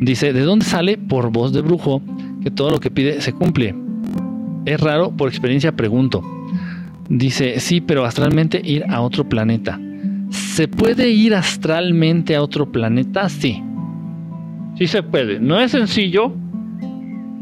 Dice, 0.01 0.31
¿de 0.31 0.41
dónde 0.41 0.65
sale? 0.65 0.97
Por 0.97 1.31
voz 1.31 1.53
de 1.53 1.61
brujo, 1.61 2.01
que 2.43 2.51
todo 2.51 2.69
lo 2.69 2.79
que 2.79 2.91
pide 2.91 3.21
se 3.21 3.33
cumple. 3.33 3.75
Es 4.67 4.81
raro, 4.81 5.11
por 5.11 5.29
experiencia 5.29 5.71
pregunto. 5.71 6.21
Dice, 7.07 7.61
sí, 7.61 7.79
pero 7.79 8.03
astralmente 8.03 8.61
ir 8.61 8.83
a 8.89 8.99
otro 8.99 9.23
planeta. 9.23 9.79
¿Se 10.29 10.67
puede 10.67 11.09
ir 11.09 11.35
astralmente 11.35 12.35
a 12.35 12.43
otro 12.43 12.69
planeta? 12.69 13.29
Sí. 13.29 13.63
Sí 14.77 14.87
se 14.87 15.03
puede. 15.03 15.39
No 15.39 15.57
es 15.61 15.71
sencillo, 15.71 16.33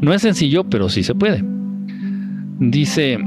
no 0.00 0.14
es 0.14 0.22
sencillo, 0.22 0.70
pero 0.70 0.88
sí 0.88 1.02
se 1.02 1.16
puede. 1.16 1.42
Dice, 2.60 3.18
mm, 3.18 3.26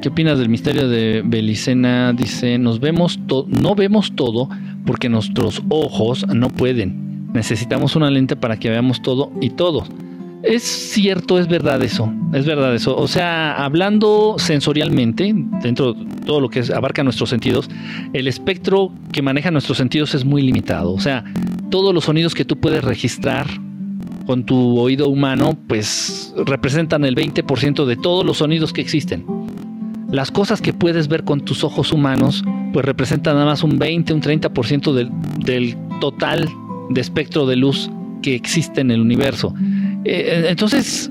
¿qué 0.00 0.08
opinas 0.08 0.38
del 0.38 0.48
misterio 0.48 0.88
de 0.88 1.22
Belicena? 1.22 2.14
Dice, 2.14 2.56
nos 2.56 2.80
vemos 2.80 3.20
no 3.48 3.74
vemos 3.74 4.16
todo 4.16 4.48
porque 4.86 5.10
nuestros 5.10 5.62
ojos 5.68 6.26
no 6.34 6.48
pueden. 6.48 7.28
Necesitamos 7.34 7.94
una 7.94 8.10
lente 8.10 8.36
para 8.36 8.56
que 8.56 8.70
veamos 8.70 9.02
todo 9.02 9.30
y 9.42 9.50
todo. 9.50 9.84
Es 10.42 10.62
cierto, 10.62 11.38
es 11.38 11.48
verdad 11.48 11.82
eso, 11.82 12.12
es 12.32 12.46
verdad 12.46 12.74
eso. 12.74 12.96
O 12.96 13.08
sea, 13.08 13.64
hablando 13.64 14.36
sensorialmente, 14.38 15.34
dentro 15.62 15.94
de 15.94 16.04
todo 16.24 16.40
lo 16.40 16.48
que 16.48 16.62
abarca 16.74 17.02
nuestros 17.02 17.30
sentidos, 17.30 17.68
el 18.12 18.28
espectro 18.28 18.92
que 19.12 19.22
maneja 19.22 19.50
nuestros 19.50 19.78
sentidos 19.78 20.14
es 20.14 20.24
muy 20.24 20.42
limitado. 20.42 20.92
O 20.92 21.00
sea, 21.00 21.24
todos 21.70 21.92
los 21.94 22.04
sonidos 22.04 22.34
que 22.34 22.44
tú 22.44 22.58
puedes 22.58 22.84
registrar 22.84 23.46
con 24.26 24.44
tu 24.44 24.78
oído 24.78 25.08
humano, 25.08 25.56
pues 25.68 26.34
representan 26.36 27.04
el 27.04 27.14
20% 27.14 27.84
de 27.84 27.96
todos 27.96 28.24
los 28.26 28.38
sonidos 28.38 28.72
que 28.72 28.80
existen. 28.80 29.24
Las 30.10 30.30
cosas 30.30 30.60
que 30.60 30.72
puedes 30.72 31.08
ver 31.08 31.24
con 31.24 31.40
tus 31.40 31.64
ojos 31.64 31.92
humanos, 31.92 32.44
pues 32.72 32.84
representan 32.84 33.34
nada 33.34 33.46
más 33.46 33.62
un 33.62 33.78
20, 33.78 34.12
un 34.12 34.20
30% 34.20 34.92
del, 34.92 35.10
del 35.38 35.76
total 36.00 36.48
de 36.90 37.00
espectro 37.00 37.46
de 37.46 37.56
luz 37.56 37.90
que 38.22 38.34
existe 38.34 38.80
en 38.80 38.90
el 38.90 39.00
universo. 39.00 39.54
Eh, 40.08 40.46
entonces, 40.48 41.10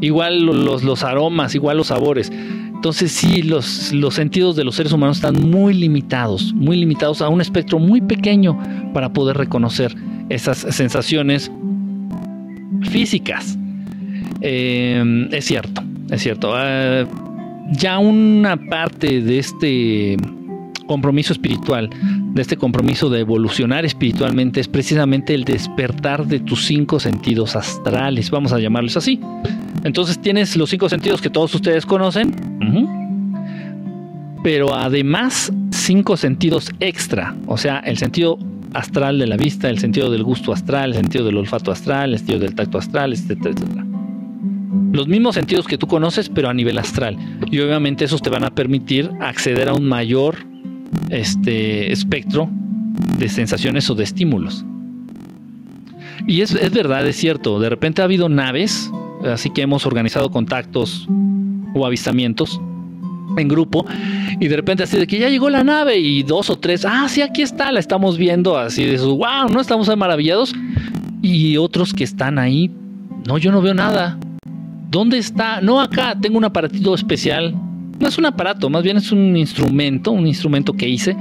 igual 0.00 0.44
los, 0.44 0.82
los, 0.82 1.04
aromas, 1.04 1.54
igual 1.54 1.76
los 1.76 1.88
sabores. 1.88 2.32
Entonces 2.74 3.12
sí, 3.12 3.42
los, 3.42 3.92
los 3.92 4.14
sentidos 4.14 4.56
de 4.56 4.64
los 4.64 4.74
seres 4.74 4.92
humanos 4.92 5.18
están 5.18 5.50
muy 5.50 5.74
limitados, 5.74 6.52
muy 6.54 6.76
limitados 6.76 7.20
a 7.20 7.28
un 7.28 7.40
espectro 7.40 7.78
muy 7.78 8.00
pequeño 8.00 8.58
para 8.94 9.12
poder 9.12 9.36
reconocer 9.36 9.94
esas 10.30 10.58
sensaciones 10.58 11.50
físicas. 12.90 13.58
Eh, 14.40 15.28
es 15.30 15.44
cierto, 15.44 15.82
es 16.10 16.22
cierto. 16.22 16.52
Ah, 16.54 17.04
ya 17.72 17.98
una 17.98 18.56
parte 18.56 19.20
de 19.20 19.38
este 19.38 20.16
compromiso 20.90 21.32
espiritual, 21.32 21.88
de 22.34 22.42
este 22.42 22.56
compromiso 22.56 23.08
de 23.10 23.20
evolucionar 23.20 23.84
espiritualmente, 23.84 24.58
es 24.58 24.66
precisamente 24.66 25.34
el 25.34 25.44
despertar 25.44 26.26
de 26.26 26.40
tus 26.40 26.64
cinco 26.64 26.98
sentidos 26.98 27.54
astrales, 27.54 28.28
vamos 28.28 28.52
a 28.52 28.58
llamarlos 28.58 28.96
así. 28.96 29.20
Entonces 29.84 30.20
tienes 30.20 30.56
los 30.56 30.68
cinco 30.68 30.88
sentidos 30.88 31.22
que 31.22 31.30
todos 31.30 31.54
ustedes 31.54 31.86
conocen, 31.86 32.34
pero 34.42 34.74
además 34.74 35.52
cinco 35.70 36.16
sentidos 36.16 36.72
extra, 36.80 37.36
o 37.46 37.56
sea, 37.56 37.78
el 37.78 37.96
sentido 37.96 38.36
astral 38.74 39.20
de 39.20 39.28
la 39.28 39.36
vista, 39.36 39.70
el 39.70 39.78
sentido 39.78 40.10
del 40.10 40.24
gusto 40.24 40.52
astral, 40.52 40.90
el 40.90 40.96
sentido 40.96 41.24
del 41.24 41.36
olfato 41.36 41.70
astral, 41.70 42.14
el 42.14 42.18
sentido 42.18 42.40
del 42.40 42.56
tacto 42.56 42.78
astral, 42.78 43.12
etcétera, 43.12 43.54
etcétera. 43.54 43.86
Los 44.92 45.06
mismos 45.06 45.36
sentidos 45.36 45.68
que 45.68 45.78
tú 45.78 45.86
conoces, 45.86 46.28
pero 46.28 46.48
a 46.48 46.54
nivel 46.54 46.76
astral. 46.78 47.16
Y 47.48 47.60
obviamente 47.60 48.04
esos 48.04 48.22
te 48.22 48.28
van 48.28 48.42
a 48.42 48.50
permitir 48.50 49.08
acceder 49.20 49.68
a 49.68 49.74
un 49.74 49.84
mayor 49.86 50.49
este 51.08 51.92
espectro 51.92 52.48
de 53.18 53.28
sensaciones 53.28 53.88
o 53.90 53.94
de 53.94 54.04
estímulos. 54.04 54.64
Y 56.26 56.42
es, 56.42 56.54
verdad, 56.72 57.06
es 57.06 57.16
cierto, 57.16 57.58
de 57.60 57.68
repente 57.68 58.02
ha 58.02 58.04
habido 58.04 58.28
naves, 58.28 58.90
así 59.24 59.50
que 59.50 59.62
hemos 59.62 59.86
organizado 59.86 60.30
contactos 60.30 61.08
o 61.74 61.86
avistamientos 61.86 62.60
en 63.36 63.48
grupo 63.48 63.86
y 64.40 64.48
de 64.48 64.56
repente 64.56 64.82
así 64.82 64.98
de 64.98 65.06
que 65.06 65.18
ya 65.18 65.28
llegó 65.28 65.50
la 65.50 65.62
nave 65.62 65.98
y 65.98 66.22
dos 66.22 66.50
o 66.50 66.58
tres, 66.58 66.84
ah, 66.84 67.08
sí, 67.08 67.22
aquí 67.22 67.42
está, 67.42 67.70
la 67.72 67.80
estamos 67.80 68.18
viendo, 68.18 68.58
así 68.58 68.84
de 68.84 68.94
eso, 68.94 69.16
wow, 69.16 69.48
no 69.52 69.60
estamos 69.60 69.94
maravillados 69.96 70.52
y 71.22 71.56
otros 71.56 71.94
que 71.94 72.04
están 72.04 72.38
ahí, 72.38 72.70
no, 73.26 73.38
yo 73.38 73.52
no 73.52 73.62
veo 73.62 73.74
nada. 73.74 74.18
¿Dónde 74.90 75.18
está? 75.18 75.60
No, 75.60 75.80
acá 75.80 76.16
tengo 76.20 76.36
un 76.36 76.44
aparatito 76.44 76.94
especial 76.94 77.54
no 78.00 78.08
es 78.08 78.18
un 78.18 78.26
aparato, 78.26 78.70
más 78.70 78.82
bien 78.82 78.96
es 78.96 79.12
un 79.12 79.36
instrumento, 79.36 80.10
un 80.10 80.26
instrumento 80.26 80.72
que 80.72 80.88
hice 80.88 81.16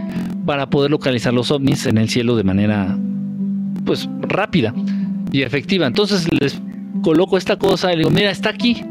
para 0.46 0.70
poder 0.70 0.90
localizar 0.90 1.34
los 1.34 1.52
ovnis 1.52 1.86
en 1.86 1.98
el 1.98 2.10
cielo 2.10 2.36
de 2.38 2.44
manera 2.44 2.98
pues 3.86 4.10
rápida 4.22 4.74
y 5.32 5.42
efectiva. 5.42 5.88
Entonces 5.88 6.28
les 6.40 6.60
coloco 7.04 7.38
esta 7.38 7.58
cosa 7.58 7.92
y 7.92 7.98
le 7.98 8.00
digo, 8.00 8.12
mira, 8.12 8.32
está 8.32 8.50
aquí. 8.50 8.84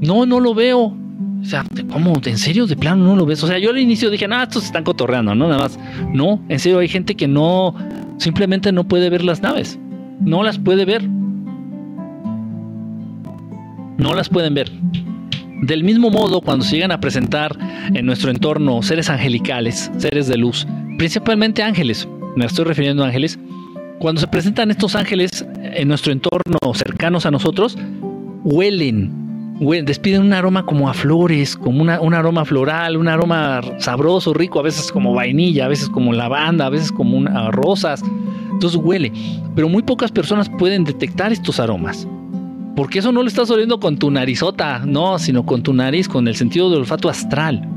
No, 0.00 0.26
no 0.26 0.40
lo 0.40 0.54
veo. 0.54 0.96
O 1.40 1.44
sea, 1.44 1.64
¿cómo? 1.90 2.20
¿En 2.24 2.36
serio? 2.36 2.66
¿De 2.66 2.76
plano 2.76 3.04
no 3.04 3.14
lo 3.16 3.26
ves? 3.26 3.42
O 3.44 3.46
sea, 3.46 3.58
yo 3.58 3.70
al 3.70 3.78
inicio 3.78 4.10
dije, 4.10 4.26
no, 4.26 4.42
estos 4.42 4.64
están 4.64 4.82
cotorreando, 4.82 5.36
¿no? 5.36 5.48
Nada 5.48 5.60
más. 5.62 5.78
No, 6.12 6.40
en 6.48 6.58
serio, 6.58 6.80
hay 6.80 6.88
gente 6.88 7.14
que 7.14 7.28
no, 7.28 7.76
simplemente 8.18 8.72
no 8.72 8.88
puede 8.88 9.08
ver 9.08 9.22
las 9.22 9.40
naves. 9.40 9.78
No 10.20 10.42
las 10.42 10.58
puede 10.58 10.84
ver. 10.84 11.08
No 13.98 14.14
las 14.14 14.28
pueden 14.28 14.54
ver. 14.54 14.70
Del 15.62 15.82
mismo 15.82 16.10
modo, 16.10 16.40
cuando 16.40 16.64
se 16.64 16.76
llegan 16.76 16.92
a 16.92 17.00
presentar 17.00 17.56
en 17.92 18.06
nuestro 18.06 18.30
entorno 18.30 18.82
seres 18.82 19.10
angelicales, 19.10 19.90
seres 19.98 20.28
de 20.28 20.36
luz, 20.36 20.66
principalmente 20.98 21.62
ángeles, 21.62 22.08
me 22.36 22.46
estoy 22.46 22.64
refiriendo 22.64 23.02
a 23.02 23.08
ángeles, 23.08 23.38
cuando 23.98 24.20
se 24.20 24.28
presentan 24.28 24.70
estos 24.70 24.94
ángeles 24.94 25.44
en 25.60 25.88
nuestro 25.88 26.12
entorno 26.12 26.58
cercanos 26.74 27.26
a 27.26 27.32
nosotros, 27.32 27.76
huelen, 28.44 29.56
despiden 29.84 30.22
un 30.22 30.32
aroma 30.32 30.64
como 30.64 30.88
a 30.88 30.94
flores, 30.94 31.56
como 31.56 31.82
un 31.82 32.14
aroma 32.14 32.44
floral, 32.44 32.96
un 32.96 33.08
aroma 33.08 33.60
sabroso, 33.78 34.32
rico, 34.34 34.60
a 34.60 34.62
veces 34.62 34.92
como 34.92 35.12
vainilla, 35.12 35.64
a 35.64 35.68
veces 35.68 35.88
como 35.88 36.12
lavanda, 36.12 36.66
a 36.66 36.70
veces 36.70 36.92
como 36.92 37.16
una, 37.16 37.50
rosas. 37.50 38.02
Entonces 38.52 38.80
huele, 38.80 39.12
pero 39.56 39.68
muy 39.68 39.82
pocas 39.82 40.12
personas 40.12 40.48
pueden 40.48 40.84
detectar 40.84 41.32
estos 41.32 41.58
aromas. 41.58 42.06
Porque 42.78 43.00
eso 43.00 43.10
no 43.10 43.22
lo 43.22 43.28
estás 43.28 43.50
oliendo 43.50 43.80
con 43.80 43.98
tu 43.98 44.08
narizota, 44.08 44.78
no, 44.86 45.18
sino 45.18 45.44
con 45.44 45.64
tu 45.64 45.72
nariz, 45.72 46.08
con 46.08 46.28
el 46.28 46.36
sentido 46.36 46.70
del 46.70 46.78
olfato 46.78 47.08
astral. 47.08 47.68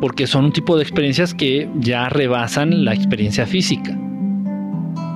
Porque 0.00 0.26
son 0.26 0.46
un 0.46 0.52
tipo 0.52 0.78
de 0.78 0.82
experiencias 0.82 1.34
que 1.34 1.68
ya 1.78 2.08
rebasan 2.08 2.86
la 2.86 2.94
experiencia 2.94 3.44
física. 3.44 3.90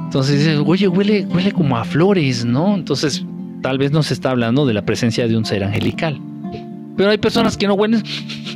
Entonces 0.04 0.40
dices, 0.40 0.60
oye, 0.62 0.88
huele, 0.88 1.24
huele 1.24 1.52
como 1.52 1.78
a 1.78 1.84
flores, 1.84 2.44
¿no? 2.44 2.74
Entonces 2.74 3.24
tal 3.62 3.78
vez 3.78 3.92
nos 3.92 4.10
está 4.10 4.30
hablando 4.30 4.66
de 4.66 4.74
la 4.74 4.84
presencia 4.84 5.26
de 5.26 5.38
un 5.38 5.46
ser 5.46 5.64
angelical. 5.64 6.20
Pero 6.94 7.08
hay 7.08 7.16
personas 7.16 7.56
que 7.56 7.66
no 7.66 7.72
huelen. 7.76 8.02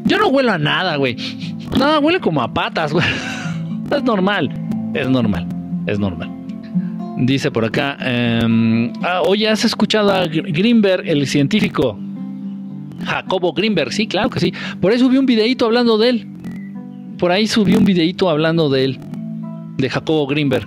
Yo 0.04 0.18
no 0.18 0.28
huelo 0.28 0.52
a 0.52 0.58
nada, 0.58 0.96
güey. 0.96 1.16
Nada, 1.78 1.98
huele 1.98 2.20
como 2.20 2.42
a 2.42 2.52
patas, 2.52 2.92
güey. 2.92 3.06
Es 3.90 4.02
normal. 4.02 4.50
Es 4.92 5.08
normal. 5.08 5.46
Es 5.86 5.98
normal. 5.98 6.41
Dice 7.18 7.50
por 7.50 7.64
acá, 7.64 7.96
em, 8.00 8.92
ah, 9.02 9.22
oye, 9.26 9.48
¿has 9.48 9.64
escuchado 9.64 10.10
a 10.10 10.26
Greenberg, 10.26 11.06
el 11.06 11.26
científico? 11.26 11.98
Jacobo 13.04 13.52
Greenberg, 13.52 13.92
sí, 13.92 14.06
claro 14.06 14.30
que 14.30 14.40
sí. 14.40 14.52
Por 14.80 14.92
ahí 14.92 14.98
subí 14.98 15.18
un 15.18 15.26
videito 15.26 15.66
hablando 15.66 15.98
de 15.98 16.08
él. 16.08 16.26
Por 17.18 17.30
ahí 17.30 17.46
subí 17.46 17.74
un 17.74 17.84
videito 17.84 18.30
hablando 18.30 18.70
de 18.70 18.84
él, 18.84 18.98
de 19.76 19.88
Jacobo 19.88 20.26
Greenberg. 20.26 20.66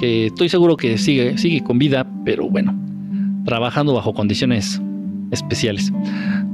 que 0.00 0.26
estoy 0.26 0.48
seguro 0.48 0.76
que 0.76 0.96
sigue, 0.96 1.36
sigue 1.36 1.62
con 1.62 1.78
vida, 1.78 2.06
pero 2.24 2.48
bueno, 2.48 2.74
trabajando 3.44 3.92
bajo 3.92 4.14
condiciones 4.14 4.80
especiales. 5.30 5.92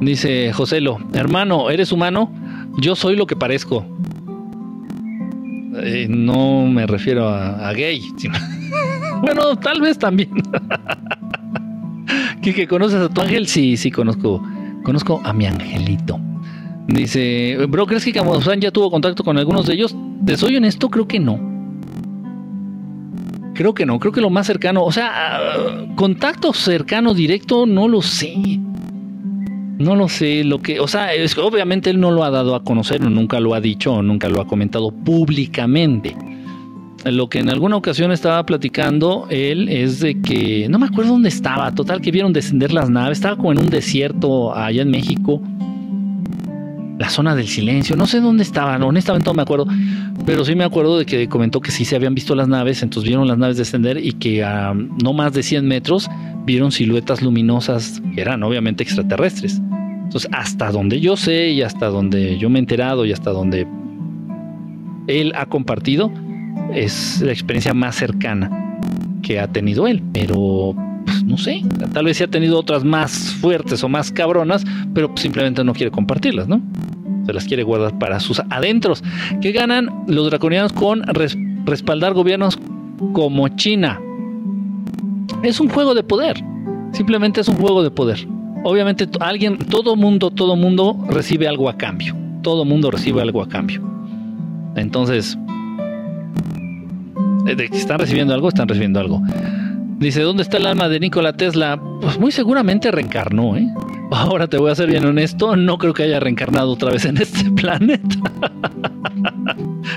Dice 0.01 0.53
Joselo, 0.53 0.99
hermano, 1.15 1.71
¿eres 1.71 1.93
humano? 1.93 2.33
Yo 2.79 2.97
soy 2.97 3.17
lo 3.17 3.27
que 3.27 3.37
parezco. 3.37 3.87
Eh, 5.83 6.07
no 6.09 6.67
me 6.67 6.87
refiero 6.87 7.29
a, 7.29 7.73
gay. 7.73 8.03
Bueno, 9.23 9.57
tal 9.57 9.81
vez 9.81 9.99
también. 9.99 10.31
¿Que, 12.43 12.67
conoces 12.67 13.01
a 13.01 13.09
tu 13.09 13.21
ángel? 13.21 13.47
Sí, 13.47 13.77
sí, 13.77 13.91
conozco. 13.91 14.43
Conozco 14.83 15.21
a 15.25 15.33
mi 15.33 15.47
angelito. 15.47 16.19
Dice, 16.87 17.57
bro, 17.69 17.87
¿crees 17.87 18.05
que 18.05 18.13
Camozán 18.13 18.61
ya 18.61 18.71
tuvo 18.71 18.91
contacto 18.91 19.23
con 19.23 19.39
algunos 19.39 19.67
de 19.67 19.75
ellos? 19.75 19.95
Te 20.25 20.37
soy 20.37 20.57
honesto, 20.57 20.89
creo 20.89 21.07
que 21.07 21.21
no. 21.21 21.39
Creo 23.55 23.75
que 23.75 23.85
no, 23.85 23.99
creo 23.99 24.13
que 24.13 24.21
lo 24.21 24.31
más 24.31 24.47
cercano, 24.47 24.83
o 24.85 24.91
sea, 24.91 25.39
contacto 25.95 26.53
cercano, 26.53 27.15
directo, 27.15 27.67
no 27.67 27.89
lo 27.89 28.01
sé. 28.01 28.35
No 29.79 29.97
lo 29.97 30.09
sé, 30.09 30.45
lo 30.45 30.61
que, 30.61 30.81
o 30.81 30.89
sea, 30.89 31.11
obviamente 31.43 31.91
él 31.91 32.01
no 32.01 32.11
lo 32.11 32.25
ha 32.25 32.31
dado 32.31 32.55
a 32.55 32.65
conocer, 32.65 33.01
nunca 33.03 33.39
lo 33.41 33.55
ha 33.55 33.61
dicho, 33.61 34.03
nunca 34.03 34.29
lo 34.29 34.41
ha 34.41 34.47
comentado 34.47 34.91
públicamente. 34.91 36.17
Lo 37.05 37.31
que 37.31 37.39
en 37.39 37.49
alguna 37.49 37.77
ocasión 37.77 38.13
estaba 38.13 38.45
platicando 38.45 39.27
él 39.31 39.71
es 39.71 40.01
de 40.01 40.21
que, 40.21 40.69
no 40.69 40.79
me 40.79 40.87
acuerdo 40.87 41.13
dónde 41.13 41.31
estaba, 41.31 41.75
total 41.75 42.03
que 42.03 42.11
vieron 42.11 42.35
descender 42.35 42.73
las 42.73 42.91
naves, 42.91 43.19
estaba 43.19 43.37
como 43.37 43.53
en 43.53 43.59
un 43.59 43.71
desierto 43.71 44.55
allá 44.55 44.83
en 44.83 44.91
México. 44.91 45.43
La 46.99 47.09
zona 47.09 47.35
del 47.35 47.49
silencio, 47.49 47.97
no 47.97 48.07
sé 48.07 48.21
dónde 48.21 48.43
estaban, 48.43 48.83
honestamente 48.83 49.31
no 49.31 49.33
me 49.33 49.41
acuerdo, 49.41 49.67
pero 50.27 50.45
sí 50.45 50.55
me 50.55 50.65
acuerdo 50.65 50.99
de 50.99 51.07
que 51.07 51.27
comentó 51.31 51.63
que 51.63 51.71
sí 51.71 51.87
se 51.87 51.97
habían 51.97 52.15
visto 52.15 52.35
las 52.35 52.49
naves, 52.49 52.83
entonces 52.83 53.09
vieron 53.09 53.27
las 53.27 53.39
naves 53.39 53.57
descender 53.57 53.97
y 54.05 54.13
que 54.13 54.45
a 54.45 54.75
no 54.75 55.15
más 55.15 55.33
de 55.33 55.43
100 55.43 55.67
metros 55.67 56.11
vieron 56.45 56.71
siluetas 56.71 57.23
luminosas 57.23 58.03
que 58.15 58.21
eran 58.21 58.43
obviamente 58.43 58.83
extraterrestres. 58.83 59.63
Entonces, 60.05 60.31
hasta 60.35 60.71
donde 60.71 61.01
yo 61.01 61.17
sé 61.17 61.49
y 61.49 61.63
hasta 61.63 61.87
donde 61.87 62.37
yo 62.37 62.51
me 62.51 62.59
he 62.59 62.61
enterado 62.61 63.07
y 63.07 63.13
hasta 63.13 63.31
donde 63.31 63.67
él 65.07 65.33
ha 65.35 65.47
compartido, 65.47 66.13
es 66.75 67.21
la 67.23 67.33
experiencia 67.33 67.75
más 67.75 67.97
cercana 67.97 68.51
que 69.23 69.39
ha 69.39 69.49
tenido 69.49 69.87
él, 69.87 70.03
pero 70.13 70.75
pues, 71.05 71.23
no 71.25 71.37
sé, 71.37 71.63
tal 71.93 72.05
vez 72.05 72.17
sí 72.17 72.25
ha 72.25 72.29
tenido 72.29 72.59
otras 72.59 72.85
más 72.85 73.35
fuertes 73.41 73.83
o 73.85 73.89
más 73.89 74.11
cabronas, 74.13 74.65
pero 74.95 75.09
pues, 75.09 75.21
simplemente 75.21 75.65
no 75.65 75.73
quiere 75.73 75.91
compartirlas, 75.91 76.49
¿no? 76.49 76.61
Se 77.27 77.33
las 77.33 77.45
quiere 77.45 77.63
guardar 77.63 77.99
para 77.99 78.19
sus 78.19 78.41
adentros. 78.51 79.05
¿Qué 79.41 79.53
ganan 79.53 80.05
los 80.07 80.31
draconianos 80.31 80.73
con 80.73 81.03
respaldar 81.65 82.15
gobiernos 82.15 82.59
como 83.13 83.49
China? 83.49 84.01
Es 85.43 85.61
un 85.61 85.69
juego 85.69 85.95
de 85.95 86.03
poder. 86.03 86.43
Simplemente 86.93 87.41
es 87.41 87.49
un 87.49 87.57
juego 87.57 87.83
de 87.83 87.91
poder. 87.91 88.27
Obviamente 88.65 89.09
alguien, 89.21 89.59
todo 89.59 89.97
mundo, 89.97 90.31
todo 90.31 90.57
mundo 90.57 90.97
recibe 91.09 91.47
algo 91.47 91.69
a 91.69 91.77
cambio. 91.77 92.17
Todo 92.43 92.65
mundo 92.65 92.91
recibe 92.91 93.23
algo 93.23 93.43
a 93.43 93.49
cambio. 93.49 93.83
Entonces, 94.77 95.39
de 97.45 97.69
que 97.69 97.77
están 97.77 97.99
recibiendo 97.99 98.35
algo, 98.35 98.49
están 98.49 98.69
recibiendo 98.69 99.01
algo. 99.01 99.23
Dice, 99.99 100.23
¿dónde 100.23 100.43
está 100.43 100.57
el 100.57 100.67
alma 100.67 100.89
de 100.89 100.99
Nikola 100.99 101.35
Tesla? 101.35 101.79
Pues 102.01 102.19
muy 102.19 102.33
seguramente 102.33 102.91
reencarnó, 102.91 103.57
¿eh? 103.57 103.69
Ahora 104.11 104.49
te 104.49 104.57
voy 104.57 104.71
a 104.71 104.75
ser 104.75 104.89
bien 104.89 105.05
honesto, 105.05 105.55
no 105.57 105.79
creo 105.79 105.95
que 105.95 106.03
haya 106.03 106.19
reencarnado 106.19 106.71
otra 106.73 106.91
vez 106.91 107.05
en 107.05 107.19
este 107.19 107.51
planeta. 107.57 108.17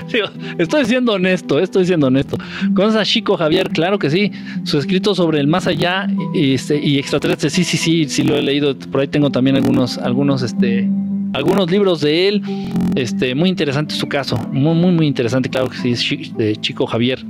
estoy 0.58 0.84
siendo 0.84 1.14
honesto, 1.14 1.58
estoy 1.58 1.86
siendo 1.86 2.08
honesto. 2.08 2.36
¿Conoces 2.74 3.00
a 3.00 3.04
Chico 3.04 3.36
Javier? 3.36 3.70
Claro 3.70 3.98
que 3.98 4.10
sí. 4.10 4.30
Su 4.64 4.78
escrito 4.78 5.14
sobre 5.14 5.40
el 5.40 5.46
más 5.46 5.66
allá 5.66 6.06
y, 6.32 6.54
este, 6.54 6.78
y 6.78 6.98
extraterrestres, 6.98 7.52
sí, 7.52 7.64
sí, 7.64 7.76
sí, 7.76 8.04
sí 8.08 8.22
lo 8.22 8.36
he 8.36 8.42
leído. 8.42 8.76
Por 8.78 9.00
ahí 9.00 9.08
tengo 9.08 9.30
también 9.30 9.56
algunos, 9.56 9.98
algunos, 9.98 10.42
este, 10.42 10.88
algunos 11.34 11.70
libros 11.70 12.00
de 12.00 12.28
él. 12.28 12.42
Este, 12.94 13.34
muy 13.34 13.48
interesante 13.48 13.94
su 13.94 14.08
caso, 14.08 14.38
muy, 14.52 14.74
muy, 14.74 14.92
muy 14.92 15.06
interesante, 15.06 15.50
claro 15.50 15.68
que 15.68 15.94
sí, 15.94 16.32
de 16.36 16.56
Chico 16.56 16.86
Javier. 16.86 17.24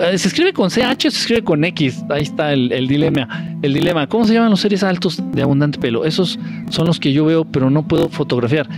Eh, 0.00 0.18
se 0.18 0.28
escribe 0.28 0.52
con 0.52 0.70
CH, 0.70 1.02
se 1.02 1.08
escribe 1.08 1.44
con 1.44 1.62
X. 1.64 2.04
Ahí 2.08 2.22
está 2.22 2.52
el, 2.52 2.88
dilema. 2.88 3.28
El 3.62 3.74
dilema. 3.74 4.08
¿Cómo 4.08 4.26
se 4.26 4.34
llaman 4.34 4.50
los 4.50 4.60
seres 4.60 4.82
altos 4.82 5.22
de 5.32 5.42
abundante 5.42 5.78
pelo? 5.78 6.04
Esos 6.04 6.38
son 6.70 6.86
los 6.86 6.98
que 6.98 7.12
yo 7.12 7.24
veo, 7.24 7.44
pero 7.44 7.70
no 7.70 7.86
puedo 7.86 8.08
fotografiar. 8.08 8.68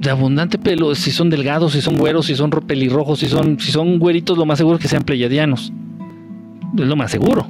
De 0.00 0.10
abundante 0.10 0.58
pelo, 0.58 0.94
si 0.94 1.10
son 1.10 1.30
delgados, 1.30 1.72
si 1.72 1.80
son 1.80 1.96
güeros, 1.96 2.26
si 2.26 2.34
son 2.34 2.50
pelirrojos, 2.50 3.20
si 3.20 3.28
son, 3.28 3.58
si 3.60 3.70
son 3.70 3.98
güeritos, 3.98 4.36
lo 4.36 4.46
más 4.46 4.58
seguro 4.58 4.76
es 4.76 4.82
que 4.82 4.88
sean 4.88 5.04
pleyadianos. 5.04 5.72
Es 6.76 6.86
lo 6.86 6.96
más 6.96 7.10
seguro. 7.10 7.46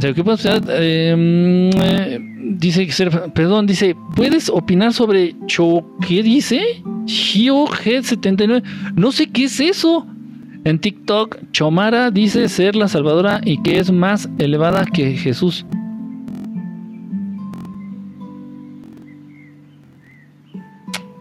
¿Qué 0.00 1.10
em, 1.10 1.70
eh, 1.74 2.18
dice 2.56 2.88
perdón, 3.34 3.66
dice, 3.66 3.96
¿puedes 4.14 4.48
opinar 4.48 4.92
sobre 4.92 5.34
Cho? 5.46 5.84
¿Qué 6.06 6.22
dice? 6.22 6.82
Shio 7.04 7.66
G79. 7.66 8.62
No 8.94 9.10
sé 9.10 9.26
qué 9.28 9.44
es 9.44 9.58
eso. 9.58 10.06
En 10.64 10.78
TikTok, 10.78 11.38
Chomara 11.52 12.10
dice 12.10 12.48
ser 12.48 12.76
la 12.76 12.88
salvadora 12.88 13.40
y 13.44 13.62
que 13.62 13.78
es 13.78 13.90
más 13.90 14.28
elevada 14.38 14.84
que 14.84 15.16
Jesús. 15.16 15.64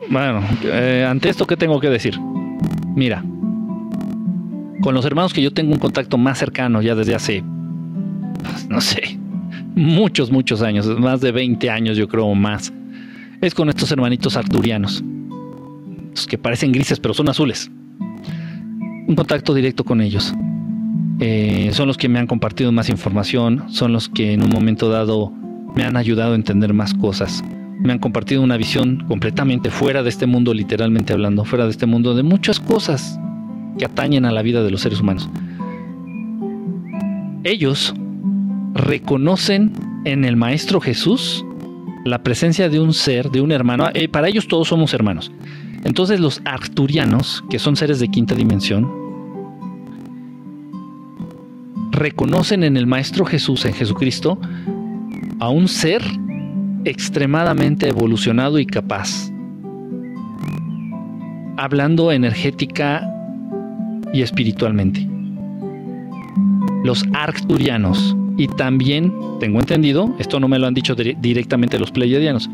Bueno, 0.09 0.41
eh, 0.63 1.05
ante 1.07 1.29
esto, 1.29 1.47
¿qué 1.47 1.57
tengo 1.57 1.79
que 1.79 1.89
decir? 1.89 2.19
Mira, 2.95 3.23
con 4.81 4.93
los 4.93 5.05
hermanos 5.05 5.33
que 5.33 5.41
yo 5.41 5.51
tengo 5.51 5.73
un 5.73 5.79
contacto 5.79 6.17
más 6.17 6.37
cercano 6.37 6.81
ya 6.81 6.95
desde 6.95 7.15
hace, 7.15 7.43
no 8.69 8.81
sé, 8.81 9.19
muchos, 9.75 10.31
muchos 10.31 10.61
años, 10.61 10.87
más 10.99 11.21
de 11.21 11.31
20 11.31 11.69
años 11.69 11.97
yo 11.97 12.07
creo 12.07 12.33
más, 12.35 12.73
es 13.41 13.53
con 13.53 13.69
estos 13.69 13.91
hermanitos 13.91 14.35
arturianos, 14.35 15.03
los 16.11 16.27
que 16.27 16.37
parecen 16.37 16.71
grises 16.71 16.99
pero 16.99 17.13
son 17.13 17.29
azules 17.29 17.69
un 19.07 19.15
contacto 19.15 19.53
directo 19.53 19.83
con 19.83 20.01
ellos. 20.01 20.33
Eh, 21.19 21.69
son 21.71 21.87
los 21.87 21.97
que 21.97 22.09
me 22.09 22.19
han 22.19 22.27
compartido 22.27 22.71
más 22.71 22.89
información, 22.89 23.63
son 23.69 23.93
los 23.93 24.09
que 24.09 24.33
en 24.33 24.43
un 24.43 24.49
momento 24.49 24.89
dado 24.89 25.31
me 25.75 25.83
han 25.83 25.97
ayudado 25.97 26.33
a 26.33 26.35
entender 26.35 26.73
más 26.73 26.93
cosas. 26.93 27.43
Me 27.79 27.93
han 27.93 27.99
compartido 27.99 28.41
una 28.41 28.57
visión 28.57 29.05
completamente 29.07 29.71
fuera 29.71 30.03
de 30.03 30.09
este 30.09 30.27
mundo, 30.27 30.53
literalmente 30.53 31.13
hablando, 31.13 31.45
fuera 31.45 31.65
de 31.65 31.71
este 31.71 31.85
mundo, 31.85 32.15
de 32.15 32.23
muchas 32.23 32.59
cosas 32.59 33.17
que 33.79 33.85
atañen 33.85 34.25
a 34.25 34.31
la 34.31 34.41
vida 34.41 34.61
de 34.61 34.71
los 34.71 34.81
seres 34.81 34.99
humanos. 34.99 35.29
Ellos 37.43 37.93
reconocen 38.77 39.73
en 40.05 40.23
el 40.23 40.37
Maestro 40.37 40.79
Jesús 40.79 41.43
la 42.05 42.23
presencia 42.23 42.69
de 42.69 42.79
un 42.79 42.93
ser, 42.93 43.31
de 43.31 43.41
un 43.41 43.51
hermano. 43.51 43.89
Eh, 43.93 44.07
para 44.07 44.29
ellos 44.29 44.47
todos 44.47 44.69
somos 44.69 44.93
hermanos. 44.93 45.31
Entonces 45.83 46.19
los 46.19 46.41
arturianos, 46.45 47.43
que 47.49 47.59
son 47.59 47.75
seres 47.75 47.99
de 47.99 48.07
quinta 48.07 48.35
dimensión, 48.35 48.89
reconocen 51.91 52.63
en 52.63 52.77
el 52.77 52.87
Maestro 52.87 53.25
Jesús, 53.25 53.65
en 53.65 53.73
Jesucristo, 53.73 54.39
a 55.39 55.49
un 55.49 55.67
ser 55.67 56.01
extremadamente 56.85 57.89
evolucionado 57.89 58.59
y 58.59 58.65
capaz, 58.65 59.31
hablando 61.57 62.11
energética 62.11 63.05
y 64.13 64.21
espiritualmente. 64.21 65.07
Los 66.83 67.03
arcturianos, 67.13 68.15
y 68.37 68.47
también, 68.47 69.13
tengo 69.39 69.59
entendido, 69.59 70.15
esto 70.19 70.39
no 70.39 70.47
me 70.47 70.59
lo 70.59 70.67
han 70.67 70.73
dicho 70.73 70.95
directamente 70.95 71.79
los 71.79 71.91
pleiadianos, 71.91 72.49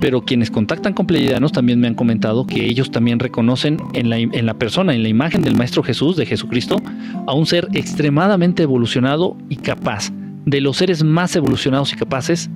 pero 0.00 0.22
quienes 0.22 0.50
contactan 0.50 0.94
con 0.94 1.06
pleiadianos 1.06 1.52
también 1.52 1.80
me 1.80 1.86
han 1.86 1.94
comentado 1.94 2.46
que 2.46 2.64
ellos 2.64 2.90
también 2.90 3.18
reconocen 3.18 3.78
en 3.92 4.10
la, 4.10 4.18
en 4.18 4.46
la, 4.46 4.54
persona, 4.54 4.94
en 4.94 5.02
la 5.02 5.08
imagen 5.08 5.42
del 5.42 5.56
Maestro 5.56 5.82
Jesús, 5.82 6.16
de 6.16 6.24
Jesucristo, 6.24 6.80
a 7.26 7.34
un 7.34 7.46
ser 7.46 7.68
extremadamente 7.74 8.62
evolucionado 8.62 9.36
y 9.48 9.56
capaz, 9.56 10.10
de 10.46 10.60
los 10.60 10.78
seres 10.78 11.04
más 11.04 11.36
evolucionados 11.36 11.92
y 11.92 11.96
capaces 11.96 12.48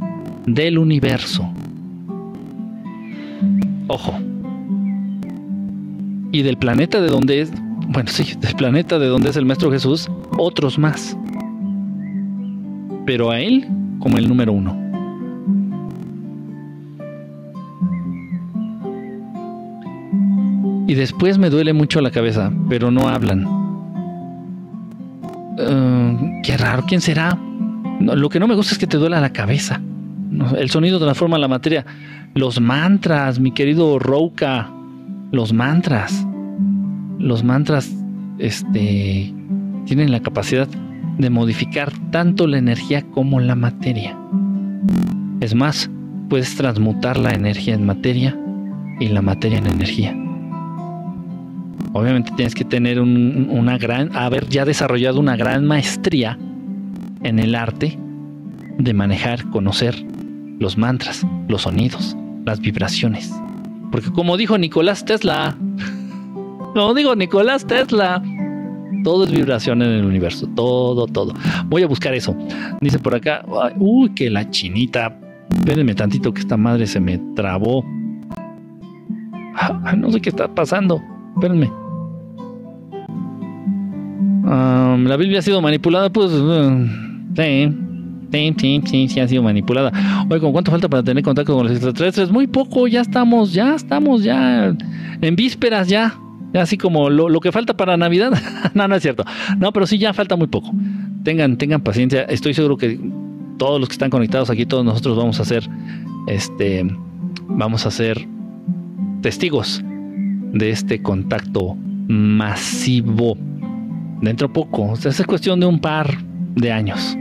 del 0.47 0.79
universo. 0.79 1.49
Ojo. 3.89 4.19
Y 6.31 6.41
del 6.43 6.57
planeta 6.57 7.03
de 7.03 7.09
donde 7.09 7.43
es, 7.43 7.53
bueno, 7.89 8.09
sí, 8.11 8.35
del 8.41 8.55
planeta 8.55 8.99
de 8.99 9.09
donde 9.09 9.31
es 9.31 9.37
el 9.37 9.45
Maestro 9.45 9.71
Jesús, 9.71 10.09
otros 10.39 10.79
más. 10.79 11.17
Pero 13.07 13.31
a 13.31 13.41
él 13.41 13.67
como 13.99 14.19
el 14.19 14.29
número 14.29 14.53
uno. 14.53 14.83
Y 20.87 20.95
después 20.95 21.39
me 21.39 21.49
duele 21.49 21.73
mucho 21.73 22.01
la 22.01 22.11
cabeza, 22.11 22.53
pero 22.69 22.91
no 22.91 23.09
hablan. 23.09 23.47
Eh, 25.59 26.41
qué 26.43 26.57
raro, 26.57 26.85
¿quién 26.87 27.01
será? 27.01 27.39
lo 28.01 28.29
que 28.29 28.41
no 28.41 28.49
me 28.49 28.57
gusta 28.57 28.73
es 28.73 28.79
que 28.79 28.89
te 28.89 28.97
duela 28.97 29.21
la 29.21 29.33
cabeza. 29.33 29.81
El 30.59 30.71
sonido 30.71 30.99
transforma 30.99 31.39
la 31.39 31.47
materia. 31.47 31.87
Los 32.35 32.61
mantras, 32.61 33.39
mi 33.39 33.53
querido 33.53 33.99
Rouka. 33.99 34.71
Los 35.31 35.53
mantras. 35.53 36.27
Los 37.19 37.45
mantras, 37.45 37.95
este, 38.39 39.33
tienen 39.87 40.11
la 40.11 40.21
capacidad 40.21 40.69
de 41.19 41.31
modificar 41.31 41.93
tanto 42.11 42.47
la 42.47 42.59
energía 42.59 43.03
como 43.03 43.41
la 43.41 43.55
materia. 43.55 44.19
Es 45.41 45.55
más, 45.55 45.91
puedes 46.29 46.55
transmutar 46.57 47.19
la 47.19 47.35
energía 47.35 47.75
en 47.75 47.85
materia 47.85 48.39
y 49.01 49.09
la 49.09 49.23
materia 49.23 49.59
en 49.59 49.67
energía. 49.67 50.17
Obviamente 51.93 52.33
tienes 52.37 52.55
que 52.55 52.65
tener 52.65 53.01
una 53.01 53.77
gran, 53.77 54.15
haber 54.17 54.49
ya 54.49 54.65
desarrollado 54.65 55.21
una 55.21 55.37
gran 55.37 55.67
maestría 55.67 56.39
en 57.23 57.39
el 57.39 57.55
arte 57.55 57.99
de 58.79 58.95
manejar, 58.95 59.49
conocer 59.51 59.95
los 60.59 60.79
mantras, 60.79 61.27
los 61.49 61.63
sonidos, 61.63 62.17
las 62.47 62.61
vibraciones. 62.61 63.31
Porque 63.91 64.11
como 64.11 64.37
dijo 64.37 64.57
Nicolás 64.57 65.05
Tesla, 65.05 65.57
como 66.75 66.95
digo 66.95 67.15
Nicolás 67.15 67.67
Tesla, 67.67 68.23
todo 69.03 69.25
es 69.25 69.31
vibración 69.31 69.83
en 69.83 69.91
el 69.91 70.05
universo, 70.05 70.47
todo, 70.55 71.07
todo. 71.07 71.35
Voy 71.67 71.83
a 71.83 71.87
buscar 71.87 72.15
eso. 72.15 72.37
Dice 72.81 72.99
por 72.99 73.15
acá, 73.15 73.45
uy, 73.79 74.11
que 74.15 74.31
la 74.31 74.49
chinita. 74.51 75.19
Espérenme 75.55 75.95
tantito 75.95 76.33
que 76.33 76.41
esta 76.41 76.57
madre 76.57 76.87
se 76.87 77.01
me 77.01 77.19
trabó. 77.37 77.85
Ah, 79.55 79.95
no 79.97 80.11
sé 80.11 80.21
qué 80.21 80.31
está 80.31 80.49
pasando. 80.49 81.01
Espérenme. 81.35 81.71
la 85.09 85.17
Biblia 85.17 85.41
ha 85.41 85.43
sido 85.43 85.61
manipulada, 85.61 86.11
pues. 86.11 86.33
Uh, 86.33 86.87
sí. 87.37 87.79
Sí, 88.33 88.55
sí, 88.59 88.83
sí, 88.87 89.09
sí, 89.09 89.21
ha 89.21 89.29
sido 89.29 89.43
manipulada. 89.43 89.93
Oye, 90.31 90.41
¿con 90.41 90.53
cuánto 90.53 90.71
falta 90.71 90.89
para 90.89 91.03
tener 91.03 91.23
contacto 91.23 91.55
con 91.55 91.65
los 91.65 91.73
extraterrestres? 91.73 92.31
Muy 92.31 92.47
poco, 92.47 92.89
ya 92.89 93.03
estamos, 93.03 93.53
ya 93.53 93.75
estamos, 93.75 94.25
ya 94.25 94.75
en 95.21 95.37
vísperas, 95.37 95.87
ya. 95.89 96.15
Así 96.55 96.77
como 96.77 97.09
lo, 97.09 97.41
que 97.41 97.53
falta 97.53 97.77
para 97.77 97.97
Navidad. 97.97 98.33
no, 98.75 98.89
no 98.89 98.95
es 98.95 99.03
cierto. 99.03 99.25
No, 99.59 99.73
pero 99.73 99.87
sí 99.87 99.99
ya 99.99 100.13
falta 100.13 100.37
muy 100.37 100.49
poco. 100.49 100.71
Tengan, 101.25 101.57
tengan 101.57 101.81
paciencia. 101.81 102.23
Estoy 102.23 102.55
seguro 102.55 102.77
que 102.77 103.01
todos 103.59 103.81
los 103.81 103.89
que 103.89 103.95
están 103.95 104.11
conectados 104.11 104.51
aquí, 104.51 104.67
todos 104.67 104.85
nosotros 104.85 105.17
vamos 105.17 105.41
a 105.41 105.45
ser, 105.45 105.69
este, 106.27 106.85
vamos 107.47 107.87
a 107.87 107.91
ser 107.91 108.27
testigos 109.23 109.83
de 110.53 110.71
este 110.71 111.01
contacto 111.01 111.77
masivo 112.09 113.37
dentro 114.21 114.53
poco. 114.53 114.91
O 114.91 114.97
sea, 114.97 115.11
es 115.11 115.27
cuestión 115.27 115.61
de 115.61 115.67
un 115.67 115.79
par 115.79 116.19
de 116.55 116.73
años. 116.73 117.17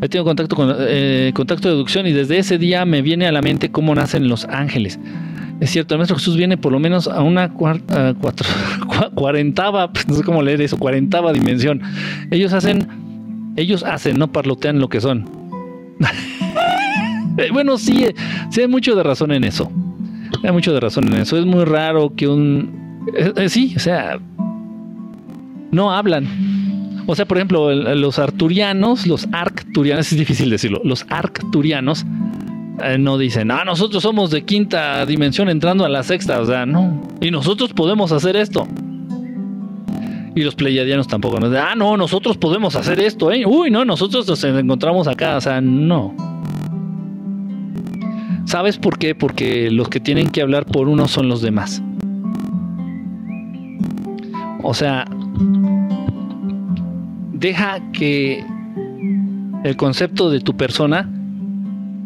He 0.00 0.08
tenido 0.08 0.24
contacto 0.24 0.56
con 0.56 0.74
eh, 0.80 1.30
contacto 1.34 1.68
de 1.68 1.74
deducción 1.74 2.06
y 2.06 2.12
desde 2.12 2.38
ese 2.38 2.58
día 2.58 2.84
me 2.84 3.02
viene 3.02 3.26
a 3.26 3.32
la 3.32 3.40
mente 3.40 3.70
cómo 3.70 3.94
nacen 3.94 4.28
los 4.28 4.44
ángeles. 4.46 4.98
Es 5.62 5.70
cierto, 5.70 5.94
el 5.94 5.98
Maestro 5.98 6.18
Jesús 6.18 6.36
viene 6.36 6.56
por 6.56 6.72
lo 6.72 6.80
menos 6.80 7.06
a 7.06 7.22
una 7.22 7.52
cuarta, 7.52 8.16
cuarentava, 9.14 9.92
pues, 9.92 10.08
no 10.08 10.16
sé 10.16 10.24
cómo 10.24 10.42
leer 10.42 10.60
eso, 10.60 10.76
cuarentava 10.76 11.32
dimensión. 11.32 11.80
Ellos 12.32 12.52
hacen, 12.52 12.88
ellos 13.54 13.84
hacen, 13.84 14.18
no 14.18 14.32
parlotean 14.32 14.80
lo 14.80 14.88
que 14.88 15.00
son. 15.00 15.24
Eh, 17.38 17.48
bueno, 17.50 17.78
sí, 17.78 18.08
sí 18.50 18.60
hay 18.60 18.68
mucho 18.68 18.94
de 18.94 19.02
razón 19.02 19.32
en 19.32 19.44
eso. 19.44 19.72
Hay 20.44 20.52
mucho 20.52 20.74
de 20.74 20.80
razón 20.80 21.10
en 21.10 21.22
eso. 21.22 21.38
Es 21.38 21.46
muy 21.46 21.64
raro 21.64 22.12
que 22.14 22.28
un... 22.28 23.08
Eh, 23.16 23.48
sí, 23.48 23.72
o 23.74 23.80
sea, 23.80 24.18
no 25.70 25.92
hablan. 25.92 26.26
O 27.06 27.14
sea, 27.14 27.24
por 27.24 27.38
ejemplo, 27.38 27.72
los 27.72 28.18
arturianos, 28.18 29.06
los 29.06 29.26
arcturianos, 29.32 30.12
es 30.12 30.18
difícil 30.18 30.50
decirlo, 30.50 30.82
los 30.84 31.06
arcturianos 31.08 32.04
eh, 32.80 32.98
no 32.98 33.18
dicen, 33.18 33.50
ah, 33.50 33.64
nosotros 33.64 34.02
somos 34.02 34.30
de 34.30 34.44
quinta 34.44 35.04
dimensión 35.04 35.48
entrando 35.48 35.84
a 35.84 35.88
la 35.88 36.02
sexta, 36.02 36.40
o 36.40 36.46
sea, 36.46 36.64
no. 36.66 37.02
Y 37.20 37.30
nosotros 37.30 37.72
podemos 37.72 38.12
hacer 38.12 38.36
esto. 38.36 38.66
Y 40.34 40.42
los 40.42 40.54
pleiadianos 40.54 41.06
tampoco 41.06 41.38
nos 41.38 41.50
dicen, 41.50 41.64
ah, 41.68 41.74
no, 41.74 41.96
nosotros 41.96 42.38
podemos 42.38 42.74
hacer 42.74 42.98
esto, 43.00 43.30
¿eh? 43.30 43.44
Uy, 43.46 43.70
no, 43.70 43.84
nosotros 43.84 44.26
nos 44.26 44.42
encontramos 44.44 45.06
acá, 45.06 45.36
o 45.36 45.40
sea, 45.40 45.60
no. 45.60 46.14
¿Sabes 48.46 48.78
por 48.78 48.98
qué? 48.98 49.14
Porque 49.14 49.70
los 49.70 49.88
que 49.88 50.00
tienen 50.00 50.30
que 50.30 50.42
hablar 50.42 50.64
por 50.64 50.88
uno 50.88 51.06
son 51.08 51.28
los 51.28 51.42
demás. 51.42 51.82
O 54.62 54.74
sea, 54.74 55.04
deja 57.32 57.80
que 57.92 58.44
el 59.64 59.76
concepto 59.76 60.30
de 60.30 60.40
tu 60.40 60.56
persona 60.56 61.08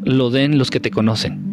lo 0.06 0.30
den 0.30 0.56
los 0.56 0.70
que 0.70 0.80
te 0.80 0.90
conocen. 0.90 1.46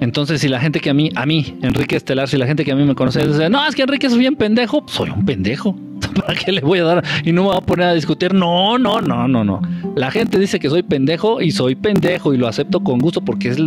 Entonces, 0.00 0.40
si 0.40 0.48
la 0.48 0.60
gente 0.60 0.80
que 0.80 0.90
a 0.90 0.94
mí, 0.94 1.10
a 1.14 1.24
mí, 1.24 1.56
Enrique 1.62 1.96
Estelar, 1.96 2.28
si 2.28 2.36
la 2.36 2.46
gente 2.46 2.64
que 2.64 2.72
a 2.72 2.76
mí 2.76 2.84
me 2.84 2.94
conoce 2.94 3.26
dice, 3.26 3.48
no, 3.48 3.66
es 3.66 3.74
que 3.74 3.82
Enrique 3.82 4.06
es 4.06 4.16
bien 4.16 4.36
pendejo, 4.36 4.84
soy 4.86 5.10
un 5.10 5.24
pendejo. 5.24 5.74
¿Para 6.26 6.34
qué 6.34 6.52
le 6.52 6.60
voy 6.60 6.80
a 6.80 6.84
dar? 6.84 7.04
Y 7.24 7.32
no 7.32 7.42
me 7.42 7.48
voy 7.48 7.56
a 7.56 7.60
poner 7.60 7.86
a 7.86 7.94
discutir. 7.94 8.34
No, 8.34 8.78
no, 8.78 9.00
no, 9.00 9.26
no, 9.26 9.44
no. 9.44 9.62
La 9.94 10.10
gente 10.10 10.38
dice 10.38 10.58
que 10.58 10.68
soy 10.68 10.82
pendejo 10.82 11.40
y 11.40 11.50
soy 11.50 11.74
pendejo 11.74 12.34
y 12.34 12.36
lo 12.36 12.46
acepto 12.46 12.80
con 12.80 12.98
gusto 12.98 13.24
porque 13.24 13.48
es, 13.48 13.58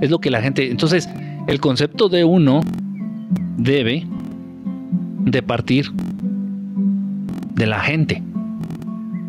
es 0.00 0.10
lo 0.10 0.18
que 0.20 0.30
la 0.30 0.40
gente. 0.40 0.70
Entonces, 0.70 1.08
el 1.48 1.60
concepto 1.60 2.08
de 2.08 2.24
uno 2.24 2.60
debe 3.58 4.06
de 5.24 5.42
partir 5.42 5.90
de 7.54 7.66
la 7.66 7.80
gente, 7.80 8.22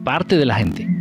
parte 0.04 0.38
de 0.38 0.46
la 0.46 0.56
gente. 0.56 0.96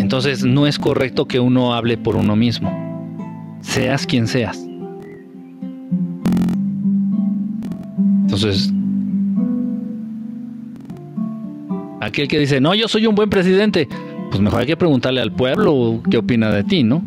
Entonces 0.00 0.44
no 0.44 0.66
es 0.66 0.78
correcto 0.78 1.26
que 1.26 1.38
uno 1.40 1.74
hable 1.74 1.98
por 1.98 2.16
uno 2.16 2.34
mismo, 2.34 2.72
seas 3.60 4.06
quien 4.06 4.26
seas. 4.26 4.66
Entonces, 8.22 8.72
aquel 12.00 12.28
que 12.28 12.38
dice, 12.38 12.60
no, 12.60 12.74
yo 12.74 12.88
soy 12.88 13.06
un 13.06 13.14
buen 13.14 13.28
presidente, 13.28 13.88
pues 14.30 14.40
mejor 14.40 14.60
hay 14.60 14.66
que 14.66 14.76
preguntarle 14.76 15.20
al 15.20 15.32
pueblo 15.32 16.02
qué 16.10 16.16
opina 16.16 16.50
de 16.50 16.64
ti, 16.64 16.82
¿no? 16.82 17.04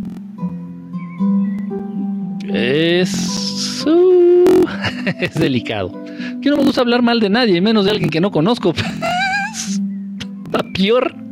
Es, 2.53 3.83
uh, 3.87 4.65
es 5.19 5.33
delicado. 5.33 5.91
Que 6.43 6.51
no 6.51 6.57
me 6.57 6.63
gusta 6.63 6.81
hablar 6.81 7.01
mal 7.01 7.19
de 7.19 7.29
nadie, 7.29 7.59
menos 7.59 7.85
de 7.85 7.91
alguien 7.91 8.11
que 8.11 8.21
no 8.21 8.29
conozco. 8.29 8.73
Está 10.45 10.63
peor. 10.73 11.22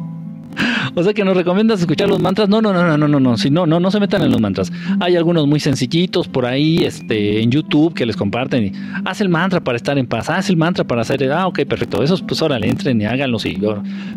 O 0.95 1.03
sea 1.03 1.13
que 1.13 1.23
nos 1.23 1.35
recomiendas 1.35 1.79
escuchar 1.79 2.09
los 2.09 2.19
mantras. 2.19 2.49
No, 2.49 2.61
no, 2.61 2.73
no, 2.73 2.83
no, 2.83 2.97
no, 2.97 3.07
no, 3.07 3.19
no. 3.19 3.37
Si 3.37 3.49
no, 3.49 3.65
no, 3.65 3.79
no 3.79 3.91
se 3.91 3.99
metan 3.99 4.23
en 4.23 4.31
los 4.31 4.41
mantras. 4.41 4.71
Hay 4.99 5.15
algunos 5.15 5.47
muy 5.47 5.59
sencillitos 5.59 6.27
por 6.27 6.45
ahí, 6.45 6.83
este, 6.83 7.41
en 7.41 7.51
YouTube 7.51 7.93
que 7.93 8.05
les 8.05 8.15
comparten. 8.15 8.65
Y, 8.65 8.71
haz 9.05 9.21
el 9.21 9.29
mantra 9.29 9.61
para 9.61 9.77
estar 9.77 9.97
en 9.97 10.07
paz. 10.07 10.29
Haz 10.29 10.49
el 10.49 10.57
mantra 10.57 10.83
para 10.83 11.01
hacer. 11.01 11.31
Ah, 11.31 11.47
ok, 11.47 11.61
perfecto. 11.65 12.03
Esos, 12.03 12.21
pues 12.21 12.41
órale, 12.41 12.67
entren 12.67 13.01
y 13.01 13.05
háganlos. 13.05 13.45
Y, 13.45 13.57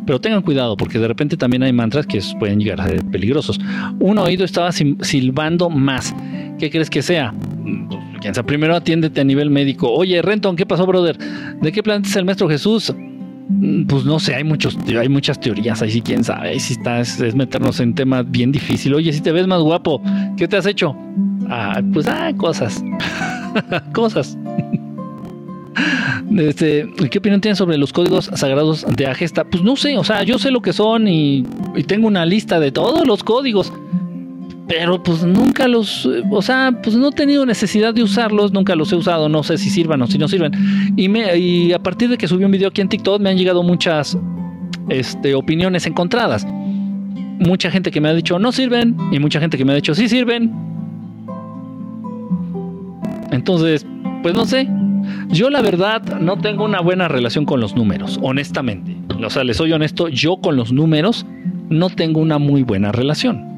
pero 0.06 0.20
tengan 0.20 0.42
cuidado, 0.42 0.76
porque 0.76 0.98
de 0.98 1.08
repente 1.08 1.36
también 1.36 1.62
hay 1.62 1.72
mantras 1.72 2.06
que 2.06 2.20
pueden 2.38 2.58
llegar 2.58 2.80
a 2.80 2.88
ser 2.88 3.04
peligrosos. 3.04 3.60
Un 4.00 4.18
oído 4.18 4.44
estaba 4.44 4.72
silbando 4.72 5.70
más. 5.70 6.14
¿Qué 6.58 6.70
crees 6.70 6.90
que 6.90 7.02
sea? 7.02 7.34
Quien 8.20 8.34
sea, 8.34 8.42
primero 8.42 8.74
atiéndete 8.74 9.20
a 9.20 9.24
nivel 9.24 9.50
médico. 9.50 9.92
Oye, 9.92 10.22
Renton, 10.22 10.56
¿qué 10.56 10.64
pasó, 10.64 10.86
brother? 10.86 11.18
¿De 11.60 11.72
qué 11.72 11.82
planeta 11.82 12.08
es 12.08 12.16
el 12.16 12.24
maestro 12.24 12.48
Jesús? 12.48 12.94
Mm, 13.48 13.86
pues 13.86 14.04
no 14.04 14.18
sé, 14.18 14.34
hay 14.34 14.44
muchos, 14.44 14.78
hay 14.86 15.08
muchas 15.08 15.38
teorías, 15.38 15.82
ahí 15.82 15.90
sí 15.90 16.00
quién 16.00 16.24
sabe, 16.24 16.50
ahí 16.50 16.60
sí 16.60 16.74
está, 16.74 17.00
es, 17.00 17.34
meternos 17.34 17.80
en 17.80 17.94
temas 17.94 18.30
bien 18.30 18.52
difícil. 18.52 18.94
Oye, 18.94 19.12
si 19.12 19.20
te 19.20 19.32
ves 19.32 19.46
más 19.46 19.60
guapo, 19.60 20.00
¿qué 20.36 20.48
te 20.48 20.56
has 20.56 20.66
hecho? 20.66 20.96
Ah, 21.48 21.80
pues 21.92 22.06
ah, 22.08 22.32
cosas. 22.36 22.82
cosas. 23.92 24.38
Este, 26.38 26.88
¿Qué 27.10 27.18
opinión 27.18 27.40
tienes 27.40 27.58
sobre 27.58 27.76
los 27.76 27.92
códigos 27.92 28.30
sagrados 28.34 28.84
de 28.96 29.06
Agesta? 29.06 29.44
Pues 29.44 29.62
no 29.62 29.76
sé, 29.76 29.96
o 29.98 30.04
sea, 30.04 30.22
yo 30.24 30.38
sé 30.38 30.50
lo 30.50 30.62
que 30.62 30.72
son 30.72 31.06
y 31.06 31.44
tengo 31.86 32.08
una 32.08 32.24
lista 32.24 32.58
de 32.58 32.72
todos 32.72 33.06
los 33.06 33.22
códigos 33.22 33.72
pero 34.66 35.02
pues 35.02 35.22
nunca 35.24 35.68
los, 35.68 36.08
o 36.30 36.42
sea, 36.42 36.72
pues 36.82 36.96
no 36.96 37.08
he 37.08 37.12
tenido 37.12 37.44
necesidad 37.44 37.92
de 37.92 38.02
usarlos, 38.02 38.52
nunca 38.52 38.74
los 38.74 38.90
he 38.92 38.96
usado, 38.96 39.28
no 39.28 39.42
sé 39.42 39.58
si 39.58 39.68
sirvan 39.68 40.00
o 40.00 40.06
si 40.06 40.16
no 40.16 40.26
sirven. 40.26 40.52
Y, 40.96 41.08
me, 41.08 41.74
a 41.74 41.78
partir 41.82 42.08
de 42.08 42.16
que 42.16 42.26
subí 42.26 42.44
un 42.44 42.50
video 42.50 42.68
aquí 42.68 42.80
en 42.80 42.88
TikTok 42.88 43.20
me 43.20 43.30
han 43.30 43.36
llegado 43.36 43.62
muchas 43.62 44.16
este, 44.88 45.34
opiniones 45.34 45.86
encontradas. 45.86 46.46
Mucha 46.46 47.70
gente 47.70 47.90
que 47.90 48.00
me 48.00 48.08
ha 48.08 48.14
dicho 48.14 48.38
no 48.38 48.52
sirven 48.52 48.96
y 49.12 49.18
mucha 49.18 49.38
gente 49.38 49.58
que 49.58 49.64
me 49.64 49.72
ha 49.72 49.76
dicho 49.76 49.94
sí 49.94 50.08
sirven. 50.08 50.50
Entonces, 53.32 53.84
pues 54.22 54.34
no 54.34 54.46
sé. 54.46 54.66
Yo 55.28 55.50
la 55.50 55.60
verdad 55.60 56.20
no 56.20 56.38
tengo 56.38 56.64
una 56.64 56.80
buena 56.80 57.08
relación 57.08 57.44
con 57.44 57.60
los 57.60 57.76
números, 57.76 58.18
honestamente. 58.22 58.96
O 59.22 59.28
sea, 59.28 59.44
les 59.44 59.58
soy 59.58 59.72
honesto, 59.72 60.08
yo 60.08 60.38
con 60.38 60.56
los 60.56 60.72
números 60.72 61.26
no 61.68 61.90
tengo 61.90 62.20
una 62.20 62.38
muy 62.38 62.62
buena 62.62 62.92
relación 62.92 63.53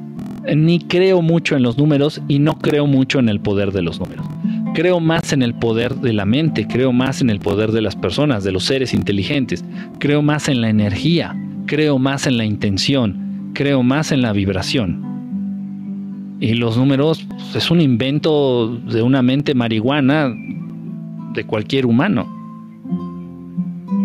ni 0.54 0.78
creo 0.78 1.22
mucho 1.22 1.56
en 1.56 1.62
los 1.62 1.78
números 1.78 2.20
y 2.28 2.38
no 2.38 2.58
creo 2.58 2.86
mucho 2.86 3.18
en 3.18 3.28
el 3.28 3.40
poder 3.40 3.72
de 3.72 3.82
los 3.82 3.98
números. 3.98 4.26
Creo 4.74 5.00
más 5.00 5.32
en 5.32 5.42
el 5.42 5.54
poder 5.54 5.96
de 5.96 6.12
la 6.12 6.26
mente, 6.26 6.66
creo 6.66 6.92
más 6.92 7.22
en 7.22 7.30
el 7.30 7.40
poder 7.40 7.72
de 7.72 7.80
las 7.80 7.96
personas, 7.96 8.44
de 8.44 8.52
los 8.52 8.64
seres 8.64 8.92
inteligentes, 8.92 9.64
creo 9.98 10.22
más 10.22 10.48
en 10.48 10.60
la 10.60 10.68
energía, 10.68 11.34
creo 11.66 11.98
más 11.98 12.26
en 12.26 12.36
la 12.36 12.44
intención, 12.44 13.50
creo 13.54 13.82
más 13.82 14.12
en 14.12 14.22
la 14.22 14.32
vibración. 14.32 16.36
Y 16.40 16.54
los 16.54 16.76
números 16.76 17.24
pues, 17.26 17.56
es 17.56 17.70
un 17.70 17.80
invento 17.80 18.76
de 18.76 19.00
una 19.00 19.22
mente 19.22 19.54
marihuana 19.54 20.28
de 21.32 21.44
cualquier 21.44 21.86
humano. 21.86 22.30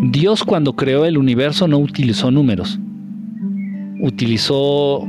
Dios 0.09 0.43
cuando 0.43 0.73
creó 0.73 1.05
el 1.05 1.17
universo 1.17 1.67
no 1.67 1.77
utilizó 1.77 2.31
números, 2.31 2.79
utilizó 3.99 5.05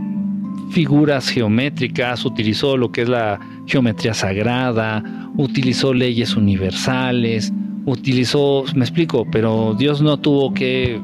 figuras 0.72 1.28
geométricas, 1.28 2.24
utilizó 2.24 2.76
lo 2.76 2.90
que 2.90 3.02
es 3.02 3.08
la 3.08 3.38
geometría 3.66 4.14
sagrada, 4.14 5.04
utilizó 5.36 5.92
leyes 5.92 6.34
universales, 6.34 7.52
utilizó, 7.84 8.64
me 8.74 8.84
explico, 8.84 9.26
pero 9.30 9.74
Dios 9.78 10.00
no 10.00 10.16
tuvo 10.16 10.54
que 10.54 10.98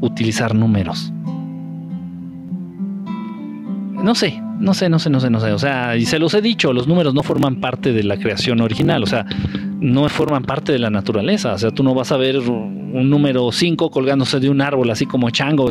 utilizar 0.00 0.54
números. 0.54 1.12
No 4.02 4.14
sé, 4.14 4.40
no 4.60 4.74
sé, 4.74 4.88
no 4.88 4.98
sé, 4.98 5.10
no 5.10 5.20
sé, 5.20 5.28
no 5.28 5.40
sé. 5.40 5.52
O 5.52 5.58
sea, 5.58 5.96
y 5.96 6.06
se 6.06 6.18
los 6.18 6.32
he 6.34 6.40
dicho, 6.40 6.72
los 6.72 6.86
números 6.86 7.12
no 7.12 7.22
forman 7.22 7.56
parte 7.56 7.92
de 7.92 8.04
la 8.04 8.16
creación 8.16 8.60
original, 8.60 9.02
o 9.02 9.06
sea, 9.06 9.26
no 9.80 10.08
forman 10.08 10.44
parte 10.44 10.70
de 10.72 10.78
la 10.78 10.90
naturaleza. 10.90 11.54
O 11.54 11.58
sea, 11.58 11.72
tú 11.72 11.82
no 11.82 11.94
vas 11.94 12.12
a 12.12 12.16
ver 12.16 12.38
un 12.38 13.10
número 13.10 13.50
5 13.50 13.90
colgándose 13.90 14.38
de 14.38 14.48
un 14.48 14.60
árbol, 14.60 14.88
así 14.90 15.04
como 15.04 15.30
chango. 15.30 15.70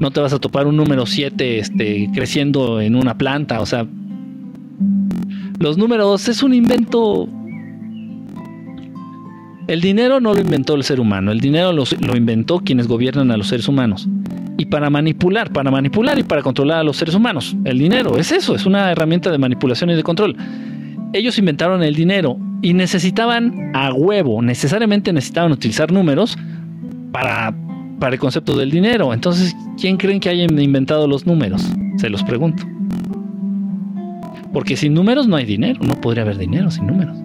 No 0.00 0.10
te 0.10 0.20
vas 0.20 0.32
a 0.32 0.38
topar 0.38 0.66
un 0.66 0.76
número 0.76 1.06
7 1.06 1.58
este, 1.58 2.08
creciendo 2.14 2.80
en 2.80 2.94
una 2.94 3.18
planta. 3.18 3.60
O 3.60 3.66
sea, 3.66 3.86
los 5.58 5.76
números 5.76 6.28
es 6.28 6.42
un 6.42 6.54
invento 6.54 7.28
el 9.68 9.82
dinero 9.82 10.18
no 10.18 10.32
lo 10.32 10.40
inventó 10.40 10.74
el 10.76 10.82
ser 10.82 10.98
humano, 10.98 11.30
el 11.30 11.40
dinero 11.40 11.72
lo, 11.72 11.84
inventó 12.16 12.60
quienes 12.60 12.88
gobiernan 12.88 13.30
a 13.30 13.36
los 13.36 13.48
seres 13.48 13.68
humanos. 13.68 14.08
Y 14.56 14.64
para 14.64 14.88
manipular, 14.88 15.52
para 15.52 15.70
manipular 15.70 16.18
y 16.18 16.22
para 16.22 16.42
controlar 16.42 16.78
a 16.78 16.82
los 16.82 16.96
seres 16.96 17.14
humanos. 17.14 17.54
El 17.64 17.78
dinero 17.78 18.16
es 18.16 18.32
eso, 18.32 18.54
es 18.54 18.64
una 18.64 18.90
herramienta 18.90 19.30
de 19.30 19.36
manipulación 19.36 19.90
y 19.90 19.94
de 19.94 20.02
control. 20.02 20.36
Ellos 21.12 21.38
inventaron 21.38 21.82
el 21.82 21.94
dinero 21.94 22.38
y 22.62 22.72
necesitaban 22.72 23.72
a 23.74 23.92
huevo, 23.92 24.40
necesariamente 24.40 25.12
necesitaban 25.12 25.52
utilizar 25.52 25.92
números 25.92 26.38
para, 27.12 27.54
para 27.98 28.14
el 28.14 28.20
concepto 28.20 28.56
del 28.56 28.70
dinero. 28.70 29.12
Entonces, 29.12 29.56
¿quién 29.80 29.96
creen 29.96 30.20
que 30.20 30.28
haya 30.28 30.44
inventado 30.44 31.06
los 31.06 31.26
números? 31.26 31.66
Se 31.96 32.08
los 32.08 32.22
pregunto. 32.22 32.64
Porque 34.52 34.76
sin 34.76 34.94
números 34.94 35.28
no 35.28 35.36
hay 35.36 35.44
dinero, 35.44 35.80
no 35.82 35.94
podría 36.00 36.22
haber 36.22 36.38
dinero 36.38 36.70
sin 36.70 36.86
números. 36.86 37.16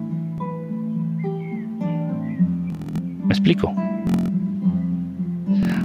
¿Me 3.24 3.32
explico? 3.32 3.74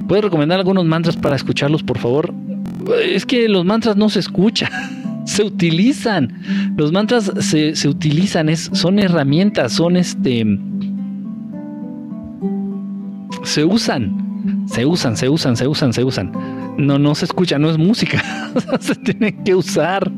¿Puedes 0.07 0.25
recomendar 0.25 0.59
algunos 0.59 0.85
mantras 0.85 1.15
para 1.15 1.35
escucharlos, 1.35 1.83
por 1.83 1.99
favor? 1.99 2.33
Es 3.03 3.25
que 3.25 3.47
los 3.47 3.63
mantras 3.63 3.95
no 3.95 4.09
se 4.09 4.19
escuchan, 4.19 4.69
se 5.25 5.43
utilizan. 5.43 6.73
Los 6.75 6.91
mantras 6.91 7.31
se, 7.39 7.75
se 7.75 7.87
utilizan, 7.87 8.49
es, 8.49 8.69
son 8.73 8.99
herramientas, 8.99 9.71
son 9.73 9.95
este. 9.95 10.45
Se 13.43 13.63
usan, 13.63 14.28
se 14.71 14.85
usan, 14.85 15.17
se 15.17 15.27
usan, 15.29 15.57
se 15.57 15.67
usan, 15.67 15.93
se 15.93 16.03
usan. 16.03 16.31
No, 16.77 16.99
no 16.99 17.15
se 17.15 17.25
escucha, 17.25 17.57
no 17.57 17.71
es 17.71 17.77
música. 17.77 18.21
se 18.79 18.93
tiene 18.95 19.35
que 19.43 19.55
usar. 19.55 20.11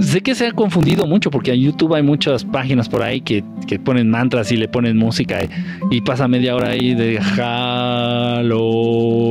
Sé 0.00 0.20
que 0.20 0.34
se 0.34 0.48
ha 0.48 0.52
confundido 0.52 1.06
mucho 1.06 1.30
porque 1.30 1.52
en 1.52 1.60
YouTube 1.60 1.94
hay 1.94 2.02
muchas 2.02 2.44
páginas 2.44 2.88
por 2.88 3.02
ahí 3.02 3.20
que, 3.20 3.44
ponen 3.84 4.10
mantras 4.10 4.50
y 4.52 4.56
le 4.56 4.68
ponen 4.68 4.96
música 4.96 5.38
y, 5.90 6.00
pasa 6.00 6.28
media 6.28 6.54
hora 6.54 6.70
ahí 6.70 6.94
de 6.94 7.20
jalo, 7.20 8.58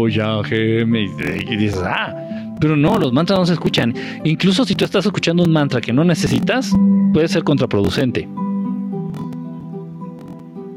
ya, 0.07 0.43
geme, 0.43 1.09
y, 1.49 1.55
dices, 1.55 1.81
ah, 1.85 2.13
pero 2.59 2.75
no, 2.75 2.97
los 2.97 3.13
mantras 3.13 3.39
no 3.39 3.45
se 3.45 3.53
escuchan. 3.53 3.93
Incluso 4.23 4.65
si 4.65 4.75
tú 4.75 4.85
estás 4.85 5.05
escuchando 5.05 5.43
un 5.43 5.51
mantra 5.51 5.81
que 5.81 5.91
no 5.91 6.03
necesitas, 6.05 6.71
puede 7.13 7.27
ser 7.27 7.43
contraproducente. 7.43 8.27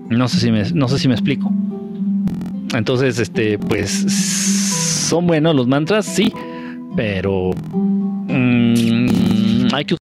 No 0.09 0.29
sé 0.29 0.41
si 0.41 0.51
me, 0.51 0.65
no 0.73 0.89
sé 0.89 0.99
si 0.99 1.09
me 1.09 1.15
explico. 1.15 1.53
Entonces, 2.77 3.19
este, 3.19 3.59
pues, 3.59 3.91
son 5.09 5.27
buenos 5.27 5.55
los 5.55 5.67
mantras, 5.67 6.07
sí, 6.07 6.33
pero... 6.97 7.51
Mmm, 8.29 9.69
hay 9.73 9.85
que 9.85 9.97